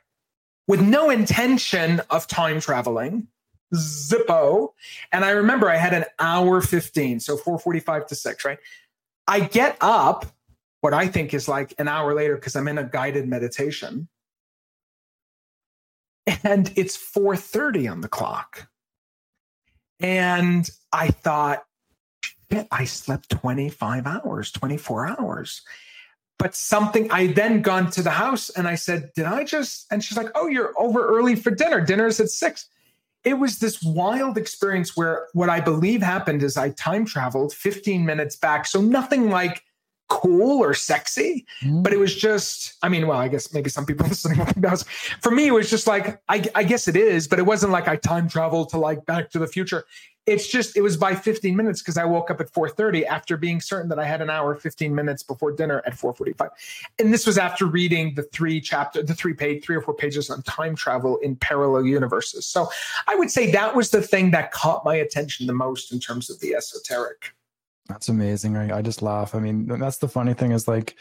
[0.68, 3.30] with no intention of time traveling.
[3.74, 4.70] Zippo.
[5.12, 8.60] And I remember I had an hour 15, so 445 to 6, right?
[9.28, 10.26] I get up,
[10.82, 14.08] what I think is like an hour later, because I'm in a guided meditation
[16.44, 18.68] and it's 4:30 on the clock.
[20.00, 21.64] And I thought,
[22.72, 25.62] I slept 25 hours, 24 hours.
[26.40, 29.86] But something, I then gone to the house and I said, Did I just?
[29.92, 31.82] And she's like, Oh, you're over early for dinner.
[31.82, 32.68] Dinner's at six.
[33.24, 38.06] It was this wild experience where what I believe happened is I time traveled 15
[38.06, 38.66] minutes back.
[38.66, 39.64] So nothing like
[40.12, 41.82] cool or sexy, mm.
[41.82, 44.46] but it was just, I mean, well, I guess maybe some people listening.
[45.22, 47.88] For me, it was just like, I, I guess it is, but it wasn't like
[47.88, 49.86] I time traveled to like Back to the Future.
[50.26, 53.62] It's just, it was by 15 minutes because I woke up at 4.30 after being
[53.62, 56.50] certain that I had an hour, 15 minutes before dinner at 4.45.
[57.00, 60.30] And this was after reading the three chapter, the three page, three or four pages
[60.30, 62.46] on time travel in parallel universes.
[62.46, 62.70] So
[63.08, 66.30] I would say that was the thing that caught my attention the most in terms
[66.30, 67.34] of the esoteric.
[67.92, 68.58] That's amazing.
[68.58, 69.36] I, I just laugh.
[69.36, 70.96] I mean, that's the funny thing is like,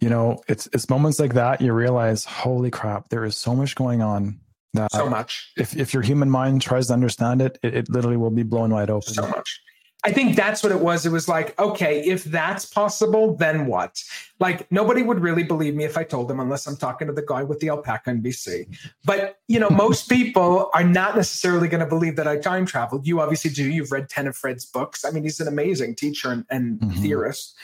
[0.00, 3.74] you know, it's it's moments like that you realize, holy crap, there is so much
[3.74, 4.40] going on
[4.74, 5.52] that so much.
[5.56, 8.70] If if your human mind tries to understand it, it, it literally will be blown
[8.70, 9.14] wide open.
[9.14, 9.60] So much.
[10.04, 11.04] I think that's what it was.
[11.04, 14.02] It was like, okay, if that's possible, then what?
[14.38, 17.24] Like nobody would really believe me if I told them, unless I'm talking to the
[17.26, 18.68] guy with the alpaca in BC.
[19.04, 23.06] But you know, most people are not necessarily going to believe that I time traveled.
[23.06, 23.68] You obviously do.
[23.68, 25.04] You've read ten of Fred's books.
[25.04, 27.02] I mean, he's an amazing teacher and, and mm-hmm.
[27.02, 27.56] theorist.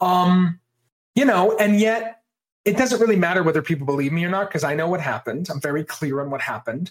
[0.00, 0.60] Um,
[1.14, 2.22] you know, and yet
[2.66, 5.48] it doesn't really matter whether people believe me or not because I know what happened.
[5.48, 6.90] I'm very clear on what happened.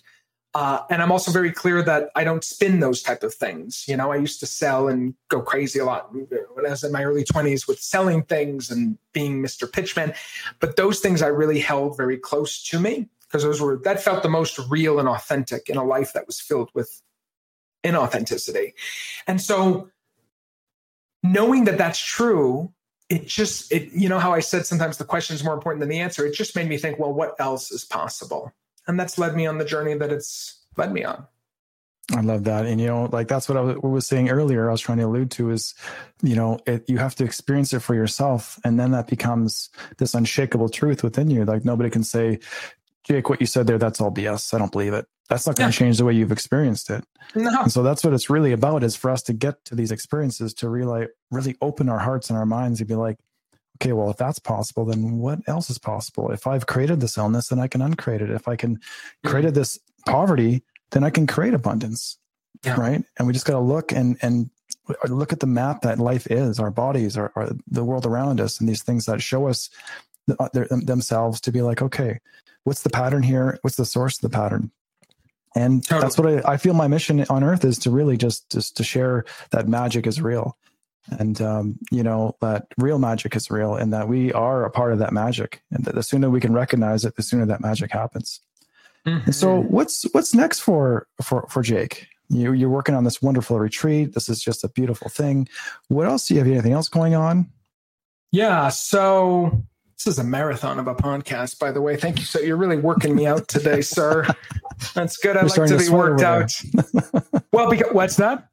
[0.55, 3.83] Uh, and I'm also very clear that I don't spin those type of things.
[3.89, 6.93] You know, I used to sell and go crazy a lot when I was in
[6.93, 9.69] my early 20s with selling things and being Mr.
[9.69, 10.15] Pitchman.
[10.61, 14.23] But those things I really held very close to me because those were that felt
[14.23, 17.01] the most real and authentic in a life that was filled with
[17.83, 18.75] inauthenticity.
[19.27, 19.89] And so
[21.21, 22.71] knowing that that's true
[23.09, 25.89] it just it you know how i said sometimes the question is more important than
[25.89, 28.51] the answer it just made me think well what else is possible
[28.87, 31.25] and that's led me on the journey that it's led me on.
[32.13, 32.65] I love that.
[32.65, 35.31] And, you know, like that's what I was saying earlier, I was trying to allude
[35.31, 35.73] to is,
[36.21, 38.59] you know, it, you have to experience it for yourself.
[38.63, 41.45] And then that becomes this unshakable truth within you.
[41.45, 42.39] Like nobody can say,
[43.05, 44.53] Jake, what you said there, that's all BS.
[44.53, 45.07] I don't believe it.
[45.29, 45.79] That's not going to yeah.
[45.79, 47.03] change the way you've experienced it.
[47.33, 47.63] No.
[47.63, 50.53] And so that's what it's really about is for us to get to these experiences
[50.55, 53.17] to really, really open our hearts and our minds and be like,
[53.75, 56.31] okay, well, if that's possible, then what else is possible?
[56.31, 58.29] If I've created this illness, then I can uncreate it.
[58.29, 59.29] If I can mm-hmm.
[59.29, 62.17] created this poverty, then I can create abundance.
[62.63, 62.79] Yeah.
[62.79, 63.03] Right.
[63.17, 64.49] And we just got to look and, and
[65.07, 68.59] look at the map that life is, our bodies, our, our, the world around us,
[68.59, 69.69] and these things that show us
[70.39, 72.19] uh, themselves to be like, okay,
[72.63, 73.59] what's the pattern here?
[73.61, 74.71] What's the source of the pattern?
[75.55, 76.01] And totally.
[76.01, 78.83] that's what I, I, feel my mission on earth is to really just, just to
[78.83, 80.57] share that magic is real.
[81.11, 84.91] And, um, you know, that real magic is real and that we are a part
[84.91, 85.61] of that magic.
[85.71, 88.39] And that the sooner we can recognize it, the sooner that magic happens.
[89.05, 89.25] Mm-hmm.
[89.25, 92.07] And so what's, what's next for, for, for Jake?
[92.29, 94.13] You, you're working on this wonderful retreat.
[94.15, 95.47] This is just a beautiful thing.
[95.89, 96.47] What else do you have?
[96.47, 97.51] Anything else going on?
[98.31, 98.69] Yeah.
[98.69, 99.63] So
[99.97, 101.95] this is a marathon of a podcast, by the way.
[101.95, 102.25] Thank you.
[102.25, 104.27] So you're really working me out today, sir.
[104.93, 105.37] That's good.
[105.37, 106.51] I like to be worked out.
[107.51, 108.49] well, because what's that?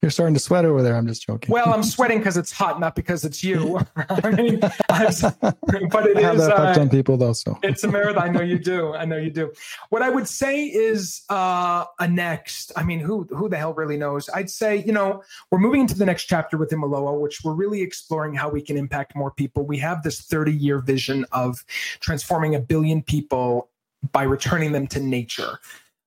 [0.00, 0.96] You're starting to sweat over there.
[0.96, 1.50] I'm just joking.
[1.50, 3.80] Well, I'm sweating because it's hot, not because it's you.
[3.96, 7.32] I mean, but it I have is, that effect uh, on people, though.
[7.32, 8.22] So it's a marathon.
[8.22, 8.94] I know you do.
[8.94, 9.52] I know you do.
[9.88, 12.70] What I would say is uh, a next.
[12.76, 14.28] I mean, who who the hell really knows?
[14.34, 17.82] I'd say you know we're moving into the next chapter with Imiloa, which we're really
[17.82, 19.64] exploring how we can impact more people.
[19.64, 21.64] We have this 30 year vision of
[22.00, 23.70] transforming a billion people
[24.12, 25.58] by returning them to nature.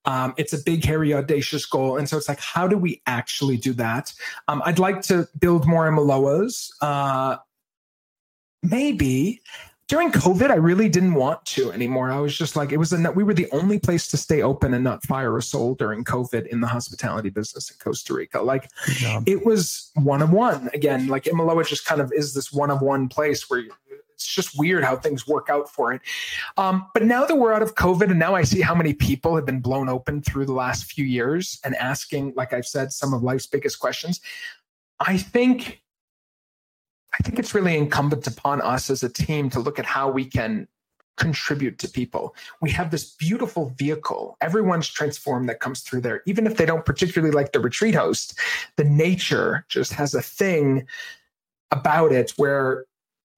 [0.07, 1.97] Um, it's a big, hairy, audacious goal.
[1.97, 4.13] And so it's like, how do we actually do that?
[4.47, 6.71] Um, I'd like to build more Imiloas.
[6.81, 7.35] Uh,
[8.63, 9.41] maybe
[9.89, 12.09] during COVID, I really didn't want to anymore.
[12.09, 14.73] I was just like, it was a, we were the only place to stay open
[14.73, 18.41] and not fire a soul during COVID in the hospitality business in Costa Rica.
[18.41, 18.69] Like
[19.25, 21.07] it was one of one again.
[21.07, 23.63] Like Imiloa just kind of is this one of one place where
[24.17, 26.01] it's just weird how things work out for it.
[26.57, 29.35] Um, but now that we're out of COVID, and now I see how many people
[29.35, 33.13] have been blown open through the last few years and asking, like I've said, some
[33.13, 34.19] of life's biggest questions.
[34.99, 35.83] I think,
[37.13, 40.25] I think it's really incumbent upon us as a team to look at how we
[40.25, 40.67] can
[41.17, 42.35] contribute to people.
[42.59, 44.35] We have this beautiful vehicle.
[44.41, 46.23] Everyone's transformed that comes through there.
[46.25, 48.39] Even if they don't particularly like the retreat host,
[48.77, 50.87] the nature just has a thing
[51.71, 52.85] about it where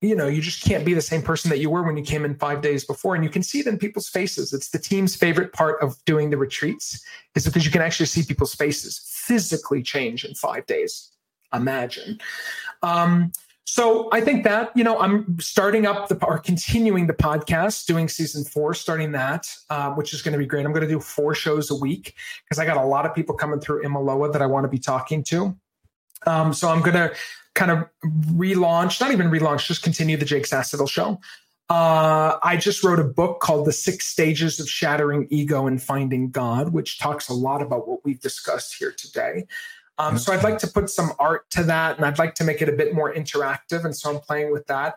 [0.00, 2.24] you know, you just can't be the same person that you were when you came
[2.24, 3.14] in five days before.
[3.14, 4.52] And you can see it in people's faces.
[4.52, 7.04] It's the team's favorite part of doing the retreats
[7.34, 11.10] is because you can actually see people's faces physically change in five days.
[11.52, 12.18] Imagine.
[12.82, 13.32] Um,
[13.64, 18.08] so I think that, you know, I'm starting up the or continuing the podcast, doing
[18.08, 20.64] season four, starting that, uh, which is going to be great.
[20.64, 22.14] I'm going to do four shows a week
[22.44, 24.78] because I got a lot of people coming through Imiloa that I want to be
[24.78, 25.56] talking to.
[26.26, 27.12] Um, so I'm going to
[27.54, 27.84] kind of
[28.32, 31.20] relaunch, not even relaunch, just continue the Jake Sasseville show.
[31.68, 36.30] Uh, I just wrote a book called The Six Stages of Shattering Ego and Finding
[36.30, 39.46] God, which talks a lot about what we've discussed here today.
[39.96, 42.62] Um, so I'd like to put some art to that and I'd like to make
[42.62, 43.84] it a bit more interactive.
[43.84, 44.96] And so I'm playing with that.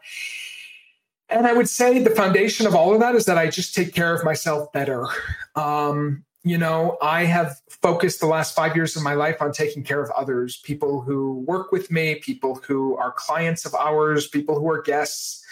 [1.30, 3.94] And I would say the foundation of all of that is that I just take
[3.94, 5.08] care of myself better.
[5.56, 9.84] Um, you know, I have focused the last five years of my life on taking
[9.84, 14.60] care of others, people who work with me, people who are clients of ours, people
[14.60, 15.44] who are guests,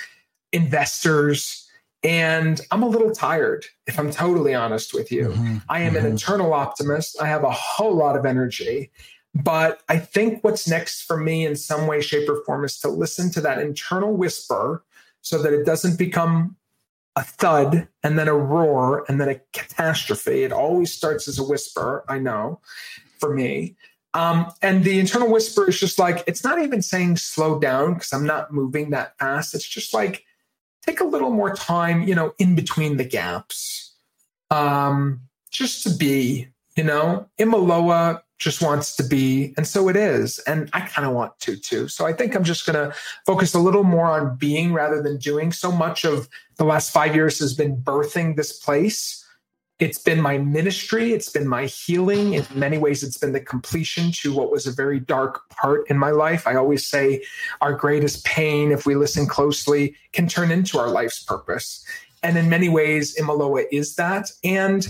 [0.52, 1.70] investors.
[2.04, 5.30] And I'm a little tired, if I'm totally honest with you.
[5.30, 5.58] Mm-hmm.
[5.70, 6.06] I am mm-hmm.
[6.06, 7.22] an eternal optimist.
[7.22, 8.92] I have a whole lot of energy.
[9.34, 12.90] But I think what's next for me in some way, shape, or form is to
[12.90, 14.84] listen to that internal whisper
[15.22, 16.58] so that it doesn't become
[17.16, 20.44] a thud and then a roar and then a catastrophe.
[20.44, 22.62] It always starts as a whisper, I know,
[23.20, 23.76] for me.
[24.14, 28.12] Um, and the internal whisper is just like, it's not even saying slow down because
[28.12, 29.54] I'm not moving that fast.
[29.54, 30.26] It's just like,
[30.86, 33.94] take a little more time, you know, in between the gaps.
[34.50, 39.54] Um, just to be, you know, Imiloa just wants to be.
[39.56, 40.40] And so it is.
[40.40, 41.88] And I kind of want to too.
[41.88, 42.96] So I think I'm just going to
[43.26, 45.52] focus a little more on being rather than doing.
[45.52, 46.28] So much of
[46.58, 49.24] the last five years has been birthing this place.
[49.78, 51.14] It's been my ministry.
[51.14, 52.34] It's been my healing.
[52.34, 55.98] In many ways, it's been the completion to what was a very dark part in
[56.00, 56.48] my life.
[56.48, 57.24] I always say
[57.62, 61.86] our greatest pain, if we listen closely, can turn into our life's purpose.
[62.24, 64.32] And in many ways, Imiloa is that.
[64.44, 64.88] And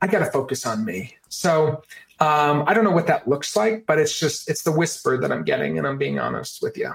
[0.00, 1.14] I got to focus on me.
[1.28, 1.82] So
[2.20, 5.30] um, I don't know what that looks like, but it's just it's the whisper that
[5.30, 6.92] I'm getting, and I'm being honest with you.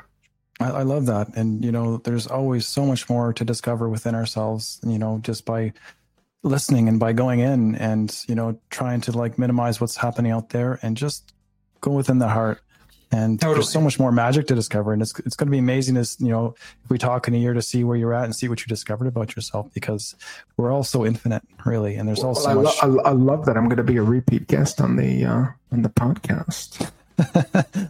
[0.60, 4.16] I, I love that, and you know, there's always so much more to discover within
[4.16, 4.80] ourselves.
[4.84, 5.74] You know, just by
[6.44, 10.50] listening and by going in and you know trying to like minimize what's happening out
[10.50, 11.34] there and just
[11.80, 12.62] go within the heart
[13.14, 13.56] and totally.
[13.56, 16.18] there's so much more magic to discover and it's, it's going to be amazing as
[16.20, 18.50] you know if we talk in a year to see where you're at and see
[18.50, 20.16] what you discovered about yourself because
[20.58, 22.84] we're all so infinite really and there's well, also I, much...
[22.84, 25.84] lo- I, love that i'm going to be a repeat guest on the uh on
[25.84, 26.92] the podcast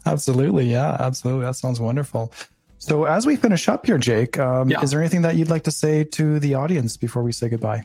[0.06, 2.32] absolutely yeah absolutely that sounds wonderful
[2.78, 4.82] so as we finish up here jake um, yeah.
[4.82, 7.84] is there anything that you'd like to say to the audience before we say goodbye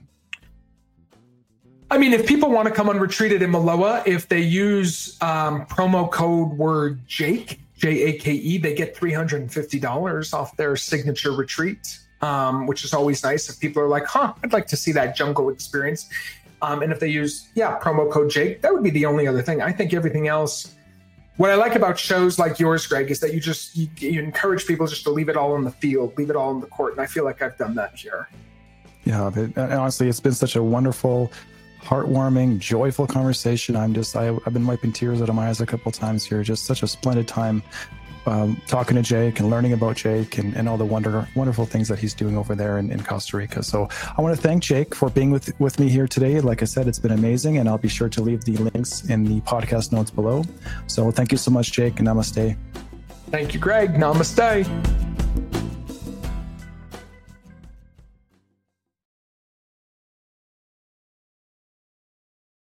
[1.90, 5.64] I mean, if people want to come on retreat at Imiloa, if they use um,
[5.66, 11.98] promo code word Jake, J A K E, they get $350 off their signature retreat.
[12.20, 13.48] um, which is always nice.
[13.48, 16.08] If people are like, huh, I'd like to see that jungle experience.
[16.60, 19.42] Um, and if they use, yeah, promo code Jake, that would be the only other
[19.42, 19.62] thing.
[19.62, 20.74] I think everything else.
[21.36, 24.66] What I like about shows like yours, Greg, is that you just you, you encourage
[24.66, 26.94] people just to leave it all in the field, leave it all in the court,
[26.94, 28.28] and I feel like I've done that here.
[29.04, 31.30] Yeah, honestly, it's been such a wonderful,
[31.82, 33.76] heartwarming, joyful conversation.
[33.76, 36.42] I'm just I, have been wiping tears out of my eyes a couple times here.
[36.42, 37.62] Just such a splendid time
[38.28, 41.88] um, talking to Jake and learning about Jake and, and all the wonder, wonderful things
[41.88, 43.62] that he's doing over there in, in Costa Rica.
[43.62, 46.40] So I want to thank Jake for being with, with me here today.
[46.40, 49.24] Like I said, it's been amazing, and I'll be sure to leave the links in
[49.24, 50.44] the podcast notes below.
[50.86, 52.56] So thank you so much, Jake, and namaste.
[53.30, 53.94] Thank you, Greg.
[53.94, 55.17] Namaste.